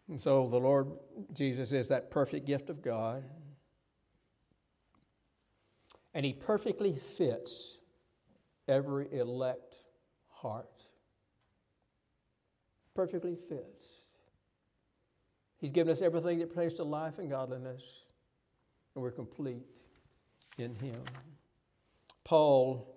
And 0.09 0.19
so 0.19 0.49
the 0.49 0.59
Lord 0.59 0.91
Jesus 1.33 1.71
is 1.71 1.89
that 1.89 2.09
perfect 2.11 2.45
gift 2.45 2.69
of 2.69 2.81
God. 2.81 3.23
And 6.13 6.25
he 6.25 6.33
perfectly 6.33 6.95
fits 6.95 7.79
every 8.67 9.07
elect 9.13 9.75
heart. 10.29 10.89
Perfectly 12.95 13.35
fits. 13.35 13.96
He's 15.59 15.71
given 15.71 15.91
us 15.91 16.01
everything 16.01 16.39
that 16.39 16.53
pertains 16.53 16.75
to 16.75 16.83
life 16.83 17.17
and 17.19 17.29
godliness, 17.29 18.03
and 18.93 19.03
we're 19.03 19.11
complete 19.11 19.63
in 20.57 20.75
him. 20.75 21.01
Paul, 22.23 22.95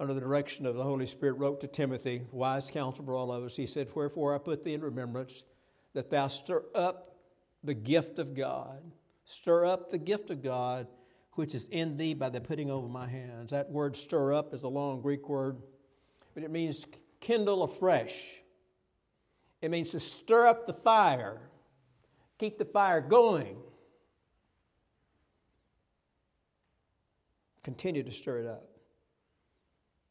under 0.00 0.14
the 0.14 0.20
direction 0.20 0.66
of 0.66 0.74
the 0.74 0.82
Holy 0.82 1.06
Spirit, 1.06 1.34
wrote 1.34 1.60
to 1.60 1.66
Timothy, 1.66 2.22
wise 2.30 2.70
counsel 2.70 3.04
for 3.04 3.14
all 3.14 3.32
of 3.32 3.44
us. 3.44 3.56
He 3.56 3.66
said, 3.66 3.88
Wherefore 3.94 4.34
I 4.34 4.38
put 4.38 4.64
thee 4.64 4.74
in 4.74 4.80
remembrance 4.80 5.44
that 5.94 6.10
thou 6.10 6.28
stir 6.28 6.62
up 6.74 7.16
the 7.62 7.74
gift 7.74 8.18
of 8.18 8.34
God. 8.34 8.82
Stir 9.24 9.66
up 9.66 9.90
the 9.90 9.98
gift 9.98 10.30
of 10.30 10.42
God 10.42 10.86
which 11.34 11.54
is 11.54 11.68
in 11.68 11.96
thee 11.96 12.14
by 12.14 12.28
the 12.28 12.40
putting 12.40 12.70
over 12.70 12.88
my 12.88 13.06
hands. 13.06 13.50
That 13.50 13.70
word 13.70 13.96
stir 13.96 14.34
up 14.34 14.52
is 14.52 14.62
a 14.62 14.68
long 14.68 15.00
Greek 15.00 15.28
word, 15.28 15.56
but 16.34 16.42
it 16.42 16.50
means 16.50 16.86
kindle 17.20 17.62
afresh. 17.62 18.18
It 19.60 19.70
means 19.70 19.90
to 19.90 20.00
stir 20.00 20.48
up 20.48 20.66
the 20.66 20.74
fire, 20.74 21.40
keep 22.42 22.58
the 22.58 22.64
fire 22.64 23.00
going. 23.00 23.56
Continue 27.62 28.02
to 28.02 28.10
stir 28.10 28.38
it 28.38 28.46
up, 28.48 28.68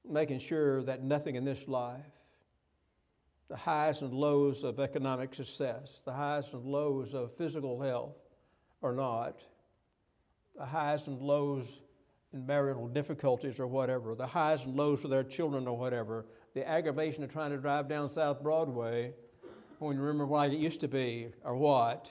making 0.10 0.40
sure 0.40 0.82
that 0.84 1.04
nothing 1.04 1.36
in 1.36 1.44
this 1.44 1.68
life 1.68 2.06
the 3.50 3.58
highs 3.58 4.02
and 4.02 4.14
lows 4.14 4.64
of 4.64 4.80
economic 4.80 5.36
success, 5.36 6.00
the 6.06 6.14
highs 6.14 6.54
and 6.54 6.64
lows 6.64 7.14
of 7.14 7.36
physical 7.36 7.82
health 7.82 8.16
or 8.82 8.94
not, 8.94 9.42
the 10.58 10.66
highs 10.66 11.08
and 11.08 11.22
lows 11.22 11.82
in 12.32 12.46
marital 12.46 12.88
difficulties 12.88 13.60
or 13.60 13.68
whatever, 13.68 14.16
the 14.16 14.26
highs 14.26 14.64
and 14.64 14.78
lows 14.78 15.04
with 15.04 15.12
their 15.12 15.26
children 15.26 15.68
or 15.68 15.78
whatever, 15.78 16.26
the 16.54 16.66
aggravation 16.66 17.26
of 17.26 17.30
trying 17.30 17.52
to 17.52 17.58
drive 17.58 17.90
down 17.90 18.08
South 18.08 18.42
Broadway 18.42 19.14
when 19.80 19.98
you 19.98 20.02
remember 20.02 20.26
what 20.26 20.54
it 20.54 20.58
used 20.58 20.80
to 20.80 20.88
be 20.88 21.28
or 21.44 21.58
what. 21.58 22.10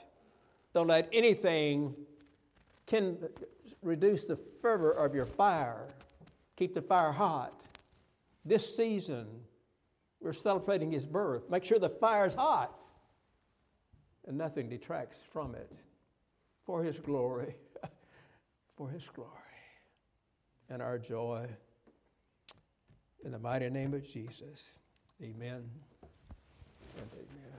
Don't 0.74 0.86
let 0.86 1.08
anything 1.12 1.94
can 2.86 3.18
reduce 3.82 4.26
the 4.26 4.36
fervor 4.36 4.90
of 4.90 5.14
your 5.14 5.26
fire. 5.26 5.88
Keep 6.56 6.74
the 6.74 6.82
fire 6.82 7.12
hot. 7.12 7.64
This 8.44 8.76
season, 8.76 9.26
we're 10.20 10.32
celebrating 10.32 10.90
his 10.90 11.06
birth. 11.06 11.48
Make 11.50 11.64
sure 11.64 11.78
the 11.78 11.88
fire's 11.88 12.34
hot 12.34 12.82
and 14.26 14.36
nothing 14.36 14.68
detracts 14.68 15.24
from 15.32 15.54
it 15.54 15.82
for 16.64 16.82
his 16.82 16.98
glory, 16.98 17.54
for 18.76 18.88
his 18.88 19.08
glory 19.08 19.30
and 20.68 20.80
our 20.80 20.98
joy. 20.98 21.46
In 23.24 23.32
the 23.32 23.38
mighty 23.38 23.68
name 23.68 23.92
of 23.92 24.08
Jesus, 24.08 24.74
amen 25.22 25.68
and 26.96 27.10
amen. 27.12 27.49